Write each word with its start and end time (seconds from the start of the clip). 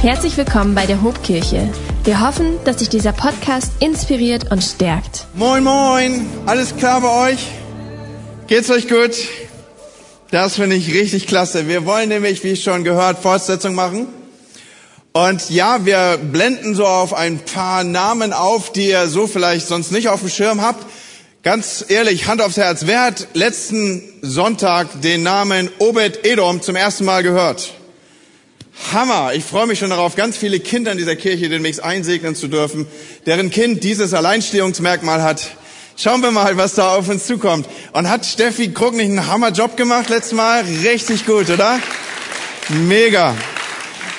Herzlich 0.00 0.36
willkommen 0.36 0.76
bei 0.76 0.86
der 0.86 1.02
Hobkirche. 1.02 1.68
Wir 2.04 2.20
hoffen, 2.24 2.56
dass 2.64 2.76
dich 2.76 2.88
dieser 2.88 3.10
Podcast 3.10 3.72
inspiriert 3.80 4.52
und 4.52 4.62
stärkt. 4.62 5.26
Moin, 5.34 5.64
moin. 5.64 6.24
Alles 6.46 6.76
klar 6.76 7.00
bei 7.00 7.32
euch? 7.32 7.48
Geht's 8.46 8.70
euch 8.70 8.86
gut? 8.86 9.16
Das 10.30 10.54
finde 10.54 10.76
ich 10.76 10.94
richtig 10.94 11.26
klasse. 11.26 11.66
Wir 11.66 11.84
wollen 11.84 12.10
nämlich, 12.10 12.44
wie 12.44 12.54
schon 12.54 12.84
gehört, 12.84 13.18
Fortsetzung 13.18 13.74
machen. 13.74 14.06
Und 15.14 15.50
ja, 15.50 15.84
wir 15.84 16.16
blenden 16.16 16.76
so 16.76 16.86
auf 16.86 17.12
ein 17.12 17.40
paar 17.40 17.82
Namen 17.82 18.32
auf, 18.32 18.70
die 18.70 18.90
ihr 18.90 19.08
so 19.08 19.26
vielleicht 19.26 19.66
sonst 19.66 19.90
nicht 19.90 20.06
auf 20.06 20.20
dem 20.20 20.28
Schirm 20.28 20.62
habt. 20.62 20.86
Ganz 21.42 21.84
ehrlich, 21.88 22.28
Hand 22.28 22.40
aufs 22.40 22.56
Herz, 22.56 22.82
wer 22.86 23.02
hat 23.02 23.26
letzten 23.34 24.04
Sonntag 24.22 25.02
den 25.02 25.24
Namen 25.24 25.68
Obed 25.80 26.24
Edom 26.24 26.62
zum 26.62 26.76
ersten 26.76 27.04
Mal 27.04 27.24
gehört? 27.24 27.72
Hammer. 28.92 29.32
Ich 29.34 29.44
freue 29.44 29.66
mich 29.66 29.78
schon 29.78 29.90
darauf, 29.90 30.16
ganz 30.16 30.36
viele 30.36 30.60
Kinder 30.60 30.92
in 30.92 30.98
dieser 30.98 31.16
Kirche 31.16 31.48
demnächst 31.48 31.82
einsegnen 31.82 32.34
zu 32.34 32.48
dürfen, 32.48 32.86
deren 33.26 33.50
Kind 33.50 33.84
dieses 33.84 34.14
Alleinstehungsmerkmal 34.14 35.22
hat. 35.22 35.50
Schauen 35.96 36.22
wir 36.22 36.30
mal, 36.30 36.56
was 36.56 36.74
da 36.74 36.94
auf 36.94 37.08
uns 37.08 37.26
zukommt. 37.26 37.68
Und 37.92 38.08
hat 38.08 38.24
Steffi 38.24 38.72
Krug 38.72 38.94
nicht 38.94 39.06
einen 39.06 39.26
Hammerjob 39.26 39.76
gemacht 39.76 40.08
letztes 40.08 40.32
Mal? 40.32 40.64
Richtig 40.84 41.26
gut, 41.26 41.50
oder? 41.50 41.80
Mega. 42.68 43.34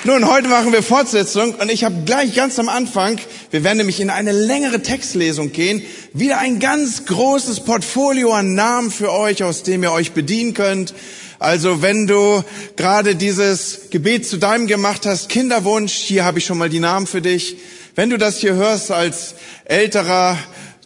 Nun, 0.05 0.29
heute 0.29 0.47
machen 0.47 0.71
wir 0.71 0.81
Fortsetzung 0.81 1.55
und 1.55 1.69
ich 1.69 1.83
habe 1.83 2.03
gleich 2.05 2.33
ganz 2.33 2.57
am 2.57 2.69
Anfang, 2.69 3.19
wir 3.51 3.65
werden 3.65 3.79
nämlich 3.79 3.99
in 3.99 4.09
eine 4.09 4.31
längere 4.31 4.81
Textlesung 4.81 5.51
gehen, 5.51 5.81
wieder 6.13 6.37
ein 6.37 6.59
ganz 6.59 7.05
großes 7.05 7.65
Portfolio 7.65 8.31
an 8.31 8.55
Namen 8.55 8.91
für 8.91 9.11
euch, 9.11 9.43
aus 9.43 9.63
dem 9.63 9.83
ihr 9.83 9.91
euch 9.91 10.13
bedienen 10.13 10.53
könnt. 10.53 10.93
Also 11.39 11.81
wenn 11.81 12.05
du 12.05 12.43
gerade 12.75 13.15
dieses 13.15 13.89
Gebet 13.91 14.27
zu 14.27 14.37
deinem 14.37 14.67
gemacht 14.67 15.05
hast, 15.05 15.29
Kinderwunsch, 15.29 15.93
hier 15.93 16.25
habe 16.25 16.39
ich 16.39 16.45
schon 16.45 16.57
mal 16.57 16.67
die 16.67 16.81
Namen 16.81 17.07
für 17.07 17.21
dich. 17.21 17.55
Wenn 17.95 18.09
du 18.09 18.17
das 18.17 18.39
hier 18.39 18.55
hörst 18.55 18.91
als 18.91 19.35
älterer, 19.63 20.37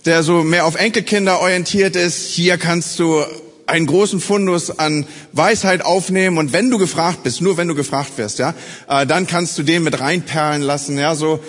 der 0.05 0.21
so 0.21 0.43
mehr 0.43 0.67
auf 0.67 0.75
Enkelkinder 0.75 1.39
orientiert 1.39 1.95
ist, 1.95 2.27
hier 2.27 2.59
kannst 2.59 2.99
du 2.99 3.23
einen 3.65 3.87
großen 3.87 4.19
Fundus 4.19 4.77
an 4.77 5.07
Weisheit 5.31 5.83
aufnehmen 5.83 6.37
und 6.37 6.53
wenn 6.53 6.69
du 6.69 6.77
gefragt 6.77 7.23
bist, 7.23 7.41
nur 7.41 7.57
wenn 7.57 7.67
du 7.67 7.73
gefragt 7.73 8.11
wirst, 8.17 8.37
ja, 8.37 8.53
äh, 8.87 9.07
dann 9.07 9.25
kannst 9.25 9.57
du 9.57 9.63
den 9.63 9.81
mit 9.81 9.99
reinperlen 9.99 10.61
lassen, 10.61 10.99
ja, 10.99 11.15
so. 11.15 11.39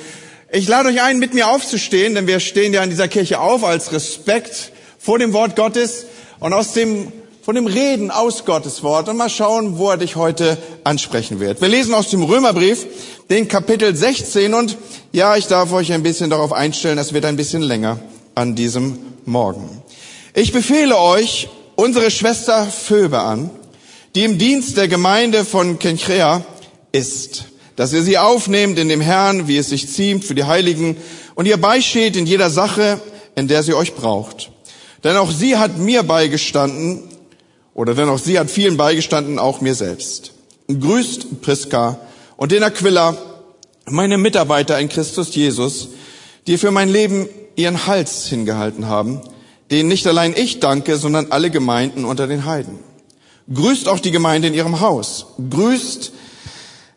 Ich 0.50 0.66
lade 0.66 0.88
euch 0.88 1.02
ein, 1.02 1.18
mit 1.18 1.34
mir 1.34 1.48
aufzustehen, 1.48 2.14
denn 2.14 2.26
wir 2.26 2.40
stehen 2.40 2.72
ja 2.72 2.82
in 2.82 2.88
dieser 2.88 3.08
Kirche 3.08 3.40
auf 3.40 3.64
als 3.64 3.92
Respekt 3.92 4.72
vor 4.98 5.18
dem 5.18 5.34
Wort 5.34 5.56
Gottes 5.56 6.06
und 6.38 6.54
aus 6.54 6.72
dem 6.72 7.12
von 7.44 7.56
dem 7.56 7.66
Reden 7.66 8.10
aus 8.10 8.46
Gottes 8.46 8.82
Wort 8.82 9.10
und 9.10 9.18
mal 9.18 9.28
schauen, 9.28 9.76
wo 9.76 9.90
er 9.90 9.98
dich 9.98 10.16
heute 10.16 10.56
ansprechen 10.82 11.40
wird. 11.40 11.60
Wir 11.60 11.68
lesen 11.68 11.92
aus 11.92 12.08
dem 12.08 12.22
Römerbrief 12.22 12.86
den 13.28 13.48
Kapitel 13.48 13.94
16 13.94 14.54
und 14.54 14.78
ja, 15.12 15.36
ich 15.36 15.46
darf 15.46 15.70
euch 15.72 15.92
ein 15.92 16.02
bisschen 16.02 16.30
darauf 16.30 16.54
einstellen, 16.54 16.96
es 16.96 17.12
wird 17.12 17.26
ein 17.26 17.36
bisschen 17.36 17.60
länger 17.60 17.98
an 18.34 18.54
diesem 18.54 18.98
Morgen. 19.26 19.82
Ich 20.32 20.52
befehle 20.52 20.98
euch 20.98 21.50
unsere 21.76 22.10
Schwester 22.10 22.64
Phoebe 22.64 23.20
an, 23.20 23.50
die 24.14 24.24
im 24.24 24.38
Dienst 24.38 24.78
der 24.78 24.88
Gemeinde 24.88 25.44
von 25.44 25.78
Kenchrea 25.78 26.42
ist, 26.92 27.44
dass 27.76 27.92
ihr 27.92 28.02
sie 28.02 28.16
aufnehmt 28.16 28.78
in 28.78 28.88
dem 28.88 29.02
Herrn, 29.02 29.48
wie 29.48 29.58
es 29.58 29.68
sich 29.68 29.92
ziemt 29.92 30.24
für 30.24 30.34
die 30.34 30.44
Heiligen 30.44 30.96
und 31.34 31.44
ihr 31.44 31.58
beisteht 31.58 32.16
in 32.16 32.24
jeder 32.24 32.48
Sache, 32.48 33.00
in 33.36 33.48
der 33.48 33.62
sie 33.62 33.74
euch 33.74 33.94
braucht. 33.94 34.50
Denn 35.02 35.18
auch 35.18 35.30
sie 35.30 35.58
hat 35.58 35.76
mir 35.76 36.04
beigestanden, 36.04 37.02
oder 37.74 37.94
denn 37.94 38.08
auch 38.08 38.18
sie 38.18 38.38
hat 38.38 38.50
vielen 38.50 38.76
beigestanden, 38.76 39.38
auch 39.38 39.60
mir 39.60 39.74
selbst. 39.74 40.32
Grüßt 40.68 41.42
Priska 41.42 41.98
und 42.36 42.52
den 42.52 42.62
Aquila, 42.62 43.16
meine 43.86 44.16
Mitarbeiter 44.16 44.78
in 44.78 44.88
Christus 44.88 45.34
Jesus, 45.34 45.88
die 46.46 46.56
für 46.56 46.70
mein 46.70 46.88
Leben 46.88 47.28
ihren 47.56 47.86
Hals 47.86 48.26
hingehalten 48.26 48.86
haben, 48.86 49.20
denen 49.70 49.88
nicht 49.88 50.06
allein 50.06 50.34
ich 50.36 50.60
danke, 50.60 50.96
sondern 50.96 51.26
alle 51.30 51.50
Gemeinden 51.50 52.04
unter 52.04 52.26
den 52.26 52.44
Heiden. 52.44 52.78
Grüßt 53.52 53.88
auch 53.88 54.00
die 54.00 54.10
Gemeinde 54.10 54.48
in 54.48 54.54
ihrem 54.54 54.80
Haus. 54.80 55.26
Grüßt 55.50 56.12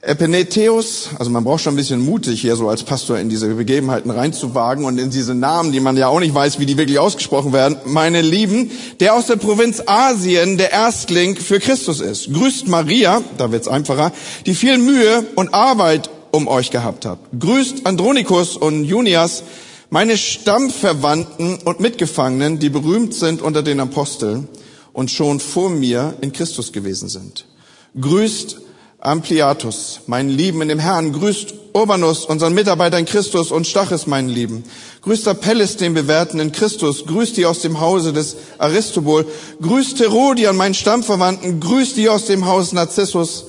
Epinetheus, 0.07 1.09
also 1.19 1.29
man 1.29 1.44
braucht 1.44 1.62
schon 1.62 1.73
ein 1.73 1.78
bisschen 1.78 2.00
mutig 2.00 2.40
hier 2.40 2.56
so 2.56 2.69
als 2.69 2.84
Pastor 2.84 3.19
in 3.19 3.28
diese 3.28 3.53
Begebenheiten 3.53 4.09
reinzuwagen 4.09 4.85
und 4.85 4.97
in 5.00 5.09
diese 5.09 5.35
Namen, 5.35 5.73
die 5.73 5.81
man 5.81 5.97
ja 5.97 6.07
auch 6.07 6.22
nicht 6.22 6.34
weiß, 6.34 6.59
wie 6.59 6.66
die 6.66 6.78
wirklich 6.78 6.97
ausgesprochen 6.97 7.51
werden. 7.51 7.78
Meine 7.85 8.22
Lieben, 8.22 8.72
der 9.01 9.16
aus 9.16 9.28
der 9.28 9.35
Provinz 9.35 9.84
Asien 9.85 10.57
der 10.57 10.72
Erstling 10.72 11.35
für 11.35 11.59
Christus 11.59 12.00
ist. 12.00 12.34
Grüßt 12.34 12.69
Maria, 12.69 13.22
da 13.38 13.51
wird's 13.51 13.68
einfacher, 13.68 14.13
die 14.45 14.56
viel 14.56 14.78
Mühe 14.78 15.25
und 15.35 15.53
Arbeit 15.53 16.09
um 16.31 16.47
euch 16.47 16.72
gehabt 16.72 17.06
hat. 17.06 17.19
Grüßt 17.38 17.85
Andronikus 17.85 18.56
und 18.56 18.85
Junias, 18.85 19.44
meine 19.89 20.18
Stammverwandten 20.18 21.57
und 21.66 21.81
Mitgefangenen, 21.81 22.59
die 22.59 22.69
berühmt 22.69 23.13
sind 23.13 23.41
unter 23.41 23.62
den 23.62 23.81
Aposteln 23.81 24.47
und 24.94 25.12
schon 25.12 25.41
vor 25.41 25.69
mir 25.69 26.13
in 26.22 26.31
Christus 26.31 26.72
gewesen 26.72 27.09
sind. 27.09 27.45
Grüßt 28.00 28.62
Ampliatus, 29.00 30.02
meinen 30.08 30.30
Lieben 30.30 30.62
in 30.62 30.69
dem 30.69 30.80
Herrn, 30.80 31.13
grüßt 31.13 31.53
Urbanus, 31.74 32.25
unseren 32.25 32.53
Mitarbeiter 32.53 32.97
in 32.97 33.06
Christus 33.06 33.52
und 33.52 33.68
Stachis, 33.68 34.08
meinen 34.08 34.30
Lieben. 34.30 34.63
Grüßt 35.03 35.28
Apelles, 35.28 35.78
den 35.78 35.94
Bewährten 35.94 36.40
in 36.40 36.52
Christus, 36.52 37.06
grüßt 37.06 37.38
die 37.38 37.46
aus 37.46 37.59
dem 37.59 37.80
Hause 37.80 38.12
des 38.12 38.36
Aristobul, 38.57 39.28
grüßt 39.62 40.00
Herodian, 40.00 40.56
meinen 40.56 40.74
Stammverwandten, 40.74 41.59
grüßt 41.59 41.96
die 41.96 42.09
aus 42.09 42.25
dem 42.25 42.47
Haus 42.47 42.74
Narzissus, 42.74 43.46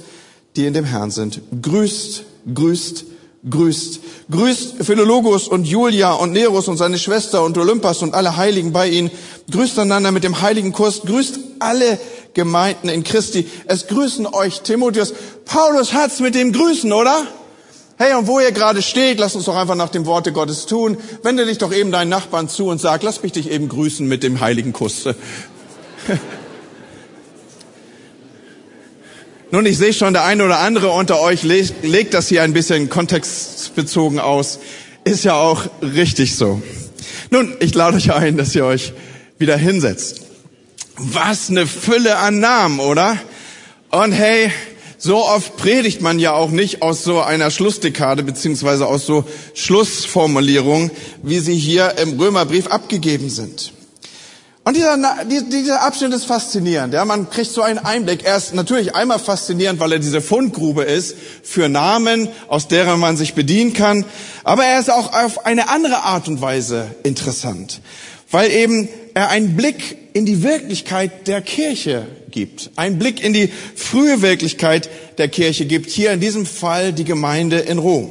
die 0.54 0.66
in 0.66 0.75
dem 0.75 0.84
Herrn 0.84 1.10
sind. 1.10 1.41
Grüßt, 1.62 2.25
grüßt, 2.53 3.04
grüßt. 3.48 4.00
Grüßt 4.31 4.84
Philologus 4.84 5.48
und 5.48 5.64
Julia 5.66 6.12
und 6.12 6.32
Nerus 6.32 6.69
und 6.69 6.76
seine 6.76 6.98
Schwester 6.98 7.42
und 7.44 7.56
Olympas 7.56 8.03
und 8.03 8.14
alle 8.14 8.37
Heiligen 8.37 8.72
bei 8.72 8.88
ihnen. 8.88 9.10
Grüßt 9.50 9.78
einander 9.78 10.12
mit 10.12 10.25
dem 10.25 10.42
heiligen 10.42 10.72
Kurs. 10.72 11.00
Grüßt 11.06 11.38
alle 11.58 11.98
Gemeinden 12.38 12.88
in 12.88 13.03
Christi. 13.03 13.50
Es 13.66 13.88
grüßen 13.88 14.25
euch 14.28 14.60
Timotheus. 14.60 15.12
Paulus 15.44 15.93
hat's 15.93 16.21
mit 16.21 16.37
dem 16.37 16.53
Grüßen, 16.53 16.93
oder? 16.93 17.26
Hey, 17.97 18.15
und 18.15 18.28
wo 18.28 18.38
ihr 18.38 18.53
gerade 18.53 18.81
steht, 18.81 19.19
lass 19.19 19.34
uns 19.34 19.47
doch 19.47 19.56
einfach 19.56 19.75
nach 19.75 19.88
dem 19.88 20.06
Worte 20.06 20.31
Gottes 20.31 20.66
tun. 20.66 20.99
Wende 21.25 21.47
dich 21.47 21.59
doch 21.59 21.72
eben 21.72 21.91
deinen 21.91 22.10
Nachbarn 22.10 22.49
zu 22.49 22.69
und 22.69 22.81
sag, 22.81 23.03
lass 23.03 23.25
mich 23.25 23.32
dich 23.32 23.50
eben 23.50 23.69
grüßen 23.69 24.06
mit 24.06 24.22
dem 24.22 24.38
heiligen 24.38 24.72
Kuss. 24.72 25.06
Nun, 29.50 29.66
ich 29.66 29.78
sehe 29.78 29.93
schon, 29.93 30.12
der 30.12 30.25
eine 30.25 30.44
oder 30.44 30.60
andere 30.60 30.91
unter 30.91 31.20
euch 31.20 31.43
legt, 31.43 31.84
legt 31.84 32.15
das 32.15 32.28
hier 32.28 32.44
ein 32.44 32.53
bisschen 32.53 32.88
kontextbezogen 32.88 34.20
aus. 34.20 34.60
Ist 35.03 35.25
ja 35.25 35.34
auch 35.34 35.65
richtig 35.82 36.37
so. 36.37 36.62
Nun, 37.31 37.56
ich 37.59 37.75
lade 37.75 37.97
euch 37.97 38.12
ein, 38.12 38.37
dass 38.37 38.55
ihr 38.55 38.65
euch 38.65 38.93
wieder 39.38 39.56
hinsetzt. 39.56 40.28
Was 41.00 41.48
eine 41.48 41.66
Fülle 41.66 42.19
an 42.19 42.41
Namen, 42.41 42.81
oder? 42.81 43.16
Und 43.91 44.10
hey, 44.10 44.50
so 44.98 45.25
oft 45.25 45.56
predigt 45.56 46.00
man 46.00 46.19
ja 46.19 46.32
auch 46.32 46.50
nicht 46.50 46.82
aus 46.82 47.04
so 47.04 47.20
einer 47.20 47.53
Schlussdekade 47.53 48.25
beziehungsweise 48.25 48.84
aus 48.86 49.06
so 49.06 49.25
Schlussformulierungen, 49.54 50.91
wie 51.22 51.38
sie 51.38 51.56
hier 51.56 51.98
im 51.98 52.19
Römerbrief 52.19 52.66
abgegeben 52.66 53.31
sind. 53.31 53.72
Und 54.64 54.76
dieser, 54.76 54.98
dieser 55.25 55.82
Abschnitt 55.82 56.12
ist 56.12 56.26
faszinierend. 56.26 56.92
Ja, 56.92 57.04
man 57.04 57.31
kriegt 57.31 57.50
so 57.50 57.62
einen 57.62 57.78
Einblick. 57.78 58.25
Er 58.25 58.37
ist 58.37 58.53
natürlich 58.53 58.94
einmal 58.94 59.19
faszinierend, 59.19 59.81
weil 59.81 59.92
er 59.92 59.98
diese 59.98 60.20
Fundgrube 60.20 60.82
ist 60.82 61.16
für 61.42 61.69
Namen, 61.70 62.28
aus 62.48 62.69
deren 62.69 62.98
man 63.00 63.16
sich 63.16 63.34
bedienen 63.34 63.72
kann. 63.72 64.04
Aber 64.44 64.64
er 64.64 64.81
ist 64.81 64.91
auch 64.91 65.14
auf 65.14 65.47
eine 65.47 65.70
andere 65.70 66.03
Art 66.03 66.28
und 66.28 66.42
Weise 66.42 66.91
interessant, 67.04 67.81
weil 68.31 68.50
eben 68.50 68.89
er 69.15 69.31
einen 69.31 69.56
Blick 69.56 69.97
in 70.12 70.27
die 70.27 70.43
Wirklichkeit 70.43 71.28
der 71.28 71.41
Kirche 71.41 72.06
gibt, 72.31 72.71
einen 72.77 72.99
Blick 72.99 73.22
in 73.22 73.33
die 73.33 73.50
frühe 73.75 74.22
Wirklichkeit 74.22 74.89
der 75.19 75.28
Kirche 75.28 75.66
gibt, 75.66 75.91
hier 75.91 76.12
in 76.12 76.21
diesem 76.21 76.47
Fall 76.47 76.93
die 76.93 77.05
Gemeinde 77.05 77.58
in 77.58 77.79
Rom. 77.79 78.11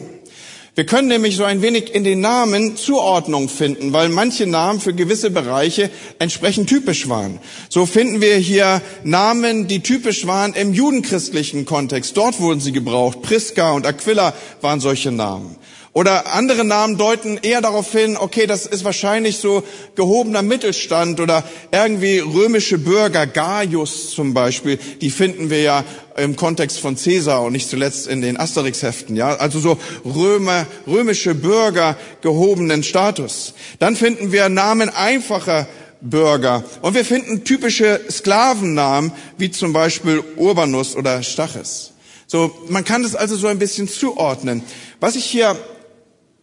Wir 0.78 0.86
können 0.86 1.08
nämlich 1.08 1.36
so 1.36 1.44
ein 1.44 1.64
wenig 1.64 1.96
in 1.96 2.04
den 2.04 2.20
Namen 2.20 2.78
Zuordnung 2.78 3.50
finden, 3.50 3.94
weil 3.94 4.10
manche 4.10 4.46
Namen 4.46 4.80
für 4.80 4.94
gewisse 4.94 5.32
Bereiche 5.32 5.90
entsprechend 6.20 6.70
typisch 6.70 7.10
waren. 7.10 7.40
So 7.68 7.88
finden 7.88 8.22
wir 8.22 8.36
hier 8.36 8.84
Namen, 9.04 9.68
die 9.68 9.80
typisch 9.80 10.28
waren 10.28 10.54
im 10.54 10.76
judenchristlichen 10.76 11.66
Kontext. 11.66 12.16
Dort 12.16 12.40
wurden 12.40 12.62
sie 12.62 12.74
gebraucht. 12.74 13.24
Priska 13.24 13.72
und 13.72 13.88
Aquila 13.88 14.36
waren 14.62 14.80
solche 14.80 15.12
Namen. 15.12 15.56
Oder 15.98 16.32
andere 16.32 16.64
Namen 16.64 17.00
deuten 17.00 17.40
eher 17.42 17.60
darauf 17.60 17.92
hin, 17.92 18.18
okay, 18.18 18.46
das 18.46 18.68
ist 18.68 18.84
wahrscheinlich 18.84 19.38
so 19.38 19.64
gehobener 19.96 20.44
Mittelstand 20.44 21.20
oder 21.20 21.44
irgendwie 21.72 22.20
römische 22.20 22.78
Bürger, 22.78 23.26
Gaius 23.26 24.12
zum 24.12 24.36
Beispiel, 24.36 24.78
die 25.02 25.10
finden 25.10 25.50
wir 25.50 25.64
ja 25.64 25.84
im 26.16 26.36
Kontext 26.36 26.80
von 26.82 26.98
Caesar 26.98 27.42
und 27.42 27.54
nicht 27.54 27.68
zuletzt 27.68 28.06
in 28.06 28.22
den 28.22 28.40
Asterix-Heften, 28.40 29.16
ja. 29.16 29.38
Also 29.38 29.60
so 29.60 29.80
Römer, 30.06 30.68
römische 30.86 31.34
Bürger 31.34 31.98
gehobenen 32.22 32.84
Status. 32.84 33.56
Dann 33.80 33.96
finden 33.96 34.32
wir 34.32 34.50
Namen 34.50 34.90
einfacher 34.90 35.68
Bürger. 36.02 36.64
Und 36.84 36.94
wir 36.94 37.06
finden 37.06 37.44
typische 37.44 38.02
Sklavennamen, 38.08 39.14
wie 39.40 39.50
zum 39.50 39.74
Beispiel 39.74 40.24
Urbanus 40.36 40.96
oder 40.96 41.24
Stachys. 41.24 41.94
So, 42.28 42.52
man 42.70 42.86
kann 42.86 43.02
das 43.02 43.16
also 43.16 43.36
so 43.36 43.48
ein 43.48 43.58
bisschen 43.58 43.88
zuordnen. 43.88 44.62
Was 45.00 45.16
ich 45.16 45.26
hier 45.26 45.58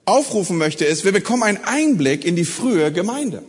aufrufen 0.05 0.59
möchte, 0.59 0.85
ist, 0.85 1.05
wir 1.05 1.13
bekommen 1.13 1.43
einen 1.43 1.65
Einblick 1.65 2.25
in 2.25 2.37
die 2.37 2.45
frühe 2.45 2.93
Gemeinde. 2.93 3.43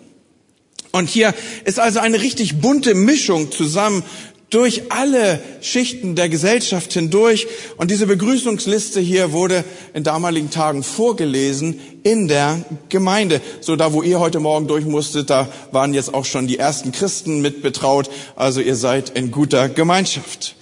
Und 0.92 1.10
hier 1.10 1.34
ist 1.66 1.80
also 1.80 2.00
eine 2.00 2.22
richtig 2.22 2.62
bunte 2.62 2.96
Mischung 2.96 3.52
zusammen 3.52 4.04
durch 4.50 4.84
alle 4.90 5.42
Schichten 5.60 6.16
der 6.16 6.30
Gesellschaft 6.30 6.94
hindurch. 6.94 7.48
Und 7.76 7.92
diese 7.92 8.08
Begrüßungsliste 8.08 9.02
hier 9.02 9.34
wurde 9.34 9.66
in 9.94 10.06
damaligen 10.06 10.50
Tagen 10.52 10.84
vorgelesen 10.84 11.82
in 12.04 12.30
der 12.30 12.64
Gemeinde. 12.88 13.42
So 13.60 13.76
da, 13.76 13.92
wo 13.92 14.02
ihr 14.02 14.22
heute 14.22 14.40
Morgen 14.40 14.68
durch 14.68 14.86
musstet, 14.86 15.30
da 15.30 15.50
waren 15.72 15.94
jetzt 15.94 16.14
auch 16.14 16.24
schon 16.24 16.48
die 16.48 16.60
ersten 16.60 16.94
Christen 16.94 17.42
mit 17.42 17.62
betraut. 17.62 18.10
Also 18.38 18.62
ihr 18.62 18.76
seid 18.76 19.10
in 19.10 19.32
guter 19.32 19.68
Gemeinschaft. 19.68 20.56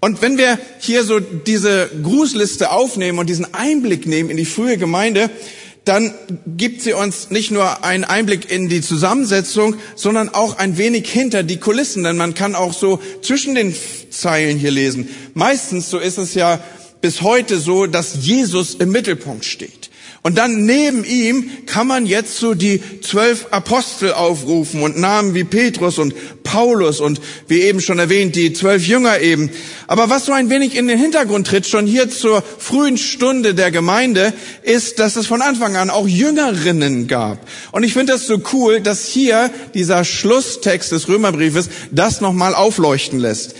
Und 0.00 0.22
wenn 0.22 0.38
wir 0.38 0.58
hier 0.78 1.04
so 1.04 1.20
diese 1.20 1.90
Grußliste 2.02 2.70
aufnehmen 2.70 3.18
und 3.18 3.28
diesen 3.28 3.52
Einblick 3.52 4.06
nehmen 4.06 4.30
in 4.30 4.36
die 4.36 4.46
frühe 4.46 4.78
Gemeinde, 4.78 5.30
dann 5.84 6.12
gibt 6.46 6.82
sie 6.82 6.92
uns 6.92 7.30
nicht 7.30 7.50
nur 7.50 7.84
einen 7.84 8.04
Einblick 8.04 8.50
in 8.50 8.68
die 8.68 8.80
Zusammensetzung, 8.80 9.76
sondern 9.96 10.28
auch 10.28 10.58
ein 10.58 10.78
wenig 10.78 11.10
hinter 11.10 11.42
die 11.42 11.56
Kulissen, 11.56 12.04
denn 12.04 12.16
man 12.16 12.34
kann 12.34 12.54
auch 12.54 12.72
so 12.72 13.00
zwischen 13.22 13.54
den 13.54 13.74
Zeilen 14.10 14.58
hier 14.58 14.70
lesen. 14.70 15.08
Meistens, 15.34 15.90
so 15.90 15.98
ist 15.98 16.18
es 16.18 16.34
ja 16.34 16.62
bis 17.00 17.22
heute 17.22 17.58
so, 17.58 17.86
dass 17.86 18.16
Jesus 18.20 18.74
im 18.74 18.90
Mittelpunkt 18.90 19.44
steht. 19.44 19.79
Und 20.22 20.36
dann 20.36 20.66
neben 20.66 21.02
ihm 21.04 21.50
kann 21.64 21.86
man 21.86 22.04
jetzt 22.04 22.36
so 22.36 22.52
die 22.52 22.82
zwölf 23.00 23.46
Apostel 23.52 24.12
aufrufen 24.12 24.82
und 24.82 24.98
Namen 24.98 25.34
wie 25.34 25.44
Petrus 25.44 25.98
und 25.98 26.14
Paulus 26.42 27.00
und 27.00 27.22
wie 27.48 27.62
eben 27.62 27.80
schon 27.80 27.98
erwähnt, 27.98 28.36
die 28.36 28.52
zwölf 28.52 28.86
Jünger 28.86 29.20
eben. 29.20 29.48
Aber 29.86 30.10
was 30.10 30.26
so 30.26 30.32
ein 30.32 30.50
wenig 30.50 30.76
in 30.76 30.88
den 30.88 30.98
Hintergrund 30.98 31.46
tritt, 31.46 31.66
schon 31.66 31.86
hier 31.86 32.10
zur 32.10 32.42
frühen 32.58 32.98
Stunde 32.98 33.54
der 33.54 33.70
Gemeinde, 33.70 34.34
ist, 34.62 34.98
dass 34.98 35.16
es 35.16 35.26
von 35.26 35.40
Anfang 35.40 35.76
an 35.76 35.88
auch 35.88 36.06
Jüngerinnen 36.06 37.06
gab. 37.06 37.38
Und 37.72 37.84
ich 37.84 37.94
finde 37.94 38.12
das 38.12 38.26
so 38.26 38.42
cool, 38.52 38.82
dass 38.82 39.06
hier 39.06 39.50
dieser 39.72 40.04
Schlusstext 40.04 40.92
des 40.92 41.08
Römerbriefes 41.08 41.70
das 41.92 42.20
nochmal 42.20 42.54
aufleuchten 42.54 43.20
lässt. 43.20 43.54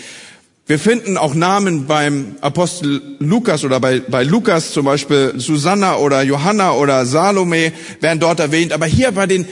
Wir 0.67 0.79
finden 0.79 1.17
auch 1.17 1.35
Namen 1.35 1.87
beim 1.87 2.37
Apostel 2.41 3.17
Lukas 3.19 3.65
oder 3.65 3.81
bei, 3.81 4.01
bei 4.01 4.23
Lukas 4.23 4.73
zum 4.73 4.85
Beispiel 4.85 5.35
Susanna 5.37 5.97
oder 5.97 6.23
Johanna 6.23 6.73
oder 6.73 7.07
Salome 7.07 7.73
werden 8.01 8.21
dort 8.21 8.39
erwähnt. 8.39 8.73
Aber 8.73 8.87
hier 8.87 9.11
bei 9.13 9.27
den, 9.27 9.47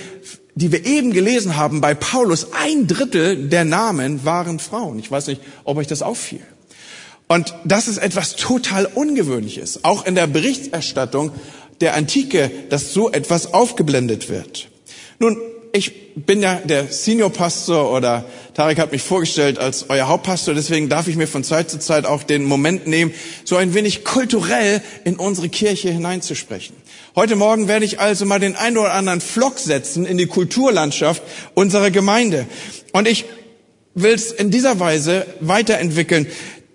die 0.54 0.70
wir 0.70 0.86
eben 0.86 1.12
gelesen 1.12 1.56
haben, 1.56 1.80
bei 1.80 1.94
Paulus, 1.94 2.48
ein 2.52 2.86
Drittel 2.86 3.48
der 3.48 3.64
Namen 3.64 4.24
waren 4.24 4.60
Frauen. 4.60 5.00
Ich 5.00 5.10
weiß 5.10 5.26
nicht, 5.26 5.40
ob 5.64 5.78
euch 5.78 5.88
das 5.88 6.02
auffiel. 6.02 6.40
Und 7.26 7.54
das 7.64 7.88
ist 7.88 7.98
etwas 7.98 8.36
total 8.36 8.86
Ungewöhnliches. 8.86 9.84
Auch 9.84 10.06
in 10.06 10.14
der 10.14 10.26
Berichterstattung 10.26 11.32
der 11.80 11.94
Antike, 11.94 12.50
dass 12.70 12.92
so 12.92 13.10
etwas 13.10 13.52
aufgeblendet 13.52 14.28
wird. 14.28 14.68
Nun, 15.18 15.36
ich 15.72 16.14
bin 16.14 16.42
ja 16.42 16.56
der 16.64 16.88
Senior 16.88 17.30
Pastor 17.30 17.92
oder 17.92 18.24
Tarek 18.54 18.78
hat 18.78 18.92
mich 18.92 19.02
vorgestellt 19.02 19.58
als 19.58 19.86
euer 19.88 20.08
Hauptpastor, 20.08 20.54
deswegen 20.54 20.88
darf 20.88 21.08
ich 21.08 21.16
mir 21.16 21.26
von 21.26 21.44
Zeit 21.44 21.70
zu 21.70 21.78
Zeit 21.78 22.06
auch 22.06 22.22
den 22.22 22.44
Moment 22.44 22.86
nehmen, 22.86 23.12
so 23.44 23.56
ein 23.56 23.74
wenig 23.74 24.04
kulturell 24.04 24.82
in 25.04 25.16
unsere 25.16 25.48
Kirche 25.48 25.90
hineinzusprechen. 25.90 26.74
Heute 27.14 27.36
Morgen 27.36 27.68
werde 27.68 27.84
ich 27.84 28.00
also 28.00 28.24
mal 28.24 28.40
den 28.40 28.56
einen 28.56 28.78
oder 28.78 28.94
anderen 28.94 29.20
Flock 29.20 29.58
setzen 29.58 30.06
in 30.06 30.18
die 30.18 30.26
Kulturlandschaft 30.26 31.22
unserer 31.54 31.90
Gemeinde. 31.90 32.46
Und 32.92 33.06
ich 33.06 33.26
will 33.94 34.14
es 34.14 34.32
in 34.32 34.50
dieser 34.50 34.80
Weise 34.80 35.26
weiterentwickeln. 35.40 36.26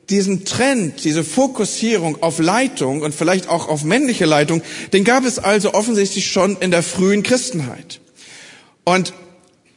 Diesen 0.10 0.44
Trend, 0.44 1.04
diese 1.04 1.24
Fokussierung 1.24 2.22
auf 2.22 2.40
Leitung 2.40 3.02
und 3.02 3.16
vielleicht 3.16 3.48
auch 3.48 3.70
auf 3.70 3.84
männliche 3.84 4.26
Leitung, 4.26 4.62
den 4.92 5.06
gab 5.06 5.26
es 5.26 5.40
also 5.40 5.74
offensichtlich 5.74 6.28
schon 6.28 6.58
in 6.58 6.72
der 6.72 6.84
frühen 6.84 7.24
Christenheit. 7.24 8.02
Und 8.84 9.14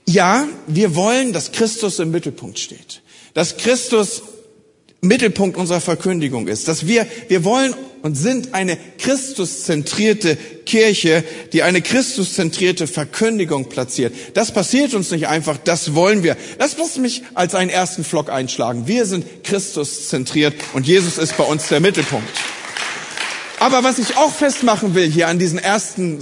ja, 0.06 0.46
wir 0.66 0.94
wollen, 0.94 1.32
dass 1.32 1.52
Christus 1.52 1.98
im 1.98 2.10
Mittelpunkt 2.10 2.58
steht. 2.58 3.02
Dass 3.34 3.56
Christus 3.56 4.22
Mittelpunkt 5.00 5.56
unserer 5.56 5.80
Verkündigung 5.80 6.48
ist. 6.48 6.68
Dass 6.68 6.86
wir, 6.86 7.06
wir 7.28 7.44
wollen 7.44 7.74
und 8.02 8.14
sind 8.14 8.54
eine 8.54 8.78
Christuszentrierte 8.98 10.36
Kirche, 10.64 11.24
die 11.52 11.64
eine 11.64 11.82
Christuszentrierte 11.82 12.86
Verkündigung 12.86 13.68
platziert. 13.68 14.14
Das 14.34 14.52
passiert 14.52 14.94
uns 14.94 15.10
nicht 15.10 15.26
einfach, 15.26 15.56
das 15.58 15.94
wollen 15.94 16.22
wir. 16.22 16.36
Das 16.58 16.78
muss 16.78 16.98
mich 16.98 17.24
als 17.34 17.56
einen 17.56 17.70
ersten 17.70 18.04
Flock 18.04 18.30
einschlagen. 18.30 18.86
Wir 18.86 19.06
sind 19.06 19.26
Christuszentriert 19.42 20.54
und 20.72 20.86
Jesus 20.86 21.18
ist 21.18 21.36
bei 21.36 21.44
uns 21.44 21.66
der 21.68 21.80
Mittelpunkt. 21.80 22.30
Aber 23.58 23.82
was 23.82 23.98
ich 23.98 24.16
auch 24.16 24.32
festmachen 24.32 24.94
will 24.94 25.10
hier 25.10 25.26
an 25.26 25.40
diesen 25.40 25.58
ersten 25.58 26.20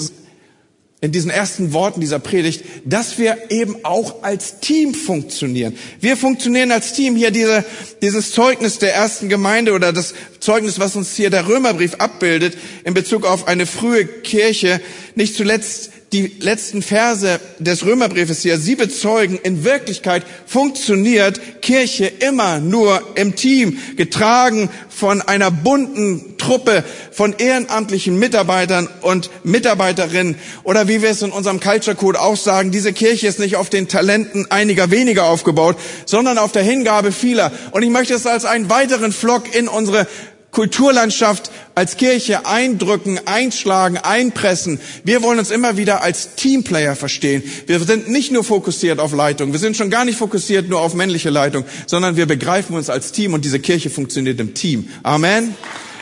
in 1.04 1.12
diesen 1.12 1.30
ersten 1.30 1.74
Worten 1.74 2.00
dieser 2.00 2.18
Predigt, 2.18 2.64
dass 2.86 3.18
wir 3.18 3.50
eben 3.50 3.84
auch 3.84 4.22
als 4.22 4.60
Team 4.60 4.94
funktionieren. 4.94 5.76
Wir 6.00 6.16
funktionieren 6.16 6.72
als 6.72 6.94
Team. 6.94 7.14
Hier 7.14 7.30
diese, 7.30 7.62
dieses 8.00 8.32
Zeugnis 8.32 8.78
der 8.78 8.94
ersten 8.94 9.28
Gemeinde 9.28 9.72
oder 9.72 9.92
das 9.92 10.14
Zeugnis, 10.40 10.78
was 10.78 10.96
uns 10.96 11.14
hier 11.14 11.28
der 11.28 11.46
Römerbrief 11.46 11.96
abbildet 11.96 12.56
in 12.84 12.94
Bezug 12.94 13.26
auf 13.26 13.48
eine 13.48 13.66
frühe 13.66 14.06
Kirche, 14.06 14.80
nicht 15.14 15.36
zuletzt 15.36 15.90
die 16.14 16.32
letzten 16.38 16.80
Verse 16.80 17.40
des 17.58 17.84
Römerbriefes 17.84 18.42
hier, 18.42 18.56
sie 18.56 18.76
bezeugen, 18.76 19.36
in 19.42 19.64
Wirklichkeit 19.64 20.22
funktioniert 20.46 21.60
Kirche 21.60 22.06
immer 22.06 22.60
nur 22.60 23.02
im 23.16 23.34
Team, 23.34 23.78
getragen 23.96 24.70
von 24.88 25.22
einer 25.22 25.50
bunten 25.50 26.38
Truppe 26.38 26.84
von 27.10 27.34
ehrenamtlichen 27.36 28.16
Mitarbeitern 28.16 28.88
und 29.00 29.28
Mitarbeiterinnen. 29.42 30.36
Oder 30.62 30.86
wie 30.86 31.02
wir 31.02 31.10
es 31.10 31.22
in 31.22 31.32
unserem 31.32 31.58
Culture 31.58 31.96
Code 31.96 32.20
auch 32.20 32.36
sagen, 32.36 32.70
diese 32.70 32.92
Kirche 32.92 33.26
ist 33.26 33.40
nicht 33.40 33.56
auf 33.56 33.68
den 33.68 33.88
Talenten 33.88 34.48
einiger 34.50 34.92
weniger 34.92 35.24
aufgebaut, 35.24 35.76
sondern 36.06 36.38
auf 36.38 36.52
der 36.52 36.62
Hingabe 36.62 37.10
vieler. 37.10 37.50
Und 37.72 37.82
ich 37.82 37.90
möchte 37.90 38.14
es 38.14 38.24
als 38.24 38.44
einen 38.44 38.70
weiteren 38.70 39.10
Flock 39.10 39.52
in 39.52 39.66
unsere 39.66 40.06
Kulturlandschaft 40.54 41.50
als 41.74 41.98
Kirche 41.98 42.46
eindrücken, 42.46 43.20
einschlagen, 43.26 43.98
einpressen. 43.98 44.80
Wir 45.04 45.22
wollen 45.22 45.38
uns 45.38 45.50
immer 45.50 45.76
wieder 45.76 46.02
als 46.02 46.36
Teamplayer 46.36 46.96
verstehen. 46.96 47.42
Wir 47.66 47.80
sind 47.80 48.08
nicht 48.08 48.32
nur 48.32 48.44
fokussiert 48.44 49.00
auf 49.00 49.12
Leitung. 49.12 49.52
Wir 49.52 49.58
sind 49.58 49.76
schon 49.76 49.90
gar 49.90 50.06
nicht 50.06 50.16
fokussiert 50.16 50.68
nur 50.70 50.80
auf 50.80 50.94
männliche 50.94 51.30
Leitung, 51.30 51.64
sondern 51.86 52.16
wir 52.16 52.26
begreifen 52.26 52.74
uns 52.76 52.88
als 52.88 53.12
Team 53.12 53.34
und 53.34 53.44
diese 53.44 53.58
Kirche 53.58 53.90
funktioniert 53.90 54.40
im 54.40 54.54
Team. 54.54 54.88
Amen. 55.02 55.54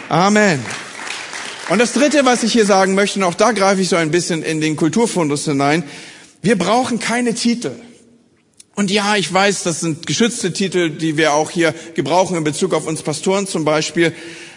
Amen. 0.09 0.61
Und 1.69 1.79
das 1.79 1.94
dritte, 1.94 2.25
was 2.25 2.43
ich 2.43 2.53
hier 2.53 2.67
sagen 2.67 2.94
möchte, 2.94 3.19
und 3.19 3.25
auch 3.25 3.35
da 3.35 3.53
greife 3.53 3.81
ich 3.81 3.89
so 3.89 3.97
ein 3.97 4.11
bisschen 4.11 4.43
in 4.43 4.61
den 4.61 4.77
Kulturfundus 4.77 5.47
hinein. 5.47 5.85
Wir 6.43 6.59
brauchen 6.59 6.99
keine 6.99 7.35
Titel. 7.35 7.71
Und 8.74 8.91
ja, 8.91 9.17
ich 9.17 9.32
weiß, 9.32 9.64
das 9.64 9.81
sind 9.81 10.06
geschützte 10.06 10.52
Titel, 10.52 10.91
die 10.91 11.19
wir 11.19 11.34
auch 11.34 11.50
hier 11.50 11.74
gebrauchen 11.94 12.36
in 12.36 12.44
Bezug 12.44 12.72
auf 12.72 12.86
uns 12.86 13.02
Pastoren 13.02 13.46
zum 13.46 13.64
Beispiel. 13.64 14.14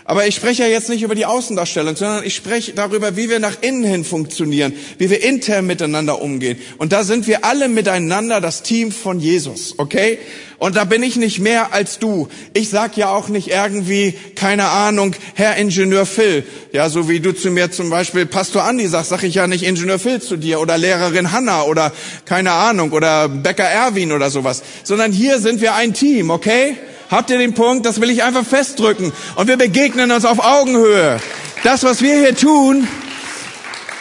Aber 0.08 0.28
ich 0.28 0.36
spreche 0.36 0.62
ja 0.62 0.70
jetzt 0.70 0.90
nicht 0.90 1.02
über 1.02 1.16
die 1.16 1.26
Außendarstellung, 1.26 1.96
sondern 1.96 2.24
ich 2.24 2.36
spreche 2.36 2.74
darüber, 2.74 3.18
wie 3.18 3.28
wir 3.28 3.40
nach 3.40 3.58
innen 3.62 3.84
hin 3.84 4.06
funktionieren, 4.06 4.74
wie 5.00 5.10
wir 5.10 5.24
intern 5.24 5.66
miteinander 5.66 6.22
umgehen. 6.22 6.60
Und 6.78 6.94
da 6.94 7.04
sind 7.04 7.26
wir 7.26 7.44
alle 7.44 7.70
miteinander 7.70 8.40
das 8.40 8.62
Team 8.62 8.92
von 8.92 9.20
Jesus, 9.20 9.74
okay? 9.80 10.20
Und 10.60 10.76
da 10.76 10.84
bin 10.84 11.02
ich 11.02 11.16
nicht 11.16 11.40
mehr 11.40 11.74
als 11.74 11.98
du. 11.98 12.28
Ich 12.54 12.70
sag 12.70 12.96
ja 12.98 13.10
auch 13.10 13.30
nicht 13.30 13.48
irgendwie, 13.48 14.14
keine 14.36 14.70
Ahnung, 14.70 15.16
Herr 15.34 15.58
Ingenieur 15.58 16.06
Phil. 16.06 16.46
Ja, 16.72 16.88
so 16.90 17.10
wie 17.10 17.20
du 17.20 17.34
zu 17.34 17.50
mir 17.50 17.72
zum 17.72 17.90
Beispiel 17.90 18.28
Pastor 18.28 18.64
Andi 18.64 18.88
sagst, 18.88 19.10
sag 19.10 19.24
ich 19.24 19.34
ja 19.34 19.48
nicht 19.48 19.64
Ingenieur 19.64 19.98
Phil 19.98 20.22
zu 20.22 20.38
dir 20.38 20.60
oder 20.60 20.78
Lehrerin 20.78 21.32
Hanna 21.32 21.64
oder 21.64 21.92
keine 22.26 22.52
Ahnung 22.52 22.92
oder 22.92 23.28
Bäcker 23.28 23.64
Erwin 23.64 24.12
oder 24.12 24.30
sowas. 24.30 24.62
Sondern 24.84 25.12
hier 25.12 25.40
sind 25.40 25.62
wir 25.62 25.74
ein 25.74 25.96
Team, 25.96 26.30
okay? 26.30 26.78
Habt 27.10 27.30
ihr 27.30 27.38
den 27.38 27.54
Punkt? 27.54 27.86
Das 27.86 28.02
will 28.02 28.10
ich 28.10 28.24
einfach 28.24 28.46
festdrücken. 28.46 29.12
Und 29.36 29.48
wir 29.48 29.58
begegnen 29.58 30.12
uns 30.12 30.26
auf 30.26 30.40
Augenhöhe. 30.40 31.20
Das, 31.64 31.84
was 31.84 32.02
wir 32.02 32.16
hier 32.20 32.36
tun, 32.36 32.88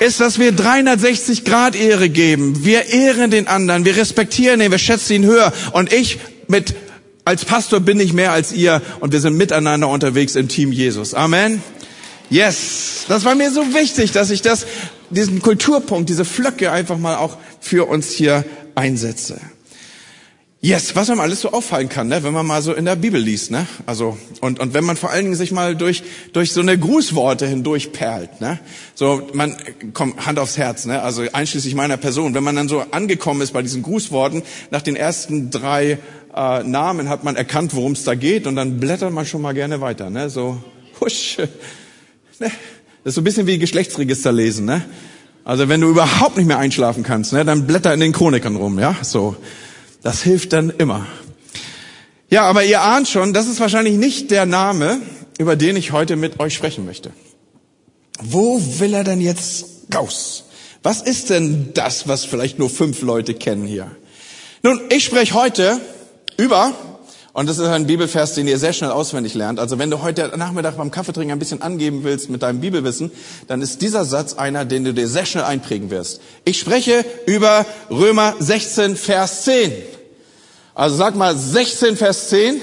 ist, 0.00 0.20
dass 0.20 0.38
wir 0.38 0.52
360 0.52 1.44
Grad 1.44 1.76
Ehre 1.76 2.08
geben. 2.08 2.64
Wir 2.64 2.86
ehren 2.86 3.30
den 3.30 3.46
anderen, 3.46 3.84
wir 3.84 3.96
respektieren 3.96 4.60
ihn, 4.60 4.70
wir 4.70 4.78
schätzen 4.78 5.14
ihn 5.14 5.24
höher. 5.24 5.52
Und 5.72 5.92
ich 5.92 6.18
mit, 6.48 6.74
als 7.24 7.44
Pastor 7.44 7.80
bin 7.80 8.00
ich 8.00 8.12
mehr 8.12 8.32
als 8.32 8.52
ihr 8.52 8.82
und 9.00 9.12
wir 9.12 9.20
sind 9.20 9.36
miteinander 9.36 9.88
unterwegs 9.88 10.34
im 10.36 10.48
Team 10.48 10.72
Jesus. 10.72 11.14
Amen. 11.14 11.62
Yes. 12.30 13.04
Das 13.08 13.24
war 13.24 13.34
mir 13.34 13.50
so 13.50 13.74
wichtig, 13.74 14.12
dass 14.12 14.30
ich 14.30 14.42
das, 14.42 14.66
diesen 15.10 15.40
Kulturpunkt, 15.40 16.08
diese 16.08 16.24
Flöcke 16.24 16.72
einfach 16.72 16.98
mal 16.98 17.16
auch 17.16 17.36
für 17.60 17.88
uns 17.88 18.10
hier 18.10 18.44
einsetze. 18.74 19.40
Yes, 20.64 20.96
was 20.96 21.10
einem 21.10 21.20
alles 21.20 21.42
so 21.42 21.52
auffallen 21.52 21.90
kann, 21.90 22.08
ne? 22.08 22.24
wenn 22.24 22.32
man 22.32 22.46
mal 22.46 22.62
so 22.62 22.72
in 22.72 22.86
der 22.86 22.96
Bibel 22.96 23.20
liest, 23.20 23.50
ne? 23.50 23.66
Also 23.84 24.16
und 24.40 24.60
und 24.60 24.72
wenn 24.72 24.82
man 24.82 24.96
vor 24.96 25.10
allen 25.10 25.26
Dingen 25.26 25.36
sich 25.36 25.52
mal 25.52 25.76
durch 25.76 26.02
durch 26.32 26.52
so 26.52 26.62
eine 26.62 26.78
Grußworte 26.78 27.46
hindurch 27.46 27.92
perlt, 27.92 28.40
ne? 28.40 28.58
So 28.94 29.28
man 29.34 29.54
kommt 29.92 30.24
Hand 30.24 30.38
aufs 30.38 30.56
Herz, 30.56 30.86
ne? 30.86 31.02
Also 31.02 31.24
einschließlich 31.30 31.74
meiner 31.74 31.98
Person, 31.98 32.32
wenn 32.32 32.42
man 32.42 32.56
dann 32.56 32.70
so 32.70 32.80
angekommen 32.92 33.42
ist 33.42 33.52
bei 33.52 33.60
diesen 33.60 33.82
Grußworten, 33.82 34.42
nach 34.70 34.80
den 34.80 34.96
ersten 34.96 35.50
drei 35.50 35.98
äh, 36.34 36.62
Namen 36.62 37.10
hat 37.10 37.24
man 37.24 37.36
erkannt, 37.36 37.74
worum 37.74 37.92
es 37.92 38.04
da 38.04 38.14
geht 38.14 38.46
und 38.46 38.56
dann 38.56 38.80
blättert 38.80 39.12
man 39.12 39.26
schon 39.26 39.42
mal 39.42 39.52
gerne 39.52 39.82
weiter, 39.82 40.08
ne? 40.08 40.30
So 40.30 40.64
husch. 40.98 41.36
Ne? 42.40 42.50
Das 43.04 43.10
ist 43.10 43.14
so 43.16 43.20
ein 43.20 43.24
bisschen 43.24 43.46
wie 43.46 43.58
Geschlechtsregister 43.58 44.32
lesen, 44.32 44.64
ne? 44.64 44.82
Also 45.44 45.68
wenn 45.68 45.82
du 45.82 45.90
überhaupt 45.90 46.38
nicht 46.38 46.46
mehr 46.46 46.58
einschlafen 46.58 47.02
kannst, 47.02 47.34
ne, 47.34 47.44
dann 47.44 47.66
blätter 47.66 47.92
in 47.92 48.00
den 48.00 48.12
Chronikern 48.12 48.56
rum, 48.56 48.78
ja? 48.78 48.96
So. 49.02 49.36
Das 50.04 50.22
hilft 50.22 50.52
dann 50.52 50.68
immer. 50.68 51.06
Ja, 52.28 52.42
aber 52.42 52.62
ihr 52.62 52.82
ahnt 52.82 53.08
schon, 53.08 53.32
das 53.32 53.48
ist 53.48 53.58
wahrscheinlich 53.58 53.96
nicht 53.96 54.30
der 54.30 54.44
Name, 54.44 55.00
über 55.38 55.56
den 55.56 55.76
ich 55.76 55.92
heute 55.92 56.16
mit 56.16 56.40
euch 56.40 56.54
sprechen 56.54 56.84
möchte. 56.84 57.10
Wo 58.20 58.60
will 58.78 58.92
er 58.92 59.02
denn 59.02 59.22
jetzt 59.22 59.64
raus? 59.94 60.44
Was 60.82 61.00
ist 61.00 61.30
denn 61.30 61.70
das, 61.72 62.06
was 62.06 62.26
vielleicht 62.26 62.58
nur 62.58 62.68
fünf 62.68 63.00
Leute 63.00 63.32
kennen 63.32 63.66
hier? 63.66 63.90
Nun, 64.62 64.78
ich 64.90 65.04
spreche 65.04 65.32
heute 65.32 65.80
über 66.36 66.74
und 67.34 67.48
das 67.48 67.58
ist 67.58 67.66
ein 67.66 67.88
Bibelvers, 67.88 68.34
den 68.34 68.46
ihr 68.46 68.58
sehr 68.60 68.72
schnell 68.72 68.92
auswendig 68.92 69.34
lernt. 69.34 69.58
Also 69.58 69.76
wenn 69.76 69.90
du 69.90 70.02
heute 70.02 70.32
Nachmittag 70.36 70.76
beim 70.76 70.92
Kaffeetrinken 70.92 71.32
ein 71.32 71.40
bisschen 71.40 71.62
angeben 71.62 72.04
willst 72.04 72.30
mit 72.30 72.44
deinem 72.44 72.60
Bibelwissen, 72.60 73.10
dann 73.48 73.60
ist 73.60 73.82
dieser 73.82 74.04
Satz 74.04 74.34
einer, 74.34 74.64
den 74.64 74.84
du 74.84 74.94
dir 74.94 75.08
sehr 75.08 75.26
schnell 75.26 75.42
einprägen 75.42 75.90
wirst. 75.90 76.20
Ich 76.44 76.60
spreche 76.60 77.04
über 77.26 77.66
Römer 77.90 78.36
16, 78.38 78.94
Vers 78.94 79.42
10. 79.42 79.72
Also 80.76 80.94
sag 80.94 81.16
mal 81.16 81.36
16, 81.36 81.96
Vers 81.96 82.28
10. 82.28 82.60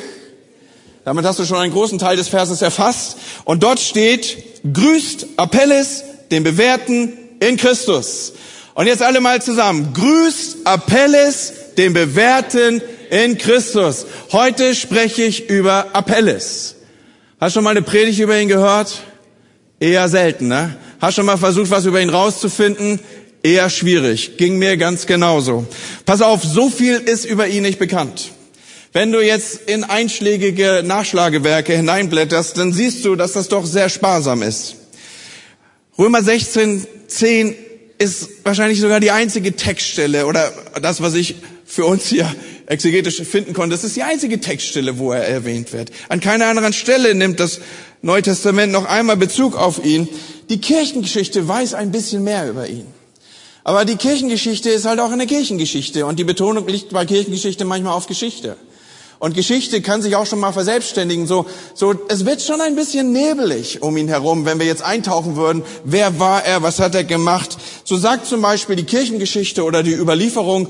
Damit 1.03 1.25
hast 1.25 1.39
du 1.39 1.45
schon 1.45 1.57
einen 1.57 1.73
großen 1.73 1.99
Teil 1.99 2.15
des 2.15 2.29
Verses 2.29 2.61
erfasst. 2.61 3.17
Und 3.43 3.63
dort 3.63 3.81
steht, 3.81 4.63
grüßt 4.71 5.27
Apelles, 5.35 6.05
den 6.31 6.45
Bewährten 6.45 7.11
in 7.41 7.57
Christus. 7.57 8.31
Und 8.73 8.87
jetzt 8.87 9.01
alle 9.01 9.19
mal 9.19 9.41
zusammen. 9.41 9.91
Grüßt 9.93 10.59
Apelles, 10.63 11.53
den 11.77 11.93
Bewährten 11.93 12.81
in 13.09 13.37
Christus. 13.37 14.05
Heute 14.31 14.75
spreche 14.75 15.23
ich 15.23 15.49
über 15.49 15.87
Apelles. 15.93 16.75
Hast 17.39 17.53
schon 17.53 17.63
mal 17.63 17.71
eine 17.71 17.81
Predigt 17.81 18.19
über 18.19 18.39
ihn 18.39 18.47
gehört? 18.47 19.01
Eher 19.79 20.07
selten, 20.09 20.47
ne? 20.47 20.77
Hast 20.99 21.15
schon 21.15 21.25
mal 21.25 21.37
versucht, 21.37 21.71
was 21.71 21.85
über 21.85 21.99
ihn 21.99 22.09
rauszufinden? 22.09 22.99
Eher 23.43 23.69
schwierig. 23.69 24.37
Ging 24.37 24.59
mir 24.59 24.77
ganz 24.77 25.07
genauso. 25.07 25.65
Pass 26.05 26.21
auf, 26.21 26.43
so 26.43 26.69
viel 26.69 26.97
ist 26.97 27.25
über 27.25 27.47
ihn 27.47 27.63
nicht 27.63 27.79
bekannt. 27.79 28.31
Wenn 28.93 29.11
du 29.11 29.21
jetzt 29.21 29.61
in 29.67 29.83
einschlägige 29.83 30.83
Nachschlagewerke 30.85 31.73
hineinblätterst, 31.73 32.57
dann 32.57 32.73
siehst 32.73 33.03
du, 33.05 33.15
dass 33.15 33.33
das 33.33 33.47
doch 33.47 33.65
sehr 33.65 33.89
sparsam 33.89 34.43
ist. 34.43 34.75
Römer 35.97 36.21
16, 36.21 36.85
10 37.07 37.55
ist 37.97 38.29
wahrscheinlich 38.43 38.79
sogar 38.79 38.99
die 38.99 39.11
einzige 39.11 39.55
Textstelle 39.55 40.25
oder 40.25 40.51
das, 40.81 41.01
was 41.01 41.13
ich 41.13 41.35
für 41.71 41.85
uns 41.85 42.05
hier 42.07 42.29
exegetisch 42.65 43.21
finden 43.21 43.53
konnte. 43.53 43.73
Das 43.73 43.85
ist 43.85 43.95
die 43.95 44.03
einzige 44.03 44.41
Textstelle, 44.41 44.99
wo 44.99 45.13
er 45.13 45.25
erwähnt 45.25 45.71
wird. 45.71 45.89
An 46.09 46.19
keiner 46.19 46.47
anderen 46.47 46.73
Stelle 46.73 47.15
nimmt 47.15 47.39
das 47.39 47.61
Neue 48.01 48.23
Testament 48.23 48.73
noch 48.73 48.85
einmal 48.85 49.15
Bezug 49.15 49.55
auf 49.55 49.85
ihn. 49.85 50.09
Die 50.49 50.59
Kirchengeschichte 50.59 51.47
weiß 51.47 51.75
ein 51.75 51.91
bisschen 51.91 52.23
mehr 52.23 52.49
über 52.49 52.67
ihn. 52.67 52.87
Aber 53.63 53.85
die 53.85 53.95
Kirchengeschichte 53.95 54.69
ist 54.69 54.85
halt 54.85 54.99
auch 54.99 55.11
eine 55.11 55.27
Kirchengeschichte 55.27 56.05
und 56.05 56.19
die 56.19 56.23
Betonung 56.25 56.67
liegt 56.67 56.89
bei 56.89 57.05
Kirchengeschichte 57.05 57.63
manchmal 57.63 57.93
auf 57.93 58.07
Geschichte. 58.07 58.57
Und 59.19 59.35
Geschichte 59.35 59.81
kann 59.81 60.01
sich 60.01 60.15
auch 60.15 60.25
schon 60.25 60.39
mal 60.39 60.51
verselbstständigen. 60.51 61.27
So, 61.27 61.45
so, 61.75 61.93
es 62.09 62.25
wird 62.25 62.41
schon 62.41 62.59
ein 62.59 62.75
bisschen 62.75 63.13
nebelig 63.13 63.81
um 63.81 63.95
ihn 63.95 64.07
herum, 64.07 64.45
wenn 64.45 64.59
wir 64.59 64.65
jetzt 64.65 64.81
eintauchen 64.81 65.35
würden. 65.35 65.61
Wer 65.85 66.19
war 66.19 66.43
er? 66.43 66.63
Was 66.63 66.79
hat 66.79 66.95
er 66.95 67.03
gemacht? 67.03 67.57
So 67.83 67.95
sagt 67.95 68.25
zum 68.25 68.41
Beispiel 68.41 68.75
die 68.75 68.83
Kirchengeschichte 68.83 69.63
oder 69.63 69.83
die 69.83 69.93
Überlieferung, 69.93 70.67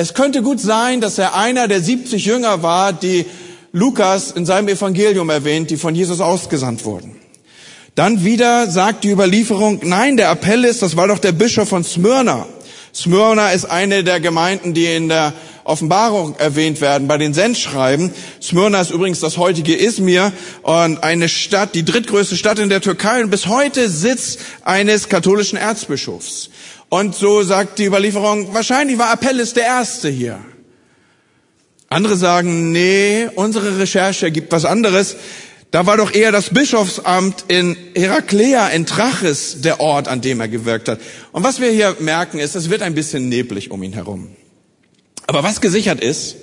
es 0.00 0.14
könnte 0.14 0.40
gut 0.40 0.60
sein, 0.60 1.02
dass 1.02 1.18
er 1.18 1.36
einer 1.36 1.68
der 1.68 1.82
70 1.82 2.24
Jünger 2.24 2.62
war, 2.62 2.94
die 2.94 3.26
Lukas 3.72 4.30
in 4.30 4.46
seinem 4.46 4.68
Evangelium 4.68 5.28
erwähnt, 5.28 5.70
die 5.70 5.76
von 5.76 5.94
Jesus 5.94 6.22
ausgesandt 6.22 6.86
wurden. 6.86 7.16
Dann 7.96 8.24
wieder 8.24 8.70
sagt 8.70 9.04
die 9.04 9.10
Überlieferung, 9.10 9.80
nein, 9.82 10.16
der 10.16 10.30
Apelles, 10.30 10.78
das 10.78 10.96
war 10.96 11.08
doch 11.08 11.18
der 11.18 11.32
Bischof 11.32 11.68
von 11.68 11.84
Smyrna. 11.84 12.46
Smyrna 12.94 13.50
ist 13.50 13.66
eine 13.66 14.02
der 14.02 14.20
Gemeinden, 14.20 14.72
die 14.72 14.86
in 14.86 15.10
der 15.10 15.34
Offenbarung 15.64 16.34
erwähnt 16.36 16.80
werden, 16.80 17.06
bei 17.06 17.18
den 17.18 17.34
Sendschreiben. 17.34 18.10
Smyrna 18.40 18.80
ist 18.80 18.90
übrigens 18.90 19.20
das 19.20 19.36
heutige 19.36 19.76
Izmir 19.76 20.32
und 20.62 21.02
eine 21.04 21.28
Stadt, 21.28 21.74
die 21.74 21.84
drittgrößte 21.84 22.38
Stadt 22.38 22.58
in 22.58 22.70
der 22.70 22.80
Türkei 22.80 23.22
und 23.22 23.30
bis 23.30 23.48
heute 23.48 23.90
Sitz 23.90 24.38
eines 24.62 25.10
katholischen 25.10 25.58
Erzbischofs. 25.58 26.48
Und 26.90 27.14
so 27.14 27.42
sagt 27.44 27.78
die 27.78 27.84
Überlieferung, 27.84 28.52
wahrscheinlich 28.52 28.98
war 28.98 29.10
Apelles 29.10 29.54
der 29.54 29.64
Erste 29.64 30.08
hier. 30.08 30.40
Andere 31.88 32.16
sagen, 32.16 32.72
nee, 32.72 33.28
unsere 33.36 33.78
Recherche 33.78 34.26
ergibt 34.26 34.50
was 34.50 34.64
anderes. 34.64 35.16
Da 35.70 35.86
war 35.86 35.96
doch 35.96 36.12
eher 36.12 36.32
das 36.32 36.50
Bischofsamt 36.50 37.44
in 37.46 37.76
Heraklea, 37.94 38.68
in 38.68 38.86
Trachis, 38.86 39.60
der 39.60 39.78
Ort, 39.78 40.08
an 40.08 40.20
dem 40.20 40.40
er 40.40 40.48
gewirkt 40.48 40.88
hat. 40.88 41.00
Und 41.30 41.44
was 41.44 41.60
wir 41.60 41.70
hier 41.70 41.96
merken 42.00 42.40
ist, 42.40 42.56
es 42.56 42.70
wird 42.70 42.82
ein 42.82 42.96
bisschen 42.96 43.28
neblig 43.28 43.70
um 43.70 43.84
ihn 43.84 43.92
herum. 43.92 44.34
Aber 45.28 45.44
was 45.44 45.60
gesichert 45.60 46.00
ist, 46.00 46.36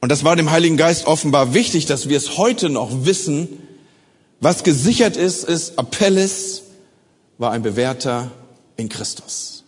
und 0.00 0.10
das 0.10 0.24
war 0.24 0.36
dem 0.36 0.50
Heiligen 0.50 0.78
Geist 0.78 1.06
offenbar 1.06 1.52
wichtig, 1.52 1.84
dass 1.84 2.08
wir 2.08 2.16
es 2.16 2.38
heute 2.38 2.70
noch 2.70 3.04
wissen, 3.04 3.48
was 4.40 4.64
gesichert 4.64 5.18
ist, 5.18 5.44
ist, 5.44 5.78
Apelles 5.78 6.62
war 7.36 7.50
ein 7.50 7.62
bewährter 7.62 8.32
in 8.80 8.88
Christus. 8.88 9.64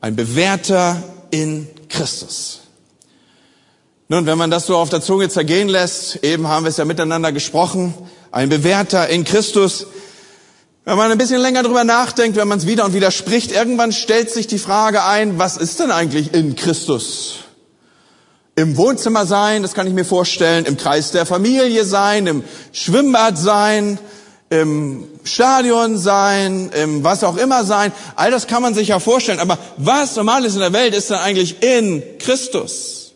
Ein 0.00 0.16
Bewährter 0.16 1.02
in 1.30 1.68
Christus. 1.88 2.60
Nun, 4.08 4.26
wenn 4.26 4.38
man 4.38 4.50
das 4.50 4.66
so 4.66 4.76
auf 4.76 4.88
der 4.88 5.02
Zunge 5.02 5.28
zergehen 5.28 5.68
lässt, 5.68 6.24
eben 6.24 6.48
haben 6.48 6.64
wir 6.64 6.70
es 6.70 6.78
ja 6.78 6.84
miteinander 6.84 7.30
gesprochen, 7.30 7.94
ein 8.32 8.48
Bewährter 8.48 9.08
in 9.08 9.24
Christus. 9.24 9.86
Wenn 10.84 10.96
man 10.96 11.12
ein 11.12 11.18
bisschen 11.18 11.40
länger 11.40 11.62
drüber 11.62 11.84
nachdenkt, 11.84 12.36
wenn 12.36 12.48
man 12.48 12.58
es 12.58 12.66
wieder 12.66 12.86
und 12.86 12.94
wieder 12.94 13.12
spricht, 13.12 13.52
irgendwann 13.52 13.92
stellt 13.92 14.30
sich 14.30 14.48
die 14.48 14.58
Frage 14.58 15.04
ein, 15.04 15.38
was 15.38 15.56
ist 15.56 15.78
denn 15.78 15.92
eigentlich 15.92 16.34
in 16.34 16.56
Christus? 16.56 17.36
Im 18.56 18.76
Wohnzimmer 18.76 19.26
sein, 19.26 19.62
das 19.62 19.74
kann 19.74 19.86
ich 19.86 19.92
mir 19.92 20.04
vorstellen, 20.04 20.64
im 20.64 20.76
Kreis 20.76 21.12
der 21.12 21.24
Familie 21.24 21.84
sein, 21.84 22.26
im 22.26 22.42
Schwimmbad 22.72 23.38
sein, 23.38 23.98
im 24.50 25.04
Stadion 25.22 25.96
sein, 25.96 26.70
im 26.74 27.04
was 27.04 27.22
auch 27.22 27.36
immer 27.36 27.64
sein, 27.64 27.92
all 28.16 28.32
das 28.32 28.48
kann 28.48 28.62
man 28.62 28.74
sich 28.74 28.88
ja 28.88 28.98
vorstellen. 28.98 29.38
Aber 29.38 29.58
was 29.76 30.16
normal 30.16 30.44
ist 30.44 30.54
in 30.54 30.60
der 30.60 30.72
Welt, 30.72 30.92
ist 30.94 31.10
dann 31.10 31.20
eigentlich 31.20 31.62
in 31.62 32.02
Christus. 32.18 33.12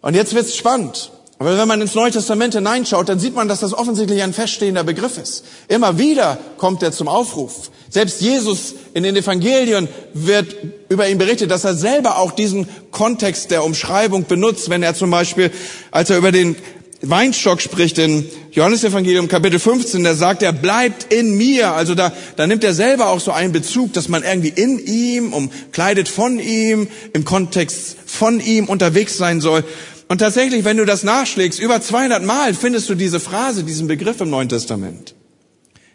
Und 0.00 0.14
jetzt 0.14 0.34
wird's 0.34 0.56
spannend. 0.56 1.12
Aber 1.38 1.56
wenn 1.58 1.66
man 1.66 1.80
ins 1.80 1.94
Neue 1.94 2.10
Testament 2.12 2.54
hineinschaut, 2.54 3.08
dann 3.08 3.18
sieht 3.18 3.34
man, 3.34 3.48
dass 3.48 3.60
das 3.60 3.72
offensichtlich 3.72 4.22
ein 4.22 4.32
feststehender 4.32 4.84
Begriff 4.84 5.18
ist. 5.18 5.44
Immer 5.66 5.98
wieder 5.98 6.38
kommt 6.56 6.82
er 6.84 6.92
zum 6.92 7.08
Aufruf. 7.08 7.70
Selbst 7.88 8.20
Jesus 8.20 8.74
in 8.94 9.02
den 9.02 9.16
Evangelien 9.16 9.88
wird 10.12 10.54
über 10.88 11.08
ihn 11.08 11.18
berichtet, 11.18 11.50
dass 11.50 11.64
er 11.64 11.74
selber 11.74 12.18
auch 12.18 12.32
diesen 12.32 12.68
Kontext 12.92 13.50
der 13.50 13.64
Umschreibung 13.64 14.26
benutzt, 14.26 14.70
wenn 14.70 14.84
er 14.84 14.94
zum 14.94 15.10
Beispiel, 15.10 15.50
als 15.90 16.10
er 16.10 16.18
über 16.18 16.30
den 16.30 16.56
Weinstock 17.02 17.60
spricht 17.60 17.98
in 17.98 18.24
Johannes 18.52 18.84
Evangelium 18.84 19.26
Kapitel 19.26 19.58
15, 19.58 20.04
da 20.04 20.14
sagt 20.14 20.42
er, 20.42 20.52
bleibt 20.52 21.12
in 21.12 21.36
mir. 21.36 21.72
Also 21.72 21.96
da, 21.96 22.12
da 22.36 22.46
nimmt 22.46 22.62
er 22.62 22.74
selber 22.74 23.08
auch 23.08 23.18
so 23.18 23.32
einen 23.32 23.52
Bezug, 23.52 23.92
dass 23.92 24.08
man 24.08 24.22
irgendwie 24.22 24.52
in 24.54 24.78
ihm, 24.78 25.32
umkleidet 25.32 26.08
von 26.08 26.38
ihm, 26.38 26.86
im 27.12 27.24
Kontext 27.24 27.96
von 28.06 28.38
ihm 28.38 28.66
unterwegs 28.66 29.16
sein 29.16 29.40
soll. 29.40 29.64
Und 30.08 30.18
tatsächlich, 30.18 30.64
wenn 30.64 30.76
du 30.76 30.84
das 30.84 31.02
nachschlägst, 31.02 31.58
über 31.58 31.80
200 31.80 32.22
Mal 32.22 32.54
findest 32.54 32.88
du 32.88 32.94
diese 32.94 33.18
Phrase, 33.18 33.64
diesen 33.64 33.88
Begriff 33.88 34.20
im 34.20 34.30
Neuen 34.30 34.48
Testament. 34.48 35.14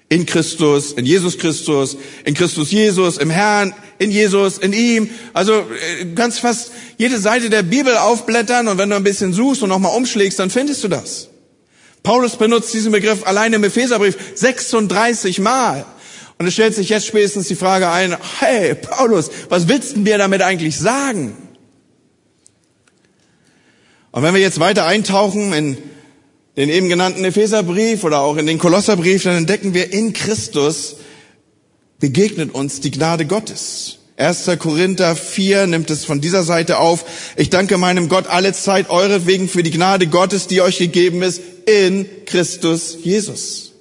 In 0.09 0.25
Christus, 0.25 0.93
in 0.93 1.05
Jesus 1.05 1.37
Christus, 1.37 1.97
in 2.23 2.33
Christus 2.33 2.71
Jesus, 2.71 3.17
im 3.17 3.29
Herrn, 3.29 3.73
in 3.99 4.09
Jesus, 4.09 4.57
in 4.57 4.71
ihm. 4.71 5.09
Also 5.33 5.53
äh, 5.53 6.05
kannst 6.15 6.39
fast 6.39 6.71
jede 6.97 7.19
Seite 7.19 7.49
der 7.49 7.63
Bibel 7.63 7.95
aufblättern 7.97 8.67
und 8.67 8.77
wenn 8.77 8.89
du 8.89 8.95
ein 8.95 9.03
bisschen 9.03 9.33
suchst 9.33 9.63
und 9.63 9.69
nochmal 9.69 9.95
umschlägst, 9.97 10.39
dann 10.39 10.49
findest 10.49 10.83
du 10.83 10.87
das. 10.87 11.29
Paulus 12.03 12.37
benutzt 12.37 12.73
diesen 12.73 12.93
Begriff 12.93 13.27
allein 13.27 13.51
im 13.51 13.63
Epheserbrief 13.65 14.17
36 14.35 15.39
Mal. 15.39 15.85
Und 16.37 16.47
es 16.47 16.53
stellt 16.53 16.75
sich 16.75 16.89
jetzt 16.89 17.07
spätestens 17.07 17.47
die 17.47 17.55
Frage 17.55 17.89
ein, 17.89 18.15
hey 18.39 18.75
Paulus, 18.75 19.29
was 19.49 19.67
willst 19.67 19.95
du 19.95 19.99
mir 19.99 20.17
damit 20.17 20.41
eigentlich 20.41 20.77
sagen? 20.77 21.35
Und 24.11 24.23
wenn 24.23 24.33
wir 24.33 24.41
jetzt 24.41 24.59
weiter 24.59 24.85
eintauchen 24.85 25.51
in 25.53 25.77
den 26.57 26.69
eben 26.69 26.89
genannten 26.89 27.23
Epheserbrief 27.23 28.03
oder 28.03 28.19
auch 28.21 28.35
in 28.35 28.47
den 28.47 28.57
Kolosserbrief, 28.57 29.23
dann 29.23 29.37
entdecken 29.37 29.75
wir 29.75 29.93
in 29.93 30.11
Christus 30.11 30.97
begegnet 31.99 32.53
uns 32.53 32.81
die 32.81 32.91
Gnade 32.91 33.25
Gottes. 33.25 33.99
1. 34.17 34.49
Korinther 34.57 35.15
4 35.15 35.67
nimmt 35.67 35.91
es 35.91 36.03
von 36.03 36.19
dieser 36.19 36.41
Seite 36.41 36.79
auf. 36.79 37.05
Ich 37.35 37.51
danke 37.51 37.77
meinem 37.77 38.09
Gott 38.09 38.25
alle 38.25 38.53
Zeit 38.53 38.89
euretwegen 38.89 39.47
für 39.47 39.61
die 39.61 39.69
Gnade 39.69 40.07
Gottes, 40.07 40.47
die 40.47 40.61
euch 40.61 40.79
gegeben 40.79 41.21
ist 41.21 41.41
in 41.67 42.07
Christus 42.25 42.97
Jesus. 43.03 43.73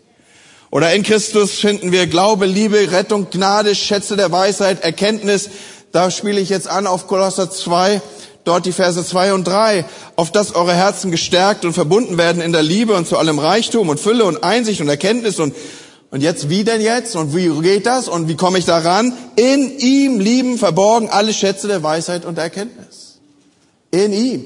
Oder 0.70 0.92
in 0.92 1.02
Christus 1.02 1.52
finden 1.52 1.92
wir 1.92 2.06
Glaube, 2.06 2.44
Liebe, 2.44 2.92
Rettung, 2.92 3.28
Gnade, 3.30 3.74
Schätze 3.74 4.16
der 4.16 4.30
Weisheit, 4.30 4.84
Erkenntnis. 4.84 5.48
Da 5.92 6.10
spiele 6.10 6.40
ich 6.40 6.50
jetzt 6.50 6.68
an 6.68 6.86
auf 6.86 7.06
Kolosser 7.06 7.50
2. 7.50 8.02
dort 8.46 8.64
die 8.64 8.72
Verse 8.72 9.04
zwei 9.04 9.34
und 9.34 9.44
drei, 9.44 9.84
auf 10.14 10.32
dass 10.32 10.54
eure 10.54 10.72
Herzen 10.72 11.10
gestärkt 11.10 11.64
und 11.64 11.74
verbunden 11.74 12.16
werden 12.16 12.40
in 12.40 12.52
der 12.52 12.62
Liebe 12.62 12.94
und 12.94 13.06
zu 13.06 13.18
allem 13.18 13.38
Reichtum 13.38 13.88
und 13.88 14.00
Fülle 14.00 14.24
und 14.24 14.42
Einsicht 14.42 14.80
und 14.80 14.88
Erkenntnis 14.88 15.38
und 15.38 15.54
und 16.08 16.22
jetzt, 16.22 16.48
wie 16.48 16.62
denn 16.62 16.80
jetzt? 16.80 17.16
Und 17.16 17.34
wie 17.34 17.48
geht 17.60 17.84
das? 17.84 18.08
Und 18.08 18.28
wie 18.28 18.36
komme 18.36 18.58
ich 18.58 18.64
daran? 18.64 19.12
In 19.34 19.76
ihm 19.78 20.20
lieben 20.20 20.56
verborgen 20.56 21.10
alle 21.10 21.34
Schätze 21.34 21.66
der 21.66 21.82
Weisheit 21.82 22.24
und 22.24 22.36
der 22.36 22.44
Erkenntnis. 22.44 23.18
In 23.90 24.12
ihm. 24.12 24.44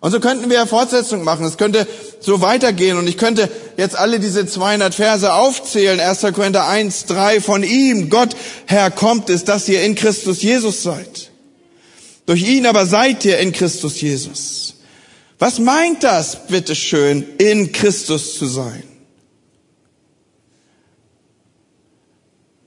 Und 0.00 0.12
so 0.12 0.20
könnten 0.20 0.48
wir 0.48 0.66
Fortsetzung 0.66 1.24
machen. 1.24 1.44
Es 1.44 1.58
könnte 1.58 1.86
so 2.20 2.40
weitergehen. 2.40 2.96
Und 2.96 3.08
ich 3.08 3.18
könnte 3.18 3.50
jetzt 3.76 3.98
alle 3.98 4.20
diese 4.20 4.46
200 4.46 4.94
Verse 4.94 5.30
aufzählen. 5.32 6.00
1. 6.00 6.20
Korinther 6.32 6.66
1, 6.66 7.06
3. 7.06 7.40
Von 7.40 7.62
ihm, 7.64 8.08
Gott, 8.08 8.30
Herr, 8.66 8.90
kommt 8.90 9.28
es, 9.28 9.44
dass 9.44 9.68
ihr 9.68 9.82
in 9.82 9.96
Christus 9.96 10.42
Jesus 10.42 10.82
seid. 10.82 11.29
Durch 12.30 12.46
ihn 12.46 12.64
aber 12.64 12.86
seid 12.86 13.24
ihr 13.24 13.40
in 13.40 13.50
Christus 13.50 14.00
Jesus. 14.00 14.74
Was 15.40 15.58
meint 15.58 16.04
das, 16.04 16.46
bitteschön, 16.46 17.26
in 17.38 17.72
Christus 17.72 18.38
zu 18.38 18.46
sein? 18.46 18.84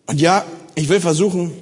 Und 0.05 0.19
ja, 0.19 0.43
ich 0.75 0.89
will 0.89 0.99
versuchen, 0.99 1.53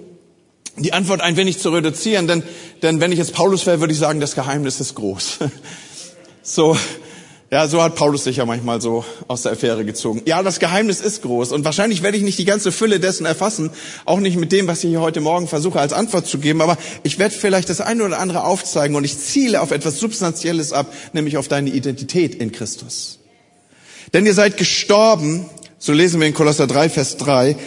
die 0.78 0.94
Antwort 0.94 1.22
ein 1.22 1.38
wenig 1.38 1.60
zu 1.60 1.70
reduzieren, 1.70 2.26
denn, 2.26 2.42
denn 2.82 3.02
wenn 3.02 3.12
ich 3.12 3.20
jetzt 3.20 3.34
Paulus 3.34 3.68
wäre, 3.68 3.82
würde 3.82 3.94
ich 3.94 4.00
sagen, 4.00 4.20
das 4.20 4.34
Geheimnis 4.34 4.80
ist 4.80 4.96
groß. 4.96 5.38
So, 6.44 6.76
ja, 7.54 7.68
so 7.68 7.84
hat 7.84 7.96
Paulus 7.96 8.24
sich 8.24 8.38
ja 8.38 8.46
manchmal 8.46 8.80
so 8.80 9.04
aus 9.28 9.42
der 9.42 9.52
Affäre 9.52 9.84
gezogen. 9.84 10.22
Ja, 10.26 10.42
das 10.42 10.60
Geheimnis 10.60 11.02
ist 11.02 11.22
groß 11.22 11.52
und 11.52 11.66
wahrscheinlich 11.66 12.02
werde 12.02 12.16
ich 12.16 12.24
nicht 12.24 12.40
die 12.40 12.46
ganze 12.46 12.72
Fülle 12.72 13.02
dessen 13.02 13.26
erfassen, 13.26 13.72
auch 14.06 14.22
nicht 14.22 14.38
mit 14.38 14.54
dem, 14.54 14.68
was 14.68 14.82
ich 14.86 14.90
hier 14.92 15.02
heute 15.02 15.20
Morgen 15.20 15.50
versuche 15.50 15.78
als 15.78 15.92
Antwort 15.92 16.28
zu 16.28 16.38
geben, 16.38 16.62
aber 16.62 16.78
ich 17.04 17.20
werde 17.20 17.36
vielleicht 17.36 17.70
das 17.70 17.82
eine 17.82 18.06
oder 18.06 18.20
andere 18.20 18.46
aufzeigen 18.46 18.96
und 18.96 19.04
ich 19.04 19.18
ziele 19.20 19.60
auf 19.60 19.72
etwas 19.72 20.00
Substanzielles 20.00 20.72
ab, 20.72 20.94
nämlich 21.12 21.36
auf 21.36 21.50
deine 21.50 21.72
Identität 21.72 22.36
in 22.36 22.54
Christus. 22.54 23.20
Denn 24.14 24.26
ihr 24.26 24.34
seid 24.34 24.56
gestorben, 24.56 25.46
so 25.78 25.92
lesen 25.92 26.22
wir 26.22 26.28
in 26.28 26.34
Kolosser 26.34 26.68
3, 26.68 26.88
Vers 26.88 27.18
3, 27.18 27.58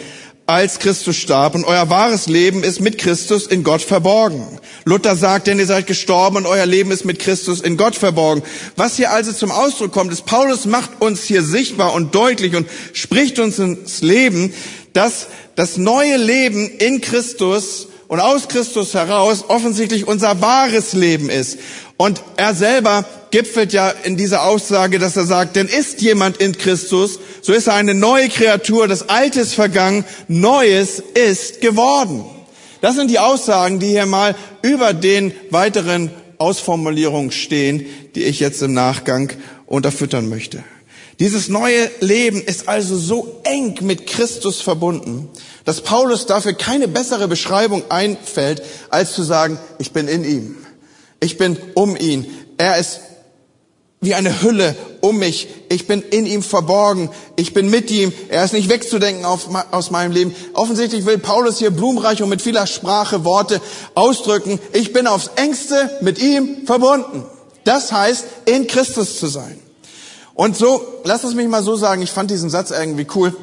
als 0.47 0.77
Christus 0.79 1.15
starb 1.15 1.55
und 1.55 1.65
euer 1.65 1.89
wahres 1.89 2.27
Leben 2.27 2.63
ist 2.63 2.79
mit 2.79 2.97
Christus 2.99 3.47
in 3.47 3.63
Gott 3.63 3.81
verborgen. 3.81 4.59
Luther 4.83 5.15
sagt, 5.15 5.47
denn 5.47 5.57
ihr 5.57 5.65
seid 5.65 5.87
gestorben 5.87 6.37
und 6.37 6.45
euer 6.45 6.67
Leben 6.67 6.91
ist 6.91 7.03
mit 7.03 7.17
Christus 7.17 7.61
in 7.61 7.77
Gott 7.77 7.95
verborgen. 7.95 8.43
Was 8.75 8.97
hier 8.97 9.11
also 9.11 9.33
zum 9.33 9.51
Ausdruck 9.51 9.91
kommt, 9.91 10.13
ist, 10.13 10.25
Paulus 10.25 10.65
macht 10.65 11.01
uns 11.01 11.23
hier 11.23 11.41
sichtbar 11.41 11.93
und 11.93 12.13
deutlich 12.13 12.55
und 12.55 12.67
spricht 12.93 13.39
uns 13.39 13.57
ins 13.57 14.01
Leben, 14.01 14.53
dass 14.93 15.27
das 15.55 15.77
neue 15.77 16.17
Leben 16.17 16.69
in 16.69 17.01
Christus 17.01 17.87
und 18.07 18.19
aus 18.19 18.47
Christus 18.47 18.93
heraus 18.93 19.45
offensichtlich 19.47 20.07
unser 20.07 20.41
wahres 20.41 20.93
Leben 20.93 21.29
ist. 21.29 21.57
Und 21.97 22.21
er 22.37 22.53
selber 22.53 23.05
gipfelt 23.35 23.73
ja 23.73 23.89
in 23.89 24.15
dieser 24.15 24.45
Aussage, 24.45 24.97
dass 24.97 25.17
er 25.17 25.25
sagt, 25.25 25.57
denn 25.57 25.67
ist 25.67 26.01
jemand 26.01 26.37
in 26.37 26.57
Christus, 26.57 27.19
so 27.41 27.51
ist 27.51 27.67
er 27.67 27.73
eine 27.73 27.93
neue 27.93 28.29
Kreatur, 28.29 28.87
das 28.87 29.09
Alte 29.09 29.41
ist 29.41 29.55
vergangen, 29.55 30.05
Neues 30.29 31.03
ist 31.15 31.59
geworden. 31.59 32.23
Das 32.79 32.95
sind 32.95 33.11
die 33.11 33.19
Aussagen, 33.19 33.81
die 33.81 33.87
hier 33.87 34.05
mal 34.05 34.35
über 34.61 34.93
den 34.93 35.33
weiteren 35.49 36.11
Ausformulierungen 36.37 37.33
stehen, 37.33 37.85
die 38.15 38.23
ich 38.23 38.39
jetzt 38.39 38.61
im 38.61 38.73
Nachgang 38.73 39.29
unterfüttern 39.65 40.29
möchte. 40.29 40.63
Dieses 41.19 41.49
neue 41.49 41.91
Leben 41.99 42.41
ist 42.41 42.69
also 42.69 42.97
so 42.97 43.41
eng 43.43 43.79
mit 43.81 44.07
Christus 44.07 44.61
verbunden, 44.61 45.27
dass 45.65 45.81
Paulus 45.81 46.25
dafür 46.25 46.53
keine 46.53 46.87
bessere 46.87 47.27
Beschreibung 47.27 47.83
einfällt, 47.91 48.63
als 48.89 49.11
zu 49.11 49.23
sagen, 49.23 49.59
ich 49.77 49.91
bin 49.91 50.07
in 50.07 50.23
ihm. 50.23 50.55
Ich 51.19 51.37
bin 51.37 51.57
um 51.73 51.97
ihn. 51.97 52.27
Er 52.57 52.77
ist 52.77 53.01
wie 54.05 54.15
eine 54.15 54.41
Hülle 54.41 54.75
um 55.01 55.17
mich. 55.17 55.47
Ich 55.69 55.87
bin 55.87 56.01
in 56.01 56.25
ihm 56.25 56.41
verborgen. 56.43 57.09
Ich 57.35 57.53
bin 57.53 57.69
mit 57.69 57.91
ihm. 57.91 58.13
Er 58.29 58.45
ist 58.45 58.53
nicht 58.53 58.69
wegzudenken 58.69 59.25
auf, 59.25 59.49
aus 59.71 59.91
meinem 59.91 60.11
Leben. 60.11 60.35
Offensichtlich 60.53 61.05
will 61.05 61.17
Paulus 61.17 61.57
hier 61.57 61.71
blumenreich 61.71 62.21
und 62.23 62.29
mit 62.29 62.41
vieler 62.41 62.67
Sprache 62.67 63.25
Worte 63.25 63.61
ausdrücken. 63.93 64.59
Ich 64.73 64.93
bin 64.93 65.07
aufs 65.07 65.31
engste 65.35 65.97
mit 66.01 66.19
ihm 66.19 66.65
verbunden. 66.65 67.23
Das 67.63 67.91
heißt, 67.91 68.25
in 68.45 68.67
Christus 68.67 69.19
zu 69.19 69.27
sein. 69.27 69.59
Und 70.33 70.55
so, 70.57 70.81
lass 71.03 71.23
es 71.23 71.33
mich 71.33 71.47
mal 71.47 71.63
so 71.63 71.75
sagen, 71.75 72.01
ich 72.01 72.11
fand 72.11 72.29
diesen 72.29 72.49
Satz 72.49 72.71
irgendwie 72.71 73.07
cool 73.15 73.35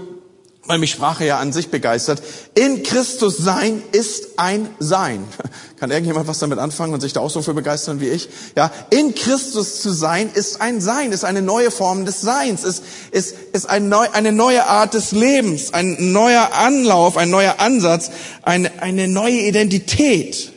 weil 0.65 0.79
mich 0.79 0.93
Sprache 0.93 1.25
ja 1.25 1.39
an 1.39 1.53
sich 1.53 1.71
begeistert. 1.71 2.23
In 2.55 2.85
Christus 2.85 3.37
sein 3.37 3.83
ist 3.91 4.39
ein 4.39 4.69
Sein. 4.79 5.25
Kann 5.81 5.91
irgendjemand 5.91 6.29
was 6.29 6.39
damit 6.39 6.61
anfangen 6.61 6.95
und 6.95 7.01
sich 7.01 7.13
da 7.13 7.21
auch 7.21 7.31
so 7.31 7.43
für 7.43 7.53
begeistern 7.53 8.01
wie 8.01 8.09
ich? 8.09 8.29
Ja, 8.57 8.71
in 8.91 9.15
Christus 9.15 9.83
zu 9.83 9.93
sein 9.93 10.31
ist 10.33 10.61
ein 10.61 10.81
Sein, 10.81 11.11
ist 11.11 11.25
eine 11.25 11.43
neue 11.43 11.73
Form 11.73 12.05
des 12.05 12.21
Seins, 12.21 12.63
ist, 12.63 12.85
ist, 13.11 13.35
ist 13.53 13.69
ein 13.69 13.89
neu, 13.89 14.07
eine 14.13 14.31
neue 14.31 14.67
Art 14.67 14.95
des 14.95 15.11
Lebens, 15.11 15.75
ein 15.75 16.13
neuer 16.13 16.53
Anlauf, 16.53 17.17
ein 17.17 17.31
neuer 17.31 17.57
Ansatz, 17.59 18.13
eine, 18.43 18.71
eine 18.81 19.09
neue 19.09 19.41
Identität. 19.41 20.53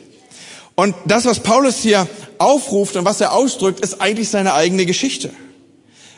Und 0.76 0.94
das, 1.06 1.24
was 1.24 1.40
Paulus 1.40 1.78
hier 1.78 2.06
aufruft 2.38 2.94
und 2.94 3.04
was 3.04 3.20
er 3.20 3.32
ausdrückt, 3.32 3.80
ist 3.80 4.00
eigentlich 4.00 4.28
seine 4.28 4.54
eigene 4.54 4.86
Geschichte. 4.86 5.30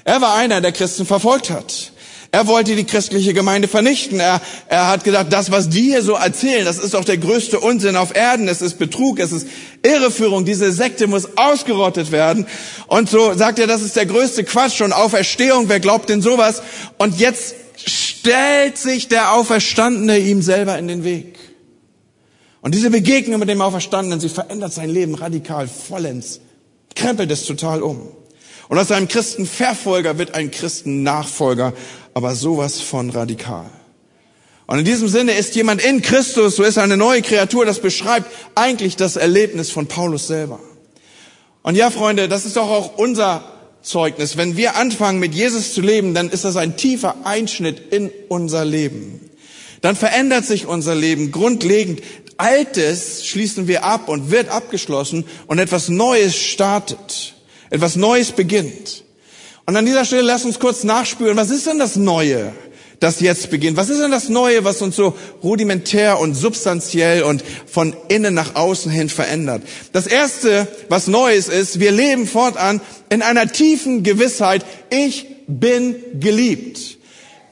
Er 0.04 0.20
war 0.20 0.34
einer, 0.34 0.60
der 0.60 0.72
Christen 0.72 1.06
verfolgt 1.06 1.48
hat. 1.48 1.92
Er 2.30 2.46
wollte 2.46 2.76
die 2.76 2.84
christliche 2.84 3.32
Gemeinde 3.32 3.68
vernichten. 3.68 4.20
Er, 4.20 4.42
er 4.68 4.88
hat 4.88 5.02
gesagt, 5.02 5.32
das, 5.32 5.50
was 5.50 5.70
die 5.70 5.82
hier 5.82 6.02
so 6.02 6.12
erzählen, 6.12 6.64
das 6.64 6.78
ist 6.78 6.92
doch 6.92 7.04
der 7.04 7.16
größte 7.16 7.58
Unsinn 7.58 7.96
auf 7.96 8.14
Erden. 8.14 8.48
Es 8.48 8.60
ist 8.60 8.78
Betrug, 8.78 9.18
es 9.18 9.32
ist 9.32 9.48
Irreführung. 9.82 10.44
Diese 10.44 10.70
Sekte 10.70 11.06
muss 11.06 11.36
ausgerottet 11.36 12.12
werden. 12.12 12.46
Und 12.86 13.08
so 13.08 13.32
sagt 13.32 13.58
er, 13.58 13.66
das 13.66 13.80
ist 13.80 13.96
der 13.96 14.04
größte 14.04 14.44
Quatsch 14.44 14.82
und 14.82 14.92
Auferstehung. 14.92 15.70
Wer 15.70 15.80
glaubt 15.80 16.10
denn 16.10 16.20
sowas? 16.20 16.62
Und 16.98 17.18
jetzt 17.18 17.54
stellt 17.86 18.76
sich 18.76 19.08
der 19.08 19.32
Auferstandene 19.32 20.18
ihm 20.18 20.42
selber 20.42 20.78
in 20.78 20.88
den 20.88 21.04
Weg. 21.04 21.38
Und 22.60 22.74
diese 22.74 22.90
Begegnung 22.90 23.40
mit 23.40 23.48
dem 23.48 23.62
Auferstandenen, 23.62 24.20
sie 24.20 24.28
verändert 24.28 24.74
sein 24.74 24.90
Leben 24.90 25.14
radikal, 25.14 25.66
vollends, 25.68 26.40
krempelt 26.94 27.30
es 27.30 27.46
total 27.46 27.82
um. 27.82 28.08
Und 28.68 28.78
aus 28.78 28.90
einem 28.90 29.08
Christenverfolger 29.08 30.18
wird 30.18 30.34
ein 30.34 30.50
Christennachfolger, 30.50 31.72
aber 32.18 32.34
sowas 32.34 32.80
von 32.80 33.10
radikal. 33.10 33.70
Und 34.66 34.80
in 34.80 34.84
diesem 34.84 35.06
Sinne 35.06 35.34
ist 35.34 35.54
jemand 35.54 35.80
in 35.80 36.02
Christus, 36.02 36.56
so 36.56 36.64
ist 36.64 36.76
eine 36.76 36.96
neue 36.96 37.22
Kreatur, 37.22 37.64
das 37.64 37.78
beschreibt 37.78 38.28
eigentlich 38.56 38.96
das 38.96 39.14
Erlebnis 39.14 39.70
von 39.70 39.86
Paulus 39.86 40.26
selber. 40.26 40.58
Und 41.62 41.76
ja, 41.76 41.90
Freunde, 41.90 42.26
das 42.28 42.44
ist 42.44 42.56
doch 42.56 42.68
auch 42.68 42.98
unser 42.98 43.44
Zeugnis. 43.82 44.36
Wenn 44.36 44.56
wir 44.56 44.74
anfangen, 44.74 45.20
mit 45.20 45.32
Jesus 45.32 45.74
zu 45.74 45.80
leben, 45.80 46.12
dann 46.12 46.28
ist 46.28 46.44
das 46.44 46.56
ein 46.56 46.76
tiefer 46.76 47.14
Einschnitt 47.22 47.92
in 47.92 48.10
unser 48.26 48.64
Leben. 48.64 49.30
Dann 49.80 49.94
verändert 49.94 50.44
sich 50.44 50.66
unser 50.66 50.96
Leben 50.96 51.30
grundlegend. 51.30 52.02
Altes 52.36 53.26
schließen 53.26 53.68
wir 53.68 53.84
ab 53.84 54.08
und 54.08 54.32
wird 54.32 54.48
abgeschlossen 54.48 55.24
und 55.46 55.60
etwas 55.60 55.88
Neues 55.88 56.34
startet. 56.34 57.36
Etwas 57.70 57.94
Neues 57.94 58.32
beginnt. 58.32 59.04
Und 59.68 59.76
an 59.76 59.84
dieser 59.84 60.06
Stelle 60.06 60.22
lass 60.22 60.46
uns 60.46 60.58
kurz 60.58 60.82
nachspüren, 60.82 61.36
was 61.36 61.50
ist 61.50 61.66
denn 61.66 61.78
das 61.78 61.96
Neue, 61.96 62.54
das 63.00 63.20
jetzt 63.20 63.50
beginnt? 63.50 63.76
Was 63.76 63.90
ist 63.90 64.00
denn 64.00 64.10
das 64.10 64.30
Neue, 64.30 64.64
was 64.64 64.80
uns 64.80 64.96
so 64.96 65.14
rudimentär 65.42 66.18
und 66.18 66.32
substanziell 66.32 67.22
und 67.22 67.44
von 67.66 67.94
innen 68.08 68.32
nach 68.32 68.54
außen 68.54 68.90
hin 68.90 69.10
verändert? 69.10 69.60
Das 69.92 70.06
Erste, 70.06 70.66
was 70.88 71.06
Neues 71.06 71.48
ist, 71.48 71.80
wir 71.80 71.92
leben 71.92 72.26
fortan 72.26 72.80
in 73.10 73.20
einer 73.20 73.52
tiefen 73.52 74.04
Gewissheit, 74.04 74.64
ich 74.88 75.26
bin 75.46 75.96
geliebt. 76.18 76.96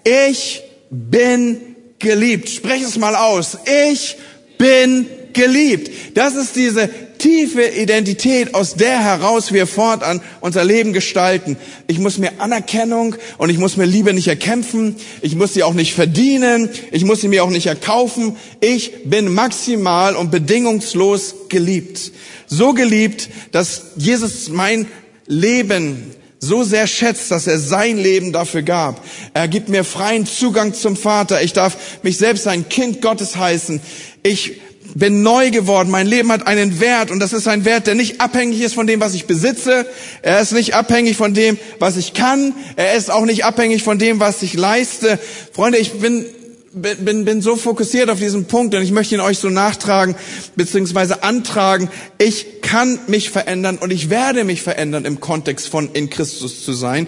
Ich 0.02 0.62
bin 0.88 1.76
geliebt. 1.98 2.48
Sprech 2.48 2.80
es 2.80 2.96
mal 2.96 3.14
aus. 3.14 3.58
Ich 3.90 4.16
bin 4.56 5.06
geliebt. 5.34 6.16
Das 6.16 6.34
ist 6.34 6.56
diese 6.56 6.88
tiefe 7.18 7.62
Identität, 7.62 8.54
aus 8.54 8.74
der 8.74 9.02
heraus 9.02 9.52
wir 9.52 9.66
fortan 9.66 10.20
unser 10.40 10.64
Leben 10.64 10.92
gestalten. 10.92 11.56
Ich 11.86 11.98
muss 11.98 12.18
mir 12.18 12.40
Anerkennung 12.40 13.16
und 13.38 13.50
ich 13.50 13.58
muss 13.58 13.76
mir 13.76 13.84
Liebe 13.86 14.12
nicht 14.12 14.28
erkämpfen. 14.28 14.96
Ich 15.22 15.34
muss 15.34 15.54
sie 15.54 15.62
auch 15.62 15.74
nicht 15.74 15.94
verdienen. 15.94 16.68
Ich 16.92 17.04
muss 17.04 17.20
sie 17.20 17.28
mir 17.28 17.44
auch 17.44 17.50
nicht 17.50 17.66
erkaufen. 17.66 18.36
Ich 18.60 19.04
bin 19.04 19.32
maximal 19.32 20.16
und 20.16 20.30
bedingungslos 20.30 21.34
geliebt. 21.48 22.12
So 22.46 22.72
geliebt, 22.72 23.28
dass 23.52 23.82
Jesus 23.96 24.48
mein 24.48 24.86
Leben 25.26 26.14
so 26.38 26.62
sehr 26.62 26.86
schätzt, 26.86 27.30
dass 27.30 27.46
er 27.46 27.58
sein 27.58 27.98
Leben 27.98 28.32
dafür 28.32 28.62
gab. 28.62 29.04
Er 29.34 29.48
gibt 29.48 29.68
mir 29.68 29.84
freien 29.84 30.26
Zugang 30.26 30.74
zum 30.74 30.96
Vater. 30.96 31.42
Ich 31.42 31.52
darf 31.52 31.76
mich 32.02 32.18
selbst 32.18 32.46
ein 32.46 32.68
Kind 32.68 33.02
Gottes 33.02 33.36
heißen. 33.36 33.80
Ich 34.22 34.60
bin 34.98 35.22
neu 35.22 35.50
geworden. 35.50 35.90
Mein 35.90 36.06
Leben 36.06 36.32
hat 36.32 36.46
einen 36.46 36.80
Wert 36.80 37.10
und 37.10 37.20
das 37.20 37.32
ist 37.32 37.46
ein 37.48 37.64
Wert, 37.64 37.86
der 37.86 37.94
nicht 37.94 38.20
abhängig 38.20 38.60
ist 38.62 38.74
von 38.74 38.86
dem, 38.86 39.00
was 39.00 39.14
ich 39.14 39.26
besitze. 39.26 39.86
Er 40.22 40.40
ist 40.40 40.52
nicht 40.52 40.74
abhängig 40.74 41.16
von 41.16 41.34
dem, 41.34 41.58
was 41.78 41.96
ich 41.96 42.14
kann. 42.14 42.54
Er 42.76 42.94
ist 42.94 43.10
auch 43.10 43.26
nicht 43.26 43.44
abhängig 43.44 43.82
von 43.82 43.98
dem, 43.98 44.20
was 44.20 44.42
ich 44.42 44.54
leiste. 44.54 45.18
Freunde, 45.52 45.78
ich 45.78 45.92
bin 45.92 46.24
bin, 46.72 47.24
bin 47.24 47.40
so 47.40 47.56
fokussiert 47.56 48.10
auf 48.10 48.18
diesen 48.18 48.44
Punkt 48.44 48.74
und 48.74 48.82
ich 48.82 48.90
möchte 48.90 49.14
ihn 49.14 49.22
euch 49.22 49.38
so 49.38 49.48
nachtragen 49.48 50.14
beziehungsweise 50.56 51.22
antragen. 51.22 51.88
Ich 52.18 52.60
kann 52.60 52.98
mich 53.06 53.30
verändern 53.30 53.78
und 53.78 53.92
ich 53.92 54.10
werde 54.10 54.44
mich 54.44 54.60
verändern 54.60 55.06
im 55.06 55.20
Kontext 55.20 55.68
von 55.68 55.90
in 55.94 56.10
Christus 56.10 56.64
zu 56.64 56.74
sein, 56.74 57.06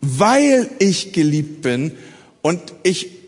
weil 0.00 0.70
ich 0.78 1.12
geliebt 1.12 1.62
bin 1.62 1.92
und 2.40 2.60
ich 2.84 3.19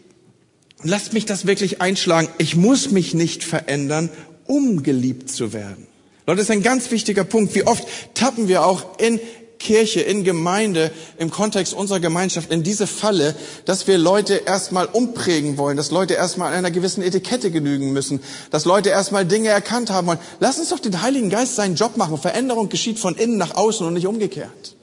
lasst 0.82 1.12
mich 1.12 1.26
das 1.26 1.46
wirklich 1.46 1.80
einschlagen. 1.80 2.28
Ich 2.38 2.56
muss 2.56 2.90
mich 2.90 3.14
nicht 3.14 3.44
verändern, 3.44 4.10
um 4.46 4.82
geliebt 4.82 5.30
zu 5.30 5.52
werden. 5.52 5.86
Leute, 6.26 6.38
das 6.38 6.46
ist 6.46 6.50
ein 6.50 6.62
ganz 6.62 6.90
wichtiger 6.90 7.24
Punkt. 7.24 7.54
Wie 7.54 7.66
oft 7.66 7.84
tappen 8.14 8.48
wir 8.48 8.64
auch 8.64 8.98
in 8.98 9.20
Kirche, 9.62 10.00
in 10.00 10.24
Gemeinde, 10.24 10.90
im 11.18 11.30
Kontext 11.30 11.72
unserer 11.72 12.00
Gemeinschaft 12.00 12.50
in 12.50 12.62
diese 12.62 12.86
Falle, 12.86 13.34
dass 13.64 13.86
wir 13.86 13.96
Leute 13.96 14.42
erstmal 14.44 14.86
umprägen 14.86 15.56
wollen, 15.56 15.76
dass 15.76 15.92
Leute 15.92 16.14
erstmal 16.14 16.52
einer 16.52 16.70
gewissen 16.70 17.02
Etikette 17.02 17.50
genügen 17.50 17.92
müssen, 17.92 18.20
dass 18.50 18.64
Leute 18.64 18.90
erstmal 18.90 19.24
Dinge 19.24 19.48
erkannt 19.48 19.90
haben 19.90 20.08
wollen. 20.08 20.18
Lass 20.40 20.58
uns 20.58 20.70
doch 20.70 20.80
den 20.80 21.00
Heiligen 21.00 21.30
Geist 21.30 21.54
seinen 21.54 21.76
Job 21.76 21.96
machen. 21.96 22.18
Veränderung 22.18 22.68
geschieht 22.68 22.98
von 22.98 23.14
innen 23.14 23.38
nach 23.38 23.54
außen 23.54 23.86
und 23.86 23.94
nicht 23.94 24.06
umgekehrt. 24.06 24.74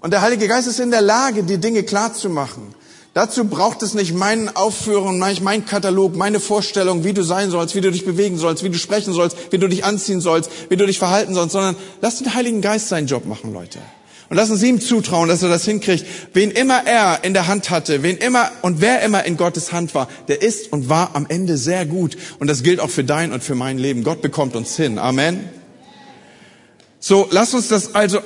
Und 0.00 0.12
der 0.12 0.20
Heilige 0.20 0.48
Geist 0.48 0.68
ist 0.68 0.80
in 0.80 0.90
der 0.90 1.02
Lage, 1.02 1.44
die 1.44 1.58
Dinge 1.58 1.84
klar 1.84 2.12
zu 2.12 2.28
machen. 2.28 2.74
Dazu 3.18 3.46
braucht 3.46 3.82
es 3.82 3.94
nicht 3.94 4.14
meinen 4.14 4.48
Aufführungen, 4.54 5.18
mein 5.42 5.66
Katalog, 5.66 6.14
meine 6.14 6.38
Vorstellung, 6.38 7.02
wie 7.02 7.12
du 7.12 7.24
sein 7.24 7.50
sollst, 7.50 7.74
wie 7.74 7.80
du 7.80 7.90
dich 7.90 8.04
bewegen 8.04 8.38
sollst, 8.38 8.62
wie 8.62 8.70
du 8.70 8.78
sprechen 8.78 9.12
sollst, 9.12 9.36
wie 9.50 9.58
du 9.58 9.66
dich 9.66 9.84
anziehen 9.84 10.20
sollst, 10.20 10.48
wie 10.68 10.76
du 10.76 10.86
dich 10.86 11.00
verhalten 11.00 11.34
sollst, 11.34 11.50
sondern 11.50 11.74
lass 12.00 12.18
den 12.18 12.32
Heiligen 12.32 12.60
Geist 12.60 12.88
seinen 12.88 13.08
Job 13.08 13.26
machen, 13.26 13.52
Leute. 13.52 13.80
Und 14.28 14.36
lassen 14.36 14.56
Sie 14.56 14.68
ihm 14.68 14.80
zutrauen, 14.80 15.28
dass 15.28 15.42
er 15.42 15.48
das 15.48 15.64
hinkriegt. 15.64 16.06
Wen 16.32 16.52
immer 16.52 16.86
er 16.86 17.24
in 17.24 17.32
der 17.34 17.48
Hand 17.48 17.70
hatte, 17.70 18.04
wen 18.04 18.18
immer 18.18 18.52
und 18.62 18.80
wer 18.80 19.02
immer 19.02 19.24
in 19.24 19.36
Gottes 19.36 19.72
Hand 19.72 19.96
war, 19.96 20.06
der 20.28 20.40
ist 20.40 20.72
und 20.72 20.88
war 20.88 21.16
am 21.16 21.26
Ende 21.28 21.56
sehr 21.56 21.86
gut. 21.86 22.16
Und 22.38 22.46
das 22.46 22.62
gilt 22.62 22.78
auch 22.78 22.90
für 22.90 23.02
dein 23.02 23.32
und 23.32 23.42
für 23.42 23.56
mein 23.56 23.78
Leben. 23.78 24.04
Gott 24.04 24.22
bekommt 24.22 24.54
uns 24.54 24.76
hin. 24.76 24.96
Amen. 24.96 25.40
So, 27.00 27.26
lass 27.32 27.52
uns 27.52 27.66
das 27.66 27.96
also 27.96 28.20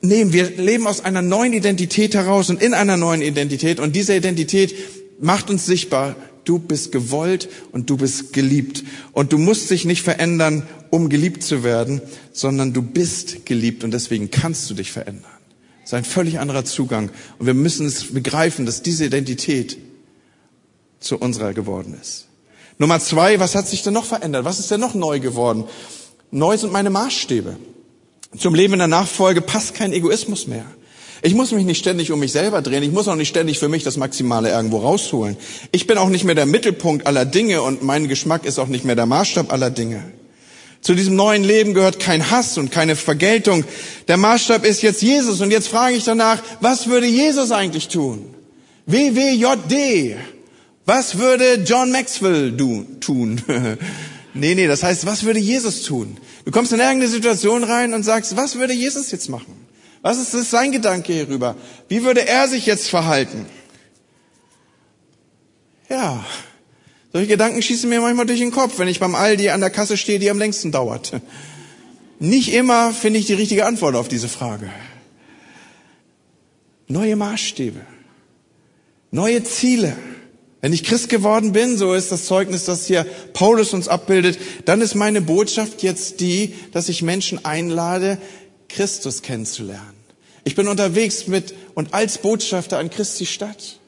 nehmen. 0.00 0.32
Wir 0.32 0.50
leben 0.50 0.86
aus 0.86 1.04
einer 1.04 1.22
neuen 1.22 1.52
Identität 1.52 2.14
heraus 2.14 2.50
und 2.50 2.62
in 2.62 2.74
einer 2.74 2.96
neuen 2.96 3.22
Identität. 3.22 3.80
Und 3.80 3.96
diese 3.96 4.16
Identität 4.16 4.74
macht 5.20 5.50
uns 5.50 5.66
sichtbar. 5.66 6.16
Du 6.44 6.58
bist 6.58 6.92
gewollt 6.92 7.48
und 7.72 7.90
du 7.90 7.96
bist 7.96 8.32
geliebt. 8.32 8.84
Und 9.12 9.32
du 9.32 9.38
musst 9.38 9.70
dich 9.70 9.84
nicht 9.84 10.02
verändern, 10.02 10.66
um 10.90 11.08
geliebt 11.08 11.42
zu 11.42 11.62
werden, 11.62 12.00
sondern 12.32 12.72
du 12.72 12.82
bist 12.82 13.44
geliebt 13.44 13.84
und 13.84 13.92
deswegen 13.92 14.30
kannst 14.30 14.70
du 14.70 14.74
dich 14.74 14.90
verändern. 14.90 15.30
Das 15.82 15.90
ist 15.90 15.94
ein 15.94 16.04
völlig 16.04 16.38
anderer 16.38 16.64
Zugang. 16.64 17.10
Und 17.38 17.46
wir 17.46 17.54
müssen 17.54 17.86
es 17.86 18.12
begreifen, 18.12 18.66
dass 18.66 18.82
diese 18.82 19.06
Identität 19.06 19.78
zu 21.00 21.18
unserer 21.18 21.54
geworden 21.54 21.96
ist. 22.00 22.26
Nummer 22.78 23.00
zwei, 23.00 23.40
was 23.40 23.54
hat 23.54 23.66
sich 23.68 23.82
denn 23.82 23.94
noch 23.94 24.04
verändert? 24.04 24.44
Was 24.44 24.58
ist 24.58 24.70
denn 24.70 24.80
noch 24.80 24.94
neu 24.94 25.20
geworden? 25.20 25.64
Neu 26.30 26.56
sind 26.56 26.72
meine 26.72 26.90
Maßstäbe. 26.90 27.56
Zum 28.36 28.54
Leben 28.54 28.74
in 28.74 28.80
der 28.80 28.88
Nachfolge 28.88 29.40
passt 29.40 29.74
kein 29.74 29.92
Egoismus 29.92 30.46
mehr. 30.46 30.66
Ich 31.22 31.34
muss 31.34 31.50
mich 31.50 31.64
nicht 31.64 31.78
ständig 31.78 32.12
um 32.12 32.20
mich 32.20 32.32
selber 32.32 32.62
drehen. 32.62 32.82
Ich 32.82 32.92
muss 32.92 33.08
auch 33.08 33.16
nicht 33.16 33.28
ständig 33.28 33.58
für 33.58 33.68
mich 33.68 33.82
das 33.82 33.96
Maximale 33.96 34.50
irgendwo 34.50 34.78
rausholen. 34.78 35.36
Ich 35.72 35.86
bin 35.86 35.98
auch 35.98 36.10
nicht 36.10 36.24
mehr 36.24 36.36
der 36.36 36.46
Mittelpunkt 36.46 37.06
aller 37.06 37.24
Dinge 37.24 37.62
und 37.62 37.82
mein 37.82 38.06
Geschmack 38.06 38.44
ist 38.44 38.58
auch 38.58 38.68
nicht 38.68 38.84
mehr 38.84 38.94
der 38.94 39.06
Maßstab 39.06 39.52
aller 39.52 39.70
Dinge. 39.70 40.04
Zu 40.80 40.94
diesem 40.94 41.16
neuen 41.16 41.42
Leben 41.42 41.74
gehört 41.74 41.98
kein 41.98 42.30
Hass 42.30 42.56
und 42.56 42.70
keine 42.70 42.94
Vergeltung. 42.94 43.64
Der 44.06 44.16
Maßstab 44.16 44.64
ist 44.64 44.82
jetzt 44.82 45.02
Jesus. 45.02 45.40
Und 45.40 45.50
jetzt 45.50 45.68
frage 45.68 45.96
ich 45.96 46.04
danach, 46.04 46.40
was 46.60 46.86
würde 46.86 47.06
Jesus 47.06 47.50
eigentlich 47.50 47.88
tun? 47.88 48.34
WWJD. 48.86 50.16
Was 50.86 51.18
würde 51.18 51.62
John 51.66 51.90
Maxwell 51.90 52.56
tun? 53.00 53.42
nee, 54.34 54.54
nee, 54.54 54.66
das 54.66 54.82
heißt, 54.82 55.04
was 55.04 55.24
würde 55.24 55.40
Jesus 55.40 55.82
tun? 55.82 56.16
Du 56.48 56.52
kommst 56.52 56.72
in 56.72 56.80
irgendeine 56.80 57.08
Situation 57.08 57.62
rein 57.62 57.92
und 57.92 58.04
sagst, 58.04 58.34
was 58.34 58.56
würde 58.56 58.72
Jesus 58.72 59.10
jetzt 59.10 59.28
machen? 59.28 59.54
Was 60.00 60.16
ist 60.18 60.32
das 60.32 60.48
sein 60.48 60.72
Gedanke 60.72 61.12
hierüber? 61.12 61.56
Wie 61.88 62.04
würde 62.04 62.26
er 62.26 62.48
sich 62.48 62.64
jetzt 62.64 62.88
verhalten? 62.88 63.44
Ja, 65.90 66.24
solche 67.12 67.28
Gedanken 67.28 67.60
schießen 67.60 67.90
mir 67.90 68.00
manchmal 68.00 68.24
durch 68.24 68.38
den 68.38 68.50
Kopf, 68.50 68.78
wenn 68.78 68.88
ich 68.88 68.98
beim 68.98 69.14
Aldi 69.14 69.50
an 69.50 69.60
der 69.60 69.68
Kasse 69.68 69.98
stehe, 69.98 70.18
die 70.18 70.30
am 70.30 70.38
längsten 70.38 70.72
dauert. 70.72 71.20
Nicht 72.18 72.54
immer 72.54 72.94
finde 72.94 73.18
ich 73.18 73.26
die 73.26 73.34
richtige 73.34 73.66
Antwort 73.66 73.94
auf 73.94 74.08
diese 74.08 74.30
Frage. 74.30 74.70
Neue 76.86 77.16
Maßstäbe, 77.16 77.80
neue 79.10 79.44
Ziele. 79.44 79.94
Wenn 80.60 80.72
ich 80.72 80.82
Christ 80.82 81.08
geworden 81.08 81.52
bin, 81.52 81.78
so 81.78 81.94
ist 81.94 82.10
das 82.10 82.26
Zeugnis, 82.26 82.64
das 82.64 82.86
hier 82.86 83.06
Paulus 83.32 83.74
uns 83.74 83.86
abbildet, 83.86 84.38
dann 84.64 84.80
ist 84.80 84.94
meine 84.94 85.20
Botschaft 85.20 85.82
jetzt 85.82 86.20
die, 86.20 86.54
dass 86.72 86.88
ich 86.88 87.02
Menschen 87.02 87.44
einlade, 87.44 88.18
Christus 88.68 89.22
kennenzulernen. 89.22 89.94
Ich 90.44 90.56
bin 90.56 90.66
unterwegs 90.66 91.26
mit 91.26 91.54
und 91.74 91.94
als 91.94 92.18
Botschafter 92.18 92.78
an 92.78 92.90
Christi 92.90 93.26
Stadt. 93.26 93.78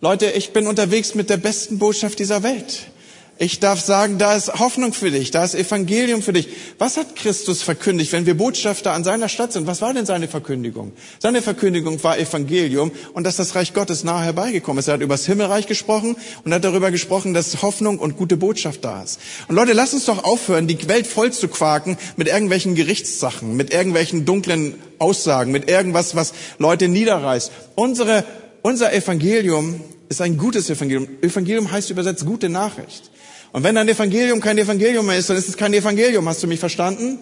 Leute, 0.00 0.30
ich 0.30 0.52
bin 0.52 0.66
unterwegs 0.66 1.14
mit 1.14 1.30
der 1.30 1.38
besten 1.38 1.78
Botschaft 1.78 2.18
dieser 2.18 2.42
Welt. 2.42 2.88
Ich 3.38 3.60
darf 3.60 3.80
sagen, 3.80 4.16
da 4.16 4.34
ist 4.34 4.58
Hoffnung 4.58 4.94
für 4.94 5.10
dich, 5.10 5.30
da 5.30 5.44
ist 5.44 5.54
Evangelium 5.54 6.22
für 6.22 6.32
dich. 6.32 6.48
Was 6.78 6.96
hat 6.96 7.16
Christus 7.16 7.62
verkündigt, 7.62 8.12
wenn 8.12 8.24
wir 8.24 8.34
Botschafter 8.34 8.92
an 8.92 9.04
seiner 9.04 9.28
Stadt 9.28 9.52
sind? 9.52 9.66
Was 9.66 9.82
war 9.82 9.92
denn 9.92 10.06
seine 10.06 10.26
Verkündigung? 10.26 10.92
Seine 11.18 11.42
Verkündigung 11.42 12.02
war 12.02 12.18
Evangelium 12.18 12.92
und 13.12 13.24
dass 13.24 13.36
das 13.36 13.54
Reich 13.54 13.74
Gottes 13.74 14.04
nahe 14.04 14.24
herbeigekommen 14.24 14.78
ist. 14.78 14.88
Er 14.88 14.94
hat 14.94 15.02
über 15.02 15.14
das 15.14 15.26
Himmelreich 15.26 15.66
gesprochen 15.66 16.16
und 16.44 16.54
hat 16.54 16.64
darüber 16.64 16.90
gesprochen, 16.90 17.34
dass 17.34 17.60
Hoffnung 17.60 17.98
und 17.98 18.16
gute 18.16 18.38
Botschaft 18.38 18.84
da 18.84 19.02
ist. 19.02 19.20
Und 19.48 19.56
Leute, 19.56 19.74
lasst 19.74 19.92
uns 19.92 20.06
doch 20.06 20.24
aufhören, 20.24 20.66
die 20.66 20.88
Welt 20.88 21.06
voll 21.06 21.30
zu 21.30 21.48
quaken 21.48 21.98
mit 22.16 22.28
irgendwelchen 22.28 22.74
Gerichtssachen, 22.74 23.54
mit 23.54 23.70
irgendwelchen 23.70 24.24
dunklen 24.24 24.76
Aussagen, 24.98 25.52
mit 25.52 25.68
irgendwas, 25.68 26.14
was 26.14 26.32
Leute 26.58 26.88
niederreißt. 26.88 27.52
Unsere 27.74 28.24
unser 28.66 28.92
Evangelium 28.92 29.80
ist 30.08 30.20
ein 30.20 30.36
gutes 30.36 30.68
Evangelium. 30.68 31.06
Evangelium 31.22 31.70
heißt 31.70 31.90
übersetzt 31.90 32.26
gute 32.26 32.48
Nachricht. 32.48 33.12
Und 33.56 33.62
wenn 33.62 33.74
dein 33.74 33.88
Evangelium 33.88 34.42
kein 34.42 34.58
Evangelium 34.58 35.06
mehr 35.06 35.16
ist, 35.16 35.30
dann 35.30 35.36
ist 35.38 35.48
es 35.48 35.56
kein 35.56 35.72
Evangelium. 35.72 36.28
Hast 36.28 36.42
du 36.42 36.46
mich 36.46 36.60
verstanden? 36.60 37.18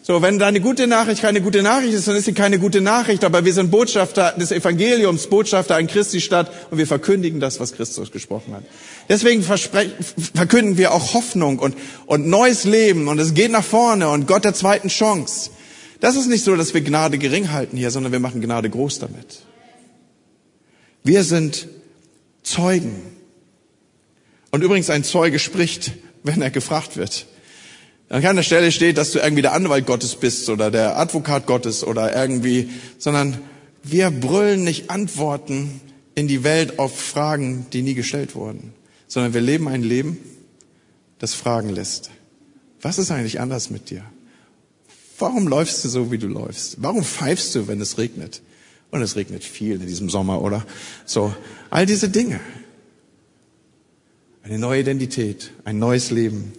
So, 0.00 0.22
wenn 0.22 0.38
deine 0.38 0.62
gute 0.62 0.86
Nachricht 0.86 1.20
keine 1.20 1.42
gute 1.42 1.62
Nachricht 1.62 1.92
ist, 1.92 2.08
dann 2.08 2.16
ist 2.16 2.24
sie 2.24 2.32
keine 2.32 2.58
gute 2.58 2.80
Nachricht. 2.80 3.24
Aber 3.24 3.44
wir 3.44 3.52
sind 3.52 3.70
Botschafter 3.70 4.32
des 4.38 4.52
Evangeliums, 4.52 5.26
Botschafter 5.26 5.76
an 5.76 5.86
Christi 5.86 6.22
Stadt 6.22 6.50
und 6.70 6.78
wir 6.78 6.86
verkündigen 6.86 7.40
das, 7.40 7.60
was 7.60 7.74
Christus 7.74 8.10
gesprochen 8.10 8.54
hat. 8.54 8.62
Deswegen 9.10 9.42
verkünden 9.42 10.78
wir 10.78 10.92
auch 10.92 11.12
Hoffnung 11.12 11.58
und, 11.58 11.76
und 12.06 12.26
neues 12.26 12.64
Leben 12.64 13.06
und 13.06 13.18
es 13.18 13.34
geht 13.34 13.50
nach 13.50 13.62
vorne 13.62 14.08
und 14.08 14.26
Gott 14.26 14.46
der 14.46 14.54
zweiten 14.54 14.88
Chance. 14.88 15.50
Das 16.00 16.16
ist 16.16 16.26
nicht 16.26 16.42
so, 16.42 16.56
dass 16.56 16.72
wir 16.72 16.80
Gnade 16.80 17.18
gering 17.18 17.52
halten 17.52 17.76
hier, 17.76 17.90
sondern 17.90 18.12
wir 18.12 18.20
machen 18.20 18.40
Gnade 18.40 18.70
groß 18.70 19.00
damit. 19.00 19.42
Wir 21.04 21.22
sind 21.22 21.68
Zeugen. 22.42 23.15
Und 24.56 24.62
übrigens, 24.62 24.88
ein 24.88 25.04
Zeuge 25.04 25.38
spricht, 25.38 25.92
wenn 26.22 26.40
er 26.40 26.50
gefragt 26.50 26.96
wird. 26.96 27.26
An 28.08 28.22
keiner 28.22 28.42
Stelle 28.42 28.72
steht, 28.72 28.96
dass 28.96 29.12
du 29.12 29.18
irgendwie 29.18 29.42
der 29.42 29.52
Anwalt 29.52 29.84
Gottes 29.84 30.14
bist 30.14 30.48
oder 30.48 30.70
der 30.70 30.96
Advokat 30.96 31.44
Gottes 31.44 31.84
oder 31.84 32.16
irgendwie, 32.16 32.70
sondern 32.96 33.36
wir 33.82 34.10
brüllen 34.10 34.64
nicht 34.64 34.88
Antworten 34.88 35.82
in 36.14 36.26
die 36.26 36.42
Welt 36.42 36.78
auf 36.78 36.98
Fragen, 36.98 37.66
die 37.74 37.82
nie 37.82 37.92
gestellt 37.92 38.34
wurden, 38.34 38.72
sondern 39.08 39.34
wir 39.34 39.42
leben 39.42 39.68
ein 39.68 39.82
Leben, 39.82 40.16
das 41.18 41.34
Fragen 41.34 41.68
lässt. 41.68 42.08
Was 42.80 42.96
ist 42.96 43.10
eigentlich 43.10 43.40
anders 43.40 43.68
mit 43.68 43.90
dir? 43.90 44.04
Warum 45.18 45.48
läufst 45.48 45.84
du 45.84 45.90
so, 45.90 46.10
wie 46.10 46.16
du 46.16 46.28
läufst? 46.28 46.76
Warum 46.80 47.04
pfeifst 47.04 47.54
du, 47.56 47.68
wenn 47.68 47.82
es 47.82 47.98
regnet? 47.98 48.40
Und 48.90 49.02
es 49.02 49.16
regnet 49.16 49.44
viel 49.44 49.82
in 49.82 49.86
diesem 49.86 50.08
Sommer, 50.08 50.40
oder? 50.40 50.64
So, 51.04 51.34
all 51.68 51.84
diese 51.84 52.08
Dinge. 52.08 52.40
Eine 54.46 54.60
neue 54.60 54.82
Identität, 54.82 55.50
ein 55.64 55.80
neues 55.80 56.12
Leben. 56.12 56.52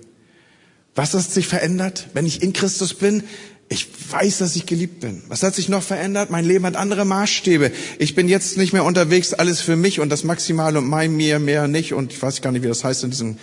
Was 0.94 1.14
hat 1.14 1.22
sich 1.22 1.48
verändert, 1.48 2.08
wenn 2.14 2.26
ich 2.26 2.44
in 2.44 2.52
Christus 2.52 2.94
bin? 2.94 3.24
Ich 3.70 3.88
weiß, 4.12 4.40
dass 4.40 4.58
ich 4.58 4.66
geliebt 4.66 5.00
bin. 5.00 5.24
Was 5.30 5.42
hat 5.42 5.56
sich 5.56 5.70
noch 5.70 5.84
verändert? 5.84 6.30
Mein 6.30 6.44
Leben 6.44 6.66
hat 6.66 6.76
andere 6.76 7.06
Maßstäbe. 7.06 7.72
Ich 7.98 8.14
bin 8.14 8.28
jetzt 8.28 8.58
nicht 8.58 8.74
mehr 8.74 8.84
unterwegs, 8.84 9.34
alles 9.34 9.62
für 9.62 9.78
mich 9.78 10.02
und 10.02 10.10
das 10.10 10.26
Maximale 10.26 10.80
und 10.80 10.88
mein, 10.90 11.16
mir, 11.16 11.40
mehr 11.40 11.70
nicht. 11.70 11.94
Und 11.94 12.12
ich 12.12 12.22
weiß 12.22 12.42
gar 12.42 12.52
nicht, 12.52 12.64
wie 12.64 12.68
das 12.68 12.84
heißt 12.84 13.06
in 13.06 13.12
diesem 13.12 13.38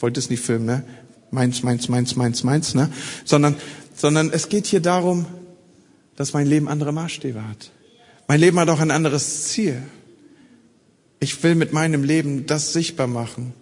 Walt 0.00 0.16
Disney-Film, 0.16 0.64
ne? 0.64 0.84
Meins, 1.30 1.62
meins, 1.62 1.90
meins, 1.90 2.16
meins, 2.16 2.44
meins, 2.44 2.74
ne? 2.74 2.90
Sondern, 3.26 3.56
sondern 3.94 4.30
es 4.30 4.48
geht 4.48 4.66
hier 4.66 4.80
darum, 4.80 5.26
dass 6.16 6.32
mein 6.32 6.46
Leben 6.46 6.66
andere 6.66 6.92
Maßstäbe 6.92 7.46
hat. 7.46 7.72
Mein 8.26 8.40
Leben 8.40 8.58
hat 8.58 8.70
auch 8.70 8.80
ein 8.80 8.90
anderes 8.90 9.48
Ziel. 9.48 9.82
Ich 11.20 11.42
will 11.42 11.56
mit 11.56 11.74
meinem 11.74 12.04
Leben 12.04 12.46
das 12.46 12.72
sichtbar 12.72 13.06
machen, 13.06 13.52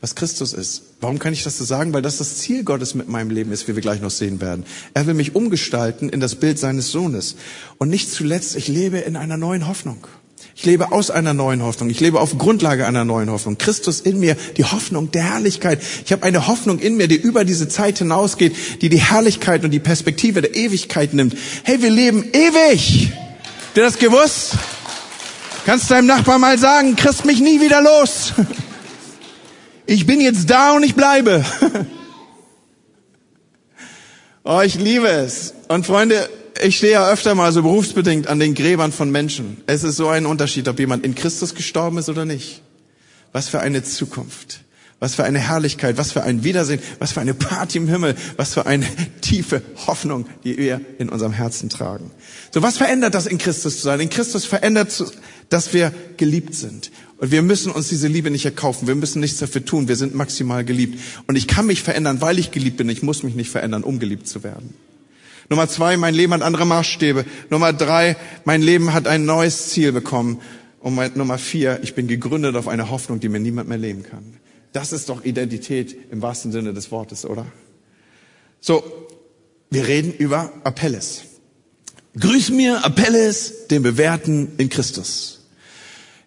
was 0.00 0.14
Christus 0.14 0.52
ist. 0.52 0.82
Warum 1.00 1.18
kann 1.18 1.32
ich 1.32 1.42
das 1.42 1.58
so 1.58 1.64
sagen? 1.64 1.92
Weil 1.92 2.02
das 2.02 2.18
das 2.18 2.38
Ziel 2.38 2.62
Gottes 2.62 2.94
mit 2.94 3.08
meinem 3.08 3.30
Leben 3.30 3.50
ist, 3.50 3.66
wie 3.66 3.74
wir 3.74 3.82
gleich 3.82 4.00
noch 4.00 4.10
sehen 4.10 4.40
werden. 4.40 4.64
Er 4.94 5.06
will 5.06 5.14
mich 5.14 5.34
umgestalten 5.34 6.08
in 6.08 6.20
das 6.20 6.36
Bild 6.36 6.58
seines 6.58 6.92
Sohnes. 6.92 7.34
Und 7.78 7.88
nicht 7.88 8.12
zuletzt, 8.12 8.54
ich 8.54 8.68
lebe 8.68 8.98
in 8.98 9.16
einer 9.16 9.36
neuen 9.36 9.66
Hoffnung. 9.66 10.06
Ich 10.54 10.64
lebe 10.64 10.92
aus 10.92 11.10
einer 11.10 11.34
neuen 11.34 11.62
Hoffnung. 11.62 11.90
Ich 11.90 12.00
lebe 12.00 12.20
auf 12.20 12.38
Grundlage 12.38 12.86
einer 12.86 13.04
neuen 13.04 13.30
Hoffnung. 13.30 13.58
Christus 13.58 14.00
in 14.00 14.20
mir, 14.20 14.36
die 14.56 14.64
Hoffnung 14.64 15.10
der 15.10 15.22
Herrlichkeit. 15.22 15.80
Ich 16.04 16.12
habe 16.12 16.24
eine 16.24 16.46
Hoffnung 16.46 16.78
in 16.78 16.96
mir, 16.96 17.08
die 17.08 17.16
über 17.16 17.44
diese 17.44 17.68
Zeit 17.68 17.98
hinausgeht, 17.98 18.82
die 18.82 18.88
die 18.88 19.00
Herrlichkeit 19.00 19.64
und 19.64 19.70
die 19.72 19.78
Perspektive 19.78 20.42
der 20.42 20.54
Ewigkeit 20.54 21.14
nimmt. 21.14 21.36
Hey, 21.64 21.82
wir 21.82 21.90
leben 21.90 22.24
ewig. 22.32 23.12
Habt 23.68 23.76
ihr 23.76 23.82
das 23.84 23.98
gewusst? 23.98 24.54
Kannst 25.64 25.90
deinem 25.90 26.06
Nachbar 26.06 26.38
mal 26.38 26.58
sagen, 26.58 26.96
kriegst 26.96 27.24
mich 27.24 27.40
nie 27.40 27.60
wieder 27.60 27.82
los. 27.82 28.32
Ich 29.90 30.04
bin 30.04 30.20
jetzt 30.20 30.50
da 30.50 30.72
und 30.72 30.82
ich 30.84 30.94
bleibe. 30.94 31.44
Oh, 34.50 34.62
ich 34.62 34.76
liebe 34.76 35.08
es. 35.08 35.52
Und 35.68 35.84
Freunde, 35.84 36.26
ich 36.62 36.78
stehe 36.78 36.92
ja 36.92 37.10
öfter 37.10 37.34
mal 37.34 37.52
so 37.52 37.62
berufsbedingt 37.62 38.28
an 38.28 38.38
den 38.38 38.54
Gräbern 38.54 38.92
von 38.92 39.10
Menschen. 39.10 39.58
Es 39.66 39.84
ist 39.84 39.96
so 39.96 40.08
ein 40.08 40.24
Unterschied, 40.24 40.68
ob 40.68 40.78
jemand 40.78 41.04
in 41.04 41.14
Christus 41.14 41.54
gestorben 41.54 41.98
ist 41.98 42.08
oder 42.08 42.24
nicht. 42.24 42.62
Was 43.32 43.50
für 43.50 43.60
eine 43.60 43.82
Zukunft. 43.82 44.60
Was 45.00 45.16
für 45.16 45.24
eine 45.24 45.38
Herrlichkeit, 45.38 45.98
was 45.98 46.12
für 46.12 46.22
ein 46.22 46.44
Wiedersehen, 46.44 46.80
was 46.98 47.12
für 47.12 47.20
eine 47.20 47.34
Party 47.34 47.76
im 47.76 47.88
Himmel, 47.88 48.14
was 48.38 48.54
für 48.54 48.64
eine 48.64 48.86
tiefe 49.20 49.60
Hoffnung, 49.86 50.26
die 50.44 50.56
wir 50.56 50.80
in 50.98 51.10
unserem 51.10 51.32
Herzen 51.32 51.68
tragen. 51.68 52.10
So, 52.50 52.62
was 52.62 52.78
verändert 52.78 53.14
das 53.14 53.26
in 53.26 53.36
Christus 53.36 53.76
zu 53.76 53.82
sein? 53.82 54.00
In 54.00 54.08
Christus 54.08 54.46
verändert, 54.46 54.90
dass 55.50 55.74
wir 55.74 55.92
geliebt 56.16 56.54
sind. 56.54 56.90
Und 57.18 57.32
wir 57.32 57.42
müssen 57.42 57.72
uns 57.72 57.88
diese 57.88 58.06
Liebe 58.06 58.30
nicht 58.30 58.44
erkaufen. 58.44 58.86
Wir 58.86 58.94
müssen 58.94 59.20
nichts 59.20 59.38
dafür 59.38 59.64
tun. 59.64 59.88
Wir 59.88 59.96
sind 59.96 60.14
maximal 60.14 60.64
geliebt. 60.64 61.00
Und 61.26 61.36
ich 61.36 61.48
kann 61.48 61.66
mich 61.66 61.82
verändern, 61.82 62.20
weil 62.20 62.38
ich 62.38 62.52
geliebt 62.52 62.76
bin. 62.76 62.88
Ich 62.88 63.02
muss 63.02 63.24
mich 63.24 63.34
nicht 63.34 63.50
verändern, 63.50 63.82
um 63.82 63.98
geliebt 63.98 64.28
zu 64.28 64.44
werden. 64.44 64.74
Nummer 65.50 65.68
zwei, 65.68 65.96
mein 65.96 66.14
Leben 66.14 66.32
hat 66.32 66.42
andere 66.42 66.64
Maßstäbe. 66.66 67.24
Nummer 67.50 67.72
drei, 67.72 68.16
mein 68.44 68.62
Leben 68.62 68.92
hat 68.92 69.08
ein 69.08 69.24
neues 69.24 69.68
Ziel 69.70 69.92
bekommen. 69.92 70.40
Und 70.80 71.16
Nummer 71.16 71.38
vier, 71.38 71.80
ich 71.82 71.94
bin 71.94 72.06
gegründet 72.06 72.54
auf 72.54 72.68
eine 72.68 72.88
Hoffnung, 72.90 73.18
die 73.18 73.28
mir 73.28 73.40
niemand 73.40 73.68
mehr 73.68 73.78
leben 73.78 74.04
kann. 74.04 74.34
Das 74.72 74.92
ist 74.92 75.08
doch 75.08 75.24
Identität 75.24 75.96
im 76.12 76.22
wahrsten 76.22 76.52
Sinne 76.52 76.72
des 76.72 76.92
Wortes, 76.92 77.24
oder? 77.24 77.46
So, 78.60 78.84
wir 79.70 79.88
reden 79.88 80.12
über 80.12 80.52
Apelles. 80.62 81.22
Grüß 82.18 82.50
mir 82.50 82.84
Apelles, 82.84 83.66
den 83.68 83.82
Bewährten 83.82 84.52
in 84.58 84.68
Christus. 84.68 85.37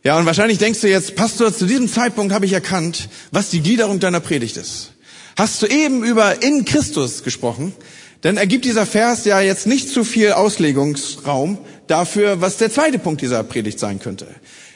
Ja, 0.04 0.18
und 0.18 0.26
wahrscheinlich 0.26 0.58
denkst 0.58 0.82
du 0.82 0.90
jetzt, 0.90 1.16
Pastor, 1.16 1.54
zu 1.54 1.68
diesem 1.68 1.88
Zeitpunkt 1.88 2.34
habe 2.34 2.48
ich 2.48 2.54
erkannt, 2.54 3.08
was 3.32 3.52
die 3.52 3.62
Gliederung 3.62 4.00
deiner 4.00 4.20
Predigt 4.20 4.58
ist. 4.58 4.94
Hast 5.38 5.62
du 5.62 5.68
eben 5.68 6.04
über 6.04 6.42
in 6.42 6.66
Christus 6.66 7.24
gesprochen? 7.24 7.74
Dann 8.22 8.38
ergibt 8.38 8.66
dieser 8.66 8.88
Vers 8.88 9.26
ja 9.26 9.42
jetzt 9.42 9.68
nicht 9.68 9.90
zu 9.90 10.04
viel 10.04 10.32
Auslegungsraum 10.32 11.60
dafür, 11.86 12.42
was 12.42 12.58
der 12.58 12.72
zweite 12.72 12.98
Punkt 12.98 13.22
dieser 13.22 13.44
Predigt 13.44 13.80
sein 13.80 14.00
könnte. 14.00 14.28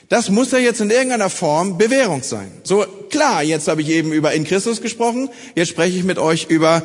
Das 0.09 0.29
muss 0.29 0.51
ja 0.51 0.59
jetzt 0.59 0.81
in 0.81 0.91
irgendeiner 0.91 1.31
Form 1.31 1.79
Bewährung 1.79 2.21
sein. 2.21 2.51
So 2.63 2.85
klar, 3.09 3.41
jetzt 3.41 3.67
habe 3.67 3.81
ich 3.81 3.89
eben 3.89 4.13
über 4.13 4.33
in 4.33 4.43
Christus 4.43 4.81
gesprochen, 4.81 5.29
jetzt 5.55 5.69
spreche 5.69 5.97
ich 5.97 6.03
mit 6.03 6.19
euch 6.19 6.45
über 6.49 6.83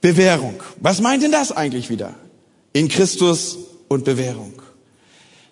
Bewährung. 0.00 0.60
Was 0.80 1.00
meint 1.00 1.22
denn 1.22 1.32
das 1.32 1.52
eigentlich 1.52 1.90
wieder? 1.90 2.14
In 2.72 2.88
Christus 2.88 3.58
und 3.86 4.04
Bewährung. 4.04 4.54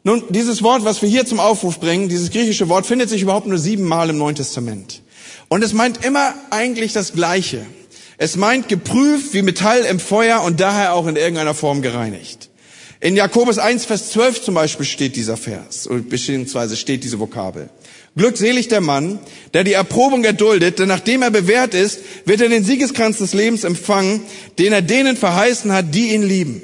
Nun, 0.07 0.23
dieses 0.29 0.62
Wort, 0.62 0.85
was 0.85 1.03
wir 1.03 1.09
hier 1.09 1.27
zum 1.27 1.40
Aufruf 1.40 1.81
bringen, 1.81 2.09
dieses 2.09 2.31
griechische 2.31 2.69
Wort, 2.69 2.87
findet 2.87 3.09
sich 3.09 3.23
überhaupt 3.23 3.49
nur 3.49 3.59
siebenmal 3.59 4.09
im 4.09 4.19
Neuen 4.19 4.37
Testament. 4.37 5.03
Und 5.49 5.64
es 5.64 5.73
meint 5.73 6.05
immer 6.05 6.33
eigentlich 6.51 6.92
das 6.92 7.12
Gleiche. 7.12 7.66
Es 8.16 8.37
meint 8.37 8.69
geprüft 8.69 9.35
wie 9.35 9.42
Metall 9.42 9.81
im 9.81 9.99
Feuer 9.99 10.42
und 10.42 10.61
daher 10.61 10.95
auch 10.95 11.09
in 11.09 11.16
irgendeiner 11.16 11.55
Form 11.55 11.83
gereinigt. 11.83 12.51
In 13.01 13.16
Jakobus 13.16 13.59
1, 13.59 13.85
Vers 13.85 14.12
12 14.12 14.42
zum 14.42 14.55
Beispiel 14.55 14.87
steht 14.87 15.16
dieser 15.16 15.37
Vers, 15.37 15.88
beziehungsweise 16.09 16.77
steht 16.77 17.03
diese 17.03 17.19
Vokabel. 17.19 17.69
Glückselig 18.14 18.69
der 18.69 18.81
Mann, 18.81 19.19
der 19.55 19.64
die 19.64 19.73
Erprobung 19.73 20.23
erduldet, 20.23 20.79
denn 20.79 20.87
nachdem 20.87 21.23
er 21.23 21.33
bewährt 21.33 21.75
ist, 21.75 21.99
wird 22.27 22.40
er 22.40 22.49
den 22.49 22.62
Siegeskranz 22.62 23.19
des 23.19 23.35
Lebens 23.35 23.64
empfangen, 23.64 24.23
den 24.61 24.73
er 24.73 24.83
denen 24.83 25.16
verheißen 25.16 25.73
hat, 25.73 25.92
die 25.92 26.14
ihn 26.14 26.23
lieben. 26.23 26.62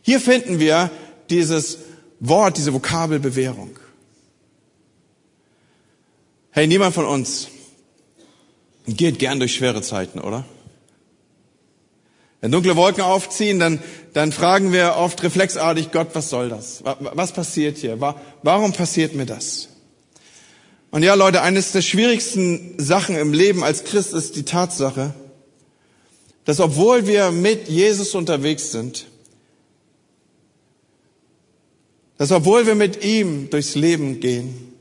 Hier 0.00 0.18
finden 0.18 0.58
wir 0.60 0.90
dieses 1.28 1.76
Wort, 2.20 2.56
diese 2.56 2.74
Vokabel 2.74 3.20
Bewährung. 3.20 3.78
Hey, 6.50 6.66
niemand 6.66 6.94
von 6.94 7.04
uns 7.04 7.48
geht 8.86 9.18
gern 9.18 9.38
durch 9.38 9.54
schwere 9.54 9.82
Zeiten, 9.82 10.18
oder? 10.18 10.44
Wenn 12.40 12.52
dunkle 12.52 12.76
Wolken 12.76 13.02
aufziehen, 13.02 13.58
dann, 13.58 13.80
dann 14.12 14.32
fragen 14.32 14.72
wir 14.72 14.96
oft 14.96 15.22
reflexartig, 15.22 15.90
Gott, 15.90 16.08
was 16.14 16.30
soll 16.30 16.48
das? 16.48 16.82
Was 16.84 17.32
passiert 17.32 17.78
hier? 17.78 18.00
Warum 18.42 18.72
passiert 18.72 19.14
mir 19.14 19.26
das? 19.26 19.68
Und 20.90 21.02
ja, 21.02 21.14
Leute, 21.14 21.42
eines 21.42 21.72
der 21.72 21.82
schwierigsten 21.82 22.74
Sachen 22.78 23.16
im 23.16 23.32
Leben 23.32 23.62
als 23.62 23.84
Christ 23.84 24.14
ist 24.14 24.36
die 24.36 24.44
Tatsache, 24.44 25.12
dass 26.44 26.60
obwohl 26.60 27.06
wir 27.06 27.30
mit 27.30 27.68
Jesus 27.68 28.14
unterwegs 28.14 28.72
sind, 28.72 29.07
dass 32.18 32.32
obwohl 32.32 32.66
wir 32.66 32.74
mit 32.74 33.04
ihm 33.04 33.48
durchs 33.48 33.76
Leben 33.76 34.20
gehen, 34.20 34.74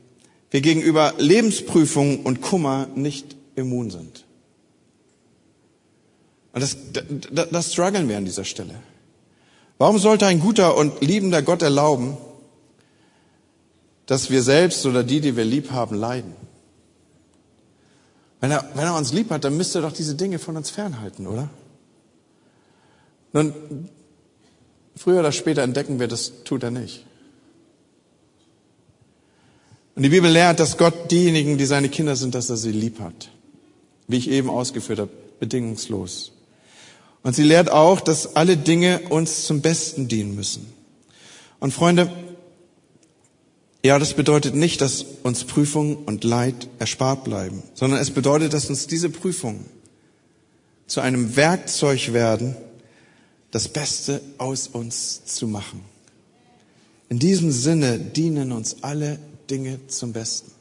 wir 0.49 0.61
gegenüber 0.61 1.13
Lebensprüfungen 1.17 2.21
und 2.21 2.41
Kummer 2.41 2.87
nicht 2.95 3.35
immun 3.55 3.91
sind. 3.91 4.25
Und 6.53 6.61
das, 6.61 6.77
das, 7.31 7.49
das 7.49 7.71
strugglen 7.73 8.09
wir 8.09 8.17
an 8.17 8.25
dieser 8.25 8.43
Stelle. 8.43 8.75
Warum 9.77 9.99
sollte 9.99 10.25
ein 10.25 10.39
guter 10.39 10.75
und 10.75 11.01
liebender 11.01 11.43
Gott 11.43 11.61
erlauben, 11.61 12.17
dass 14.07 14.31
wir 14.31 14.41
selbst 14.41 14.85
oder 14.85 15.03
die, 15.03 15.21
die 15.21 15.35
wir 15.35 15.45
lieb 15.45 15.69
haben, 15.71 15.95
leiden? 15.95 16.33
Wenn 18.39 18.51
er, 18.51 18.67
wenn 18.73 18.85
er 18.85 18.95
uns 18.95 19.13
lieb 19.13 19.29
hat, 19.29 19.43
dann 19.43 19.57
müsste 19.57 19.79
er 19.79 19.81
doch 19.83 19.91
diese 19.91 20.15
Dinge 20.15 20.39
von 20.39 20.57
uns 20.57 20.71
fernhalten, 20.71 21.27
oder? 21.27 21.49
Nun, 23.33 23.53
früher 24.95 25.19
oder 25.19 25.31
später 25.31 25.61
entdecken 25.61 25.99
wir, 25.99 26.07
das 26.07 26.43
tut 26.43 26.63
er 26.63 26.71
nicht. 26.71 27.06
Und 29.97 30.03
die 30.03 30.09
Bibel 30.09 30.31
lehrt, 30.31 30.61
dass 30.61 30.77
Gott 30.77 31.11
diejenigen, 31.11 31.57
die 31.57 31.65
seine 31.65 31.89
Kinder 31.89 32.15
sind, 32.15 32.35
dass 32.35 32.49
er 32.49 32.55
sie 32.55 32.71
lieb 32.71 33.01
hat 33.01 33.31
wie 34.07 34.17
ich 34.17 34.29
eben 34.29 34.49
ausgeführt 34.49 34.99
habe, 34.99 35.11
bedingungslos. 35.39 36.31
Und 37.23 37.35
sie 37.35 37.43
lehrt 37.43 37.69
auch, 37.69 37.99
dass 37.99 38.35
alle 38.35 38.55
Dinge 38.55 39.01
uns 39.09 39.45
zum 39.45 39.61
Besten 39.61 40.07
dienen 40.07 40.35
müssen. 40.35 40.65
Und 41.59 41.73
Freunde, 41.73 42.11
ja, 43.83 43.99
das 43.99 44.13
bedeutet 44.13 44.55
nicht, 44.55 44.81
dass 44.81 45.05
uns 45.23 45.43
Prüfung 45.43 45.97
und 46.05 46.23
Leid 46.23 46.69
erspart 46.79 47.23
bleiben, 47.23 47.63
sondern 47.73 47.99
es 47.99 48.11
bedeutet, 48.11 48.53
dass 48.53 48.69
uns 48.69 48.87
diese 48.87 49.09
Prüfungen 49.09 49.65
zu 50.87 51.01
einem 51.01 51.35
Werkzeug 51.35 52.13
werden, 52.13 52.55
das 53.51 53.67
Beste 53.67 54.21
aus 54.37 54.67
uns 54.67 55.25
zu 55.25 55.47
machen. 55.47 55.81
In 57.09 57.19
diesem 57.19 57.51
Sinne 57.51 57.97
dienen 57.99 58.51
uns 58.51 58.83
alle 58.83 59.19
Dinge 59.49 59.87
zum 59.87 60.13
Besten. 60.13 60.51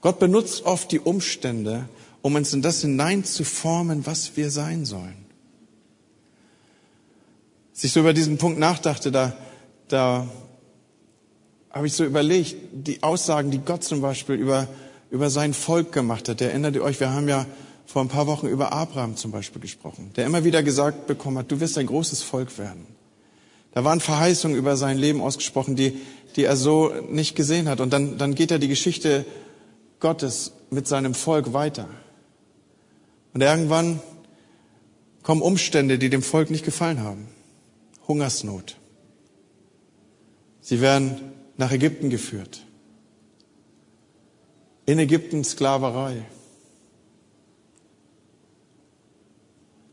Gott 0.00 0.18
benutzt 0.18 0.64
oft 0.64 0.92
die 0.92 1.00
Umstände, 1.00 1.88
um 2.20 2.34
uns 2.34 2.52
in 2.52 2.62
das 2.62 2.82
hineinzuformen, 2.82 4.06
was 4.06 4.36
wir 4.36 4.50
sein 4.50 4.84
sollen. 4.84 5.24
Als 7.72 7.84
ich 7.84 7.92
so 7.92 8.00
über 8.00 8.12
diesen 8.12 8.38
Punkt 8.38 8.58
nachdachte, 8.58 9.10
da, 9.10 9.36
da 9.88 10.28
habe 11.70 11.86
ich 11.86 11.92
so 11.92 12.04
überlegt, 12.04 12.56
die 12.72 13.02
Aussagen, 13.02 13.50
die 13.50 13.58
Gott 13.58 13.82
zum 13.82 14.00
Beispiel 14.00 14.36
über, 14.36 14.68
über 15.10 15.28
sein 15.28 15.54
Volk 15.54 15.90
gemacht 15.90 16.28
hat. 16.28 16.40
Erinnert 16.40 16.76
ihr 16.76 16.82
euch, 16.82 17.00
wir 17.00 17.10
haben 17.10 17.28
ja 17.28 17.46
vor 17.86 18.02
ein 18.02 18.08
paar 18.08 18.26
Wochen 18.26 18.46
über 18.46 18.72
Abraham 18.72 19.16
zum 19.16 19.30
Beispiel 19.30 19.60
gesprochen, 19.60 20.12
der 20.16 20.26
immer 20.26 20.44
wieder 20.44 20.62
gesagt 20.62 21.06
bekommen 21.06 21.38
hat, 21.38 21.50
du 21.50 21.60
wirst 21.60 21.76
ein 21.78 21.86
großes 21.86 22.22
Volk 22.22 22.58
werden. 22.58 22.86
Da 23.74 23.82
waren 23.82 23.98
Verheißungen 23.98 24.56
über 24.56 24.76
sein 24.76 24.96
Leben 24.98 25.20
ausgesprochen, 25.20 25.74
die, 25.74 26.00
die 26.36 26.44
er 26.44 26.56
so 26.56 26.92
nicht 27.10 27.34
gesehen 27.34 27.68
hat. 27.68 27.80
Und 27.80 27.92
dann, 27.92 28.18
dann 28.18 28.36
geht 28.36 28.52
er 28.52 28.60
die 28.60 28.68
Geschichte 28.68 29.26
Gottes 29.98 30.52
mit 30.70 30.86
seinem 30.86 31.12
Volk 31.12 31.52
weiter. 31.52 31.88
Und 33.32 33.40
irgendwann 33.40 34.00
kommen 35.24 35.42
Umstände, 35.42 35.98
die 35.98 36.08
dem 36.08 36.22
Volk 36.22 36.50
nicht 36.50 36.64
gefallen 36.64 37.00
haben. 37.00 37.26
Hungersnot. 38.06 38.76
Sie 40.60 40.80
werden 40.80 41.32
nach 41.56 41.72
Ägypten 41.72 42.10
geführt. 42.10 42.64
In 44.86 45.00
Ägypten 45.00 45.42
Sklaverei. 45.42 46.24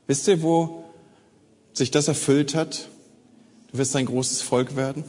Wisst 0.05 0.27
ihr, 0.27 0.43
wo 0.43 0.83
sich 1.73 1.89
das 1.89 2.07
erfüllt 2.07 2.53
hat? 2.53 2.89
Du 3.71 3.77
wirst 3.77 3.95
ein 3.95 4.05
großes 4.05 4.41
Volk 4.41 4.75
werden. 4.75 5.03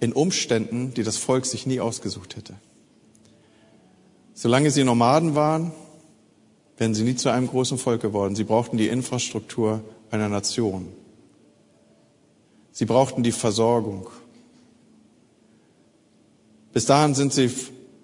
In 0.00 0.12
Umständen, 0.12 0.94
die 0.94 1.02
das 1.02 1.16
Volk 1.16 1.46
sich 1.46 1.66
nie 1.66 1.80
ausgesucht 1.80 2.36
hätte. 2.36 2.54
Solange 4.34 4.70
sie 4.70 4.84
Nomaden 4.84 5.34
waren, 5.34 5.72
wären 6.78 6.94
sie 6.94 7.04
nie 7.04 7.16
zu 7.16 7.28
einem 7.28 7.46
großen 7.46 7.76
Volk 7.76 8.00
geworden. 8.00 8.34
Sie 8.36 8.44
brauchten 8.44 8.78
die 8.78 8.88
Infrastruktur 8.88 9.84
einer 10.10 10.30
Nation. 10.30 10.88
Sie 12.72 12.86
brauchten 12.86 13.22
die 13.22 13.32
Versorgung. 13.32 14.08
Bis 16.72 16.86
dahin 16.86 17.14
sind 17.14 17.34
sie 17.34 17.50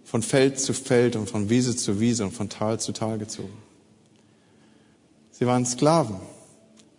von 0.05 0.23
Feld 0.23 0.61
zu 0.61 0.75
Feld 0.75 1.17
und 1.17 1.31
von 1.31 1.49
Wiese 1.49 1.75
zu 1.77 2.01
Wiese 2.01 2.25
und 2.25 2.33
von 2.33 2.49
Tal 2.49 2.79
zu 2.81 2.93
Tal 2.93 3.19
gezogen. 3.19 3.57
Sie 5.31 5.47
waren 5.47 5.65
Sklaven, 5.65 6.17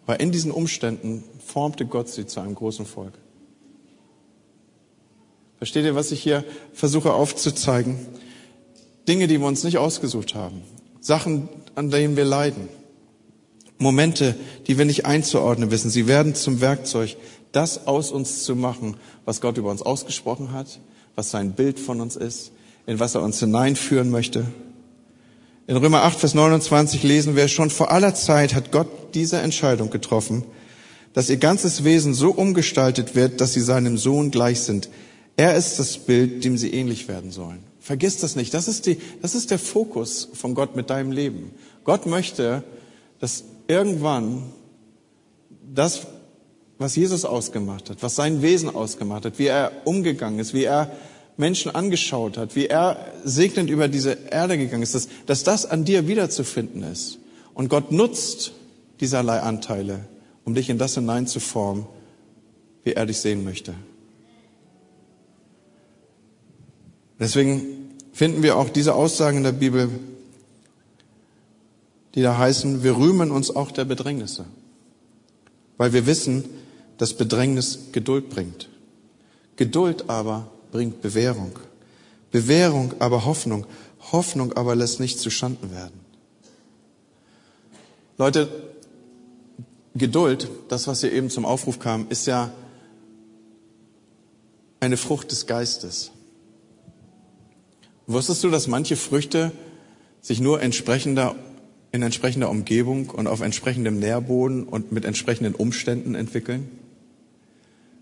weil 0.07 0.19
in 0.21 0.31
diesen 0.31 0.51
Umständen 0.51 1.23
formte 1.45 1.85
Gott 1.85 2.09
sie 2.09 2.25
zu 2.25 2.39
einem 2.39 2.55
großen 2.55 2.87
Volk. 2.87 3.13
Versteht 5.57 5.85
ihr, 5.85 5.95
was 5.95 6.11
ich 6.11 6.23
hier 6.23 6.43
versuche 6.73 7.13
aufzuzeigen? 7.13 7.99
Dinge, 9.07 9.27
die 9.27 9.39
wir 9.39 9.47
uns 9.47 9.63
nicht 9.63 9.77
ausgesucht 9.77 10.33
haben. 10.33 10.61
Sachen, 11.01 11.49
an 11.75 11.89
denen 11.89 12.15
wir 12.15 12.25
leiden. 12.25 12.69
Momente, 13.79 14.35
die 14.65 14.77
wir 14.77 14.85
nicht 14.85 15.05
einzuordnen 15.05 15.71
wissen. 15.71 15.89
Sie 15.89 16.07
werden 16.07 16.35
zum 16.35 16.61
Werkzeug, 16.61 17.17
das 17.51 17.85
aus 17.85 18.11
uns 18.11 18.43
zu 18.43 18.55
machen, 18.55 18.97
was 19.25 19.41
Gott 19.41 19.57
über 19.57 19.69
uns 19.69 19.81
ausgesprochen 19.81 20.51
hat, 20.51 20.79
was 21.15 21.31
sein 21.31 21.53
Bild 21.53 21.79
von 21.79 22.01
uns 22.01 22.15
ist, 22.15 22.51
in 22.85 22.99
was 22.99 23.15
er 23.15 23.23
uns 23.23 23.39
hineinführen 23.39 24.09
möchte. 24.09 24.45
In 25.69 25.75
Römer 25.75 26.03
8, 26.03 26.21
Vers 26.21 26.33
29 26.33 27.03
lesen 27.03 27.35
wir, 27.35 27.49
schon 27.49 27.69
vor 27.69 27.91
aller 27.91 28.15
Zeit 28.15 28.55
hat 28.55 28.71
Gott 28.71 28.87
diese 29.13 29.39
Entscheidung 29.39 29.89
getroffen, 29.89 30.45
dass 31.11 31.29
ihr 31.29 31.35
ganzes 31.35 31.83
Wesen 31.83 32.13
so 32.13 32.29
umgestaltet 32.31 33.15
wird, 33.15 33.41
dass 33.41 33.51
sie 33.51 33.59
seinem 33.59 33.97
Sohn 33.97 34.31
gleich 34.31 34.61
sind. 34.61 34.87
Er 35.35 35.57
ist 35.57 35.77
das 35.77 35.97
Bild, 35.97 36.45
dem 36.45 36.57
sie 36.57 36.71
ähnlich 36.71 37.09
werden 37.09 37.31
sollen. 37.31 37.59
Vergiss 37.81 38.17
das 38.17 38.37
nicht. 38.37 38.53
Das 38.53 38.69
ist, 38.69 38.85
die, 38.85 38.97
das 39.21 39.35
ist 39.35 39.51
der 39.51 39.59
Fokus 39.59 40.29
von 40.33 40.55
Gott 40.55 40.77
mit 40.77 40.89
deinem 40.89 41.11
Leben. 41.11 41.51
Gott 41.83 42.05
möchte, 42.05 42.63
dass 43.19 43.43
irgendwann 43.67 44.43
das, 45.73 46.07
was 46.77 46.95
Jesus 46.95 47.25
ausgemacht 47.25 47.89
hat, 47.89 48.01
was 48.01 48.15
sein 48.15 48.41
Wesen 48.41 48.73
ausgemacht 48.73 49.25
hat, 49.25 49.37
wie 49.37 49.47
er 49.47 49.73
umgegangen 49.83 50.39
ist, 50.39 50.53
wie 50.53 50.63
er 50.63 50.91
Menschen 51.37 51.73
angeschaut 51.73 52.37
hat, 52.37 52.55
wie 52.55 52.65
er 52.65 53.13
segnend 53.23 53.69
über 53.69 53.87
diese 53.87 54.17
Erde 54.31 54.57
gegangen 54.57 54.83
ist, 54.83 54.95
dass, 54.95 55.07
dass 55.27 55.43
das 55.43 55.65
an 55.65 55.85
dir 55.85 56.07
wiederzufinden 56.07 56.83
ist. 56.83 57.19
Und 57.53 57.69
Gott 57.69 57.91
nutzt 57.91 58.53
dieserlei 58.99 59.39
Anteile, 59.39 60.07
um 60.45 60.55
dich 60.55 60.69
in 60.69 60.79
das 60.79 60.95
hineinzuformen, 60.95 61.85
wie 62.83 62.93
er 62.93 63.05
dich 63.05 63.19
sehen 63.19 63.43
möchte. 63.43 63.75
Deswegen 67.19 67.91
finden 68.13 68.43
wir 68.43 68.57
auch 68.57 68.69
diese 68.69 68.95
Aussagen 68.95 69.37
in 69.37 69.43
der 69.43 69.51
Bibel, 69.51 69.89
die 72.15 72.21
da 72.21 72.37
heißen, 72.37 72.83
wir 72.83 72.97
rühmen 72.97 73.29
uns 73.29 73.55
auch 73.55 73.71
der 73.71 73.85
Bedrängnisse, 73.85 74.45
weil 75.77 75.93
wir 75.93 76.07
wissen, 76.07 76.45
dass 76.97 77.13
Bedrängnis 77.13 77.91
Geduld 77.91 78.29
bringt. 78.29 78.69
Geduld 79.55 80.09
aber 80.09 80.49
bringt 80.77 81.01
Bewährung. 81.01 81.53
Bewährung 82.29 82.93
aber 82.99 83.25
Hoffnung. 83.25 83.65
Hoffnung 84.11 84.53
aber 84.53 84.75
lässt 84.75 84.99
nicht 84.99 85.19
zu 85.19 85.31
Schanden 85.31 85.71
werden. 85.71 85.99
Leute, 88.19 88.47
Geduld, 89.95 90.51
das, 90.67 90.85
was 90.85 91.01
hier 91.01 91.11
eben 91.11 91.31
zum 91.31 91.45
Aufruf 91.45 91.79
kam, 91.79 92.05
ist 92.09 92.27
ja 92.27 92.51
eine 94.79 94.97
Frucht 94.97 95.31
des 95.31 95.47
Geistes. 95.47 96.11
Wusstest 98.05 98.43
du, 98.43 98.51
dass 98.51 98.67
manche 98.67 98.97
Früchte 98.97 99.51
sich 100.21 100.39
nur 100.39 100.61
entsprechender, 100.61 101.35
in 101.91 102.03
entsprechender 102.03 102.51
Umgebung 102.51 103.09
und 103.09 103.25
auf 103.25 103.41
entsprechendem 103.41 103.97
Nährboden 103.97 104.65
und 104.65 104.91
mit 104.91 105.05
entsprechenden 105.05 105.55
Umständen 105.55 106.13
entwickeln? 106.13 106.69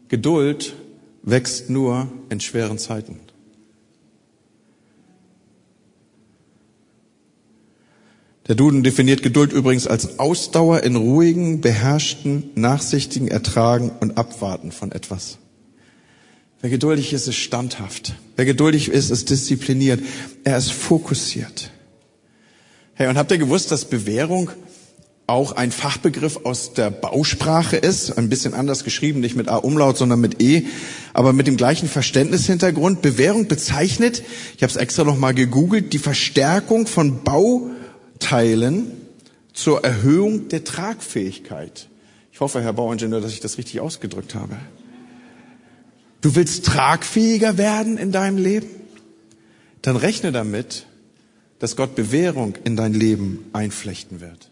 Geduld 0.09 0.75
wächst 1.25 1.69
nur 1.69 2.07
in 2.29 2.39
schweren 2.39 2.77
Zeiten. 2.77 3.19
Der 8.47 8.53
Duden 8.53 8.83
definiert 8.83 9.23
Geduld 9.23 9.51
übrigens 9.51 9.88
als 9.88 10.19
Ausdauer 10.19 10.83
in 10.83 10.95
ruhigen, 10.95 11.61
beherrschten, 11.61 12.51
nachsichtigen 12.53 13.27
Ertragen 13.27 13.91
und 13.99 14.17
Abwarten 14.19 14.71
von 14.71 14.91
etwas. 14.91 15.39
Wer 16.61 16.69
geduldig 16.69 17.11
ist, 17.11 17.27
ist 17.27 17.38
standhaft. 17.38 18.15
Wer 18.35 18.45
geduldig 18.45 18.89
ist, 18.89 19.09
ist 19.09 19.31
diszipliniert. 19.31 20.01
Er 20.43 20.57
ist 20.57 20.71
fokussiert. 20.71 21.71
Hey, 22.93 23.07
und 23.07 23.17
habt 23.17 23.31
ihr 23.31 23.39
gewusst, 23.39 23.71
dass 23.71 23.85
Bewährung 23.85 24.51
auch 25.27 25.53
ein 25.53 25.71
Fachbegriff 25.71 26.41
aus 26.43 26.73
der 26.73 26.91
Bausprache 26.91 27.77
ist, 27.77 28.17
ein 28.17 28.29
bisschen 28.29 28.53
anders 28.53 28.83
geschrieben, 28.83 29.21
nicht 29.21 29.35
mit 29.35 29.47
A-Umlaut, 29.47 29.97
sondern 29.97 30.21
mit 30.21 30.41
E, 30.41 30.67
aber 31.13 31.33
mit 31.33 31.47
dem 31.47 31.57
gleichen 31.57 31.89
Verständnishintergrund. 31.89 33.01
Bewährung 33.01 33.47
bezeichnet, 33.47 34.23
ich 34.55 34.61
habe 34.61 34.69
es 34.69 34.75
extra 34.75 35.03
noch 35.03 35.17
mal 35.17 35.33
gegoogelt, 35.33 35.93
die 35.93 35.99
Verstärkung 35.99 36.85
von 36.85 37.23
Bauteilen 37.23 38.91
zur 39.53 39.83
Erhöhung 39.83 40.49
der 40.49 40.63
Tragfähigkeit. 40.63 41.88
Ich 42.31 42.39
hoffe, 42.39 42.61
Herr 42.61 42.73
Bauingenieur, 42.73 43.21
dass 43.21 43.31
ich 43.31 43.39
das 43.39 43.57
richtig 43.57 43.79
ausgedrückt 43.79 44.35
habe. 44.35 44.57
Du 46.21 46.35
willst 46.35 46.65
tragfähiger 46.65 47.57
werden 47.57 47.97
in 47.97 48.11
deinem 48.11 48.38
Leben? 48.38 48.67
Dann 49.81 49.95
rechne 49.95 50.31
damit, 50.31 50.85
dass 51.59 51.75
Gott 51.75 51.95
Bewährung 51.95 52.55
in 52.63 52.75
dein 52.75 52.93
Leben 52.93 53.45
einflechten 53.53 54.21
wird. 54.21 54.51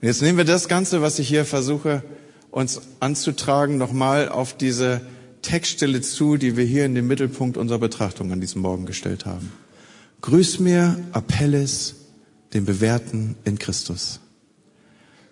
Und 0.00 0.08
jetzt 0.08 0.22
nehmen 0.22 0.38
wir 0.38 0.44
das 0.44 0.68
Ganze, 0.68 1.00
was 1.02 1.18
ich 1.18 1.28
hier 1.28 1.44
versuche, 1.44 2.02
uns 2.50 2.80
anzutragen, 3.00 3.78
nochmal 3.78 4.28
auf 4.28 4.56
diese 4.56 5.00
Textstelle 5.42 6.00
zu, 6.00 6.36
die 6.36 6.56
wir 6.56 6.64
hier 6.64 6.84
in 6.84 6.94
den 6.94 7.06
Mittelpunkt 7.06 7.56
unserer 7.56 7.78
Betrachtung 7.78 8.32
an 8.32 8.40
diesem 8.40 8.62
Morgen 8.62 8.86
gestellt 8.86 9.26
haben. 9.26 9.52
Grüß 10.22 10.58
mir 10.58 10.98
Apelles, 11.12 11.94
den 12.52 12.64
Bewährten 12.64 13.36
in 13.44 13.58
Christus. 13.58 14.20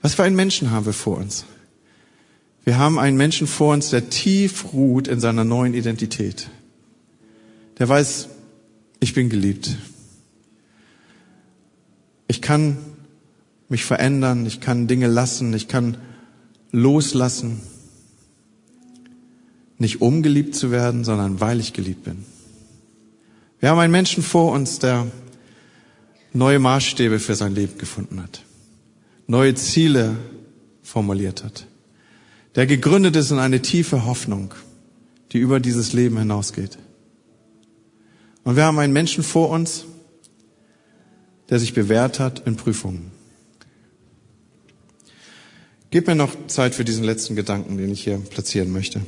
Was 0.03 0.15
für 0.15 0.23
einen 0.23 0.37
Menschen 0.37 0.71
haben 0.71 0.87
wir 0.87 0.93
vor 0.93 1.17
uns? 1.17 1.45
Wir 2.65 2.79
haben 2.79 2.99
einen 2.99 3.17
Menschen 3.17 3.47
vor 3.47 3.75
uns, 3.75 3.91
der 3.91 4.09
tief 4.09 4.73
ruht 4.73 5.09
in 5.09 5.21
seiner 5.21 5.45
neuen 5.45 5.75
Identität. 5.75 6.49
Der 7.79 7.89
weiß, 7.89 8.29
ich 9.01 9.15
bin 9.15 9.29
geliebt. 9.29 9.77
Ich 12.29 12.41
kann 12.41 12.79
mich 13.75 13.85
verändern, 13.85 14.47
ich 14.47 14.61
kann 14.61 14.87
Dinge 14.87 15.09
lassen, 15.09 15.53
ich 15.53 15.67
kann 15.67 15.97
loslassen. 16.71 17.61
Nicht 19.79 20.01
um 20.01 20.23
geliebt 20.23 20.55
zu 20.55 20.71
werden, 20.71 21.03
sondern 21.03 21.41
weil 21.41 21.59
ich 21.59 21.73
geliebt 21.73 22.05
bin. 22.05 22.25
Wir 23.59 23.71
haben 23.71 23.81
einen 23.81 23.91
Menschen 23.91 24.23
vor 24.23 24.53
uns, 24.53 24.79
der 24.79 25.09
neue 26.33 26.61
Maßstäbe 26.61 27.19
für 27.19 27.35
sein 27.35 27.53
Leben 27.57 27.77
gefunden 27.77 28.23
hat, 28.23 28.45
neue 29.27 29.57
Ziele 29.57 30.19
formuliert 30.85 31.43
hat, 31.43 31.67
der 32.55 32.69
gegründet 32.69 33.17
ist 33.17 33.33
in 33.33 33.41
eine 33.41 33.61
tiefe 33.61 34.05
Hoffnung, 34.05 34.55
die 35.33 35.39
über 35.39 35.59
dieses 35.59 35.93
Leben 35.93 36.17
hinausgeht. 36.17 36.79
Und 38.45 38.55
wir 38.55 38.67
haben 38.67 38.79
einen 38.79 38.93
Menschen 38.93 39.25
vor 39.25 39.51
uns, 39.51 39.85
der 41.49 41.59
sich 41.59 41.75
bewährt 41.75 42.21
hat 42.21 42.47
in 42.47 42.55
Prüfungen. 42.55 43.14
Gib 45.95 46.09
mir 46.09 46.17
noch 46.17 46.49
Zeit 46.49 46.75
für 46.75 46.85
diesen 46.85 47.05
letzten 47.05 47.37
Gedanken, 47.37 47.79
den 47.79 47.93
ich 47.93 48.03
hier 48.03 48.19
platzieren 48.19 48.73
möchte. 48.73 49.01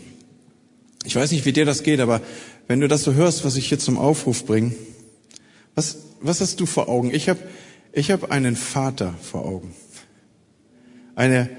Ich 1.05 1.17
weiß 1.17 1.33
nicht, 1.33 1.45
wie 1.45 1.53
dir 1.53 1.65
das 1.65 1.83
geht, 1.83 1.99
aber 1.99 2.21
wenn 2.69 2.81
du 2.81 2.87
das 2.87 3.03
so 3.03 3.15
hörst, 3.15 3.45
was 3.45 3.57
ich 3.57 3.67
hier 3.67 3.81
zum 3.81 3.99
Aufruf 3.99 4.45
bringe, 4.47 4.73
was, 5.75 5.97
was 6.21 6.41
hast 6.41 6.61
du 6.61 6.65
vor 6.65 6.89
Augen? 6.89 7.13
Ich 7.13 7.29
habe 7.29 7.41
ich 7.91 8.13
hab 8.13 8.31
einen 8.31 8.55
Vater 8.55 9.17
vor 9.21 9.47
Augen. 9.47 9.75
Eine 11.17 11.51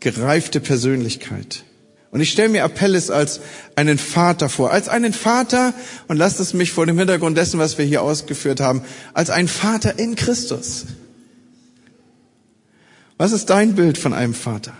gereifte 0.00 0.60
Persönlichkeit. 0.60 1.64
Und 2.10 2.20
ich 2.20 2.30
stelle 2.30 2.50
mir 2.50 2.62
Apelles 2.62 3.10
als 3.10 3.40
einen 3.76 3.96
Vater 3.96 4.50
vor, 4.50 4.72
als 4.72 4.90
einen 4.90 5.14
Vater, 5.14 5.72
und 6.06 6.18
lasst 6.18 6.38
es 6.38 6.52
mich 6.52 6.72
vor 6.72 6.84
dem 6.84 6.98
Hintergrund 6.98 7.38
dessen, 7.38 7.58
was 7.58 7.78
wir 7.78 7.86
hier 7.86 8.02
ausgeführt 8.02 8.60
haben, 8.60 8.82
als 9.14 9.30
ein 9.30 9.48
Vater 9.48 9.98
in 9.98 10.16
Christus. 10.16 10.84
Was 13.18 13.32
ist 13.32 13.46
dein 13.46 13.74
Bild 13.74 13.98
von 13.98 14.12
einem 14.12 14.34
Vater? 14.34 14.74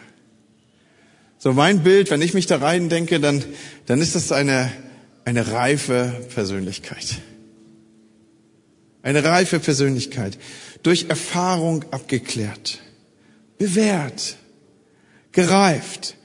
So 1.38 1.52
mein 1.52 1.82
Bild, 1.82 2.10
wenn 2.10 2.22
ich 2.22 2.34
mich 2.34 2.46
da 2.46 2.56
rein 2.56 2.88
denke, 2.88 3.20
dann, 3.20 3.44
dann 3.86 4.00
ist 4.00 4.14
das 4.14 4.32
eine, 4.32 4.70
eine 5.24 5.52
reife 5.52 6.26
Persönlichkeit. 6.34 7.16
Eine 9.02 9.22
reife 9.22 9.60
Persönlichkeit. 9.60 10.38
Durch 10.82 11.06
Erfahrung 11.08 11.84
abgeklärt. 11.92 12.80
Bewährt. 13.58 14.36
Gereift. 15.32 16.16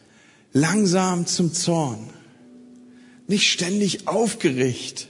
Langsam 0.53 1.27
zum 1.27 1.53
Zorn. 1.53 2.09
Nicht 3.27 3.51
ständig 3.51 4.07
aufgeregt. 4.07 5.07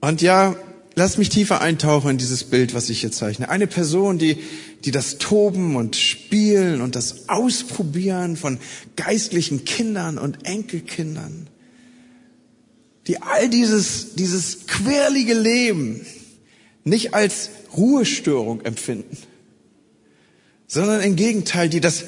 Und 0.00 0.22
ja, 0.22 0.56
lass 0.94 1.18
mich 1.18 1.28
tiefer 1.28 1.60
eintauchen 1.60 2.10
in 2.10 2.18
dieses 2.18 2.44
Bild, 2.44 2.74
was 2.74 2.88
ich 2.88 3.00
hier 3.00 3.12
zeichne. 3.12 3.48
Eine 3.48 3.66
Person, 3.66 4.18
die, 4.18 4.38
die 4.84 4.90
das 4.90 5.18
Toben 5.18 5.76
und 5.76 5.96
Spielen 5.96 6.80
und 6.80 6.96
das 6.96 7.28
Ausprobieren 7.28 8.36
von 8.36 8.58
geistlichen 8.96 9.64
Kindern 9.64 10.18
und 10.18 10.46
Enkelkindern, 10.46 11.48
die 13.06 13.20
all 13.20 13.48
dieses, 13.48 14.14
dieses 14.14 14.66
quirlige 14.66 15.34
Leben 15.34 16.06
nicht 16.84 17.14
als 17.14 17.50
Ruhestörung 17.76 18.62
empfinden, 18.62 19.16
sondern 20.66 21.00
im 21.02 21.16
Gegenteil, 21.16 21.68
die 21.68 21.80
das, 21.80 22.04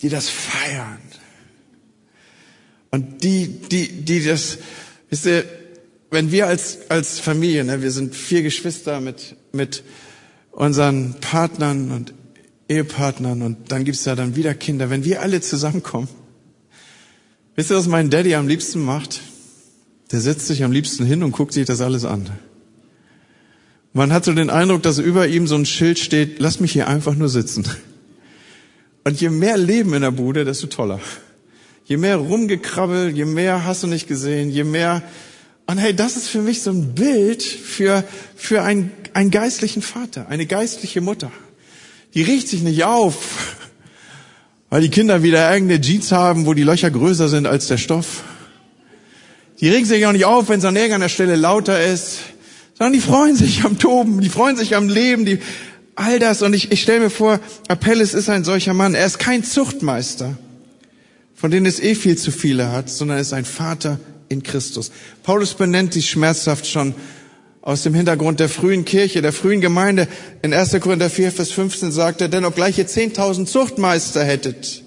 die 0.00 0.08
das 0.08 0.28
feiern. 0.28 0.98
Und 2.90 3.24
die, 3.24 3.48
die, 3.48 3.88
die 3.88 4.24
das, 4.24 4.58
wisst 5.10 5.26
ihr, 5.26 5.44
wenn 6.10 6.30
wir 6.30 6.46
als, 6.46 6.78
als 6.90 7.18
Familie, 7.18 7.64
ne, 7.64 7.82
wir 7.82 7.90
sind 7.90 8.14
vier 8.14 8.42
Geschwister 8.42 9.00
mit, 9.00 9.34
mit 9.52 9.82
unseren 10.54 11.14
Partnern 11.20 11.90
und 11.90 12.14
Ehepartnern 12.68 13.42
und 13.42 13.70
dann 13.70 13.84
gibt's 13.84 14.04
ja 14.04 14.14
dann 14.14 14.36
wieder 14.36 14.54
Kinder, 14.54 14.90
wenn 14.90 15.04
wir 15.04 15.20
alle 15.20 15.40
zusammenkommen, 15.40 16.08
wisst 17.56 17.70
ihr, 17.70 17.76
was 17.76 17.86
mein 17.86 18.10
Daddy 18.10 18.34
am 18.34 18.48
liebsten 18.48 18.82
macht? 18.82 19.20
Der 20.12 20.20
setzt 20.20 20.46
sich 20.46 20.64
am 20.64 20.72
liebsten 20.72 21.04
hin 21.04 21.22
und 21.22 21.32
guckt 21.32 21.52
sich 21.52 21.66
das 21.66 21.80
alles 21.80 22.04
an. 22.04 22.30
Man 23.92 24.12
hat 24.12 24.24
so 24.24 24.32
den 24.32 24.50
Eindruck, 24.50 24.82
dass 24.82 24.98
über 24.98 25.28
ihm 25.28 25.46
so 25.46 25.54
ein 25.56 25.66
Schild 25.66 25.98
steht, 25.98 26.40
lass 26.40 26.60
mich 26.60 26.72
hier 26.72 26.88
einfach 26.88 27.14
nur 27.14 27.28
sitzen. 27.28 27.64
Und 29.04 29.20
je 29.20 29.30
mehr 29.30 29.56
Leben 29.56 29.92
in 29.94 30.02
der 30.02 30.10
Bude, 30.10 30.44
desto 30.44 30.66
toller. 30.66 31.00
Je 31.84 31.96
mehr 31.96 32.16
rumgekrabbel, 32.16 33.10
je 33.10 33.24
mehr 33.24 33.64
hast 33.64 33.82
du 33.82 33.86
nicht 33.86 34.08
gesehen, 34.08 34.50
je 34.50 34.64
mehr 34.64 35.02
und 35.66 35.78
hey, 35.78 35.94
das 35.94 36.16
ist 36.16 36.28
für 36.28 36.42
mich 36.42 36.62
so 36.62 36.70
ein 36.70 36.94
Bild 36.94 37.42
für, 37.42 38.04
für 38.36 38.62
einen, 38.62 38.92
einen 39.14 39.30
geistlichen 39.30 39.80
Vater, 39.80 40.28
eine 40.28 40.46
geistliche 40.46 41.00
Mutter. 41.00 41.32
Die 42.12 42.22
riecht 42.22 42.48
sich 42.48 42.62
nicht 42.62 42.84
auf, 42.84 43.56
weil 44.70 44.82
die 44.82 44.90
Kinder 44.90 45.22
wieder 45.22 45.52
irgendeine 45.52 45.80
Jeans 45.80 46.12
haben, 46.12 46.46
wo 46.46 46.54
die 46.54 46.62
Löcher 46.62 46.90
größer 46.90 47.28
sind 47.28 47.46
als 47.46 47.68
der 47.68 47.78
Stoff. 47.78 48.24
Die 49.60 49.68
regen 49.68 49.86
sich 49.86 50.04
auch 50.04 50.12
nicht 50.12 50.24
auf, 50.24 50.48
wenn 50.48 50.58
es 50.58 50.64
an 50.64 50.76
irgendeiner 50.76 51.08
Stelle 51.08 51.36
lauter 51.36 51.82
ist, 51.82 52.18
sondern 52.76 52.92
die 52.92 53.00
freuen 53.00 53.36
sich 53.36 53.64
am 53.64 53.78
Toben, 53.78 54.20
die 54.20 54.28
freuen 54.28 54.56
sich 54.56 54.74
am 54.74 54.88
Leben, 54.88 55.24
die, 55.24 55.38
all 55.94 56.18
das. 56.18 56.42
Und 56.42 56.54
ich, 56.54 56.72
ich 56.72 56.82
stelle 56.82 57.00
mir 57.00 57.10
vor, 57.10 57.38
Apelles 57.68 58.14
ist 58.14 58.28
ein 58.28 58.42
solcher 58.42 58.74
Mann. 58.74 58.94
Er 58.94 59.06
ist 59.06 59.18
kein 59.20 59.44
Zuchtmeister, 59.44 60.36
von 61.34 61.52
denen 61.52 61.66
es 61.66 61.80
eh 61.80 61.94
viel 61.94 62.18
zu 62.18 62.32
viele 62.32 62.72
hat, 62.72 62.90
sondern 62.90 63.18
er 63.18 63.22
ist 63.22 63.32
ein 63.32 63.44
Vater 63.44 64.00
in 64.28 64.42
Christus. 64.42 64.90
Paulus 65.22 65.54
benennt 65.54 65.94
dies 65.94 66.06
schmerzhaft 66.08 66.66
schon 66.66 66.94
aus 67.64 67.82
dem 67.82 67.94
Hintergrund 67.94 68.40
der 68.40 68.50
frühen 68.50 68.84
Kirche, 68.84 69.22
der 69.22 69.32
frühen 69.32 69.62
Gemeinde. 69.62 70.06
In 70.42 70.52
1. 70.52 70.78
Korinther 70.80 71.08
4, 71.08 71.32
Vers 71.32 71.50
15 71.50 71.92
sagt 71.92 72.20
er, 72.20 72.28
denn 72.28 72.44
obgleich 72.44 72.76
ihr 72.76 72.86
10.000 72.86 73.46
Zuchtmeister 73.46 74.22
hättet, 74.22 74.82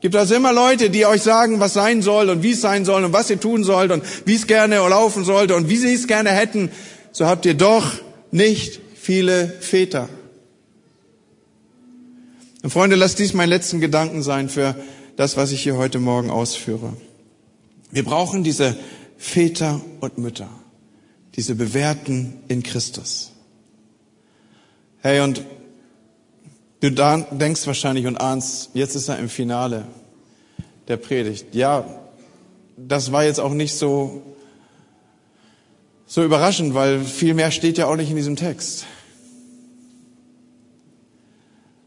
gibt 0.00 0.14
also 0.14 0.36
immer 0.36 0.52
Leute, 0.52 0.90
die 0.90 1.06
euch 1.06 1.22
sagen, 1.22 1.58
was 1.58 1.74
sein 1.74 2.02
soll 2.02 2.30
und 2.30 2.44
wie 2.44 2.52
es 2.52 2.60
sein 2.60 2.84
soll 2.84 3.02
und 3.02 3.12
was 3.12 3.30
ihr 3.30 3.40
tun 3.40 3.64
sollt 3.64 3.90
und 3.90 4.04
wie 4.26 4.36
es 4.36 4.46
gerne 4.46 4.76
laufen 4.76 5.24
sollte 5.24 5.56
und 5.56 5.68
wie 5.68 5.76
sie 5.76 5.92
es 5.92 6.06
gerne 6.06 6.30
hätten, 6.30 6.70
so 7.10 7.26
habt 7.26 7.46
ihr 7.46 7.54
doch 7.54 7.90
nicht 8.30 8.80
viele 8.94 9.48
Väter. 9.60 10.08
Und 12.62 12.70
Freunde, 12.70 12.94
lasst 12.94 13.18
dies 13.18 13.34
mein 13.34 13.48
letzten 13.48 13.80
Gedanken 13.80 14.22
sein 14.22 14.48
für 14.48 14.76
das, 15.16 15.36
was 15.36 15.50
ich 15.50 15.64
hier 15.64 15.76
heute 15.76 15.98
Morgen 15.98 16.30
ausführe. 16.30 16.92
Wir 17.90 18.04
brauchen 18.04 18.44
diese 18.44 18.76
Väter 19.18 19.80
und 20.00 20.18
Mütter, 20.18 20.48
diese 21.36 21.54
Bewährten 21.54 22.34
in 22.48 22.62
Christus. 22.62 23.32
Hey, 25.00 25.20
und 25.20 25.44
du 26.80 26.90
denkst 26.90 27.66
wahrscheinlich 27.66 28.06
und 28.06 28.16
ahnst, 28.16 28.70
jetzt 28.74 28.94
ist 28.94 29.08
er 29.08 29.18
im 29.18 29.28
Finale 29.28 29.86
der 30.88 30.96
Predigt. 30.96 31.54
Ja, 31.54 31.84
das 32.76 33.12
war 33.12 33.24
jetzt 33.24 33.40
auch 33.40 33.52
nicht 33.52 33.74
so, 33.74 34.22
so 36.06 36.24
überraschend, 36.24 36.74
weil 36.74 37.04
viel 37.04 37.34
mehr 37.34 37.50
steht 37.50 37.78
ja 37.78 37.86
auch 37.86 37.96
nicht 37.96 38.10
in 38.10 38.16
diesem 38.16 38.36
Text. 38.36 38.86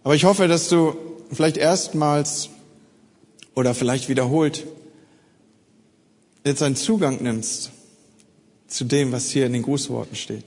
Aber 0.03 0.15
ich 0.15 0.25
hoffe, 0.25 0.47
dass 0.47 0.69
du 0.69 0.95
vielleicht 1.31 1.57
erstmals 1.57 2.49
oder 3.55 3.73
vielleicht 3.73 4.09
wiederholt 4.09 4.65
jetzt 6.45 6.63
einen 6.63 6.75
Zugang 6.75 7.21
nimmst 7.21 7.71
zu 8.68 8.86
dem, 8.86 9.11
was 9.11 9.30
hier 9.30 9.45
in 9.45 9.53
den 9.53 9.63
Grußworten 9.63 10.15
steht. 10.15 10.45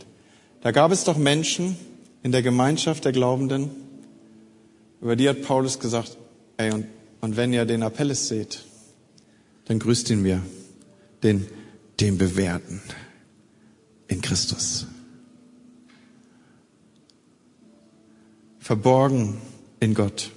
Da 0.62 0.71
gab 0.71 0.93
es 0.93 1.05
doch 1.05 1.16
Menschen 1.16 1.77
in 2.23 2.33
der 2.33 2.43
Gemeinschaft 2.43 3.05
der 3.05 3.12
Glaubenden, 3.12 3.71
über 5.01 5.16
die 5.16 5.29
hat 5.29 5.43
Paulus 5.43 5.79
gesagt, 5.79 6.18
ey, 6.59 6.73
und, 6.73 6.87
und 7.23 7.37
wenn 7.37 7.53
ihr 7.53 7.64
den 7.64 7.83
Apelles 7.83 8.29
seht, 8.29 8.64
dann 9.64 9.79
grüßt 9.79 10.11
ihn 10.11 10.21
mir, 10.21 10.43
den, 11.23 11.47
den 12.01 12.18
Bewährten 12.18 12.83
in 14.09 14.21
Christus. 14.21 14.87
Verborgen 18.59 19.39
in 19.81 19.95
Gott. 19.95 20.31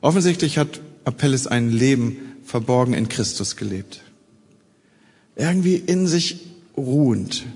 Offensichtlich 0.00 0.58
hat 0.58 0.80
Apelles 1.04 1.48
ein 1.48 1.70
Leben 1.70 2.36
verborgen 2.44 2.94
in 2.94 3.08
Christus 3.08 3.56
gelebt 3.56 4.04
irgendwie 5.36 5.76
in 5.76 6.06
sich 6.06 6.40
ruhend 6.76 7.46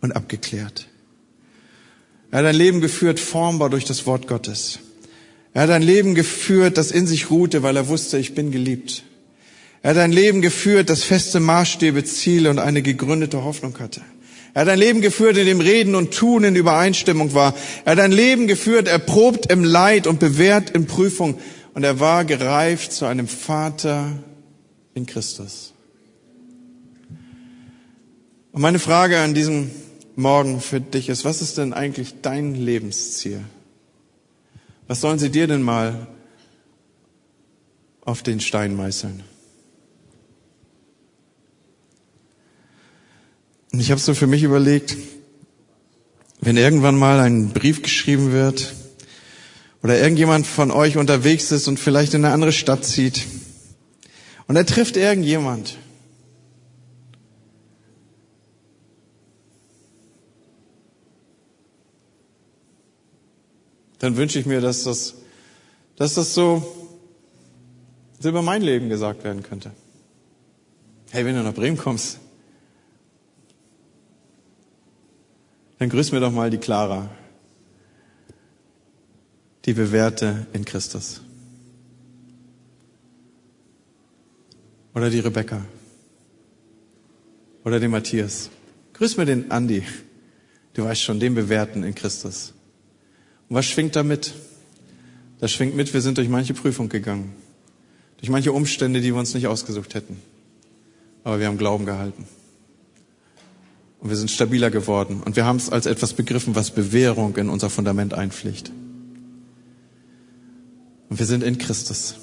und 0.00 0.12
abgeklärt. 0.12 0.88
Er 2.30 2.40
hat 2.40 2.46
ein 2.46 2.56
Leben 2.56 2.80
geführt, 2.80 3.20
formbar 3.20 3.70
durch 3.70 3.84
das 3.84 4.06
Wort 4.06 4.26
Gottes. 4.26 4.80
Er 5.54 5.62
hat 5.62 5.70
ein 5.70 5.82
Leben 5.82 6.14
geführt, 6.14 6.76
das 6.76 6.90
in 6.90 7.06
sich 7.06 7.30
ruhte, 7.30 7.62
weil 7.62 7.76
er 7.76 7.88
wusste, 7.88 8.18
ich 8.18 8.34
bin 8.34 8.50
geliebt. 8.50 9.04
Er 9.82 9.90
hat 9.90 9.98
ein 9.98 10.12
Leben 10.12 10.42
geführt, 10.42 10.90
das 10.90 11.02
feste 11.04 11.40
Maßstäbe, 11.40 12.04
Ziele 12.04 12.50
und 12.50 12.58
eine 12.58 12.82
gegründete 12.82 13.42
Hoffnung 13.44 13.78
hatte. 13.78 14.02
Er 14.52 14.62
hat 14.62 14.68
ein 14.68 14.78
Leben 14.78 15.00
geführt, 15.00 15.36
in 15.36 15.46
dem 15.46 15.60
Reden 15.60 15.94
und 15.94 16.14
Tun 16.14 16.42
in 16.42 16.56
Übereinstimmung 16.56 17.34
war. 17.34 17.54
Er 17.84 17.92
hat 17.92 18.00
ein 18.00 18.10
Leben 18.10 18.46
geführt, 18.46 18.88
erprobt 18.88 19.50
im 19.52 19.64
Leid 19.64 20.06
und 20.06 20.18
bewährt 20.18 20.70
in 20.70 20.86
Prüfung. 20.86 21.38
Und 21.74 21.84
er 21.84 22.00
war 22.00 22.24
gereift 22.24 22.90
zu 22.92 23.04
einem 23.04 23.28
Vater 23.28 24.12
in 24.94 25.04
Christus. 25.04 25.74
Und 28.56 28.62
meine 28.62 28.78
Frage 28.78 29.18
an 29.20 29.34
diesem 29.34 29.70
Morgen 30.14 30.62
für 30.62 30.80
dich 30.80 31.10
ist, 31.10 31.26
was 31.26 31.42
ist 31.42 31.58
denn 31.58 31.74
eigentlich 31.74 32.22
dein 32.22 32.54
Lebensziel? 32.54 33.44
Was 34.88 35.02
sollen 35.02 35.18
sie 35.18 35.28
dir 35.28 35.46
denn 35.46 35.60
mal 35.60 36.06
auf 38.06 38.22
den 38.22 38.40
Stein 38.40 38.74
meißeln? 38.74 39.22
Und 43.74 43.80
ich 43.80 43.90
habe 43.90 44.00
so 44.00 44.14
für 44.14 44.26
mich 44.26 44.42
überlegt, 44.42 44.96
wenn 46.40 46.56
irgendwann 46.56 46.96
mal 46.96 47.20
ein 47.20 47.50
Brief 47.50 47.82
geschrieben 47.82 48.32
wird 48.32 48.72
oder 49.82 50.00
irgendjemand 50.00 50.46
von 50.46 50.70
euch 50.70 50.96
unterwegs 50.96 51.52
ist 51.52 51.68
und 51.68 51.78
vielleicht 51.78 52.14
in 52.14 52.24
eine 52.24 52.32
andere 52.32 52.52
Stadt 52.52 52.86
zieht 52.86 53.26
und 54.46 54.56
er 54.56 54.64
trifft 54.64 54.96
irgendjemand 54.96 55.76
dann 63.98 64.16
wünsche 64.16 64.38
ich 64.38 64.46
mir, 64.46 64.60
dass 64.60 64.84
das, 64.84 65.14
dass 65.96 66.14
das 66.14 66.34
so, 66.34 66.62
so 68.18 68.28
über 68.28 68.42
mein 68.42 68.62
Leben 68.62 68.88
gesagt 68.88 69.24
werden 69.24 69.42
könnte. 69.42 69.72
Hey, 71.10 71.24
wenn 71.24 71.34
du 71.34 71.42
nach 71.42 71.54
Bremen 71.54 71.76
kommst, 71.76 72.18
dann 75.78 75.88
grüß 75.88 76.12
mir 76.12 76.20
doch 76.20 76.32
mal 76.32 76.50
die 76.50 76.58
Clara, 76.58 77.10
die 79.64 79.72
Bewährte 79.72 80.46
in 80.52 80.64
Christus. 80.64 81.22
Oder 84.94 85.10
die 85.10 85.20
Rebecca. 85.20 85.62
Oder 87.64 87.78
den 87.78 87.90
Matthias. 87.90 88.48
Grüß 88.94 89.18
mir 89.18 89.26
den 89.26 89.50
Andi. 89.50 89.82
Du 90.72 90.84
weißt 90.84 91.02
schon, 91.02 91.20
den 91.20 91.34
Bewährten 91.34 91.84
in 91.84 91.94
Christus. 91.94 92.54
Und 93.48 93.56
was 93.56 93.66
schwingt 93.66 93.96
da 93.96 94.02
mit? 94.02 94.34
Das 95.38 95.52
schwingt 95.52 95.76
mit, 95.76 95.92
wir 95.92 96.00
sind 96.00 96.18
durch 96.18 96.28
manche 96.28 96.54
Prüfung 96.54 96.88
gegangen. 96.88 97.34
Durch 98.18 98.30
manche 98.30 98.52
Umstände, 98.52 99.00
die 99.00 99.12
wir 99.12 99.16
uns 99.16 99.34
nicht 99.34 99.46
ausgesucht 99.46 99.94
hätten. 99.94 100.16
Aber 101.24 101.38
wir 101.38 101.46
haben 101.46 101.58
Glauben 101.58 101.84
gehalten. 101.84 102.26
Und 104.00 104.10
wir 104.10 104.16
sind 104.16 104.30
stabiler 104.30 104.70
geworden. 104.70 105.22
Und 105.24 105.36
wir 105.36 105.44
haben 105.44 105.56
es 105.56 105.70
als 105.70 105.86
etwas 105.86 106.14
begriffen, 106.14 106.54
was 106.54 106.70
Bewährung 106.70 107.36
in 107.36 107.48
unser 107.48 107.70
Fundament 107.70 108.14
einpflicht. 108.14 108.70
Und 111.08 111.18
wir 111.18 111.26
sind 111.26 111.42
in 111.42 111.58
Christus. 111.58 112.16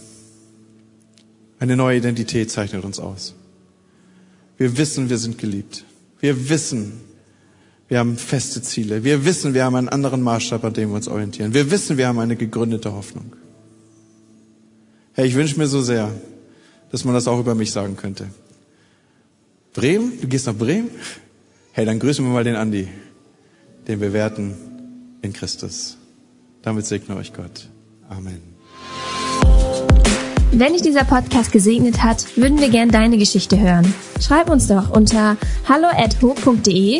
Eine 1.59 1.77
neue 1.77 1.97
Identität 1.97 2.51
zeichnet 2.51 2.83
uns 2.83 2.99
aus. 2.99 3.35
Wir 4.57 4.77
wissen, 4.77 5.09
wir 5.09 5.17
sind 5.17 5.37
geliebt. 5.37 5.85
Wir 6.19 6.49
wissen, 6.49 7.01
Wir 7.93 7.99
haben 7.99 8.17
feste 8.17 8.59
Ziele. 8.63 9.03
Wir 9.03 9.23
wissen, 9.23 9.53
wir 9.53 9.65
haben 9.65 9.75
einen 9.75 9.87
anderen 9.87 10.23
Maßstab, 10.23 10.63
an 10.63 10.73
dem 10.73 10.89
wir 10.89 10.95
uns 10.95 11.07
orientieren. 11.07 11.53
Wir 11.53 11.69
wissen, 11.69 11.95
wir 11.95 12.07
haben 12.07 12.17
eine 12.17 12.35
gegründete 12.35 12.91
Hoffnung. 12.91 13.33
Hey, 15.13 15.27
ich 15.27 15.35
wünsche 15.35 15.59
mir 15.59 15.67
so 15.67 15.79
sehr, 15.79 16.09
dass 16.89 17.05
man 17.05 17.13
das 17.13 17.27
auch 17.27 17.39
über 17.39 17.53
mich 17.53 17.71
sagen 17.71 17.95
könnte. 17.95 18.29
Bremen? 19.73 20.13
Du 20.19 20.27
gehst 20.27 20.47
nach 20.47 20.55
Bremen? 20.55 20.89
Hey, 21.71 21.85
dann 21.85 21.99
grüßen 21.99 22.25
wir 22.25 22.33
mal 22.33 22.43
den 22.43 22.55
Andi, 22.55 22.87
den 23.87 23.99
Bewährten 23.99 24.55
in 25.21 25.31
Christus. 25.31 25.95
Damit 26.63 26.87
segne 26.87 27.15
euch 27.15 27.31
Gott. 27.31 27.69
Amen. 28.09 28.41
Wenn 30.51 30.73
dich 30.73 30.81
dieser 30.81 31.03
Podcast 31.03 31.51
gesegnet 31.51 32.01
hat, 32.01 32.37
würden 32.37 32.59
wir 32.59 32.69
gern 32.69 32.89
deine 32.89 33.19
Geschichte 33.19 33.59
hören. 33.59 33.93
Schreib 34.19 34.49
uns 34.49 34.67
doch 34.67 34.89
unter 34.89 35.37
hallo@ho.de 35.69 36.99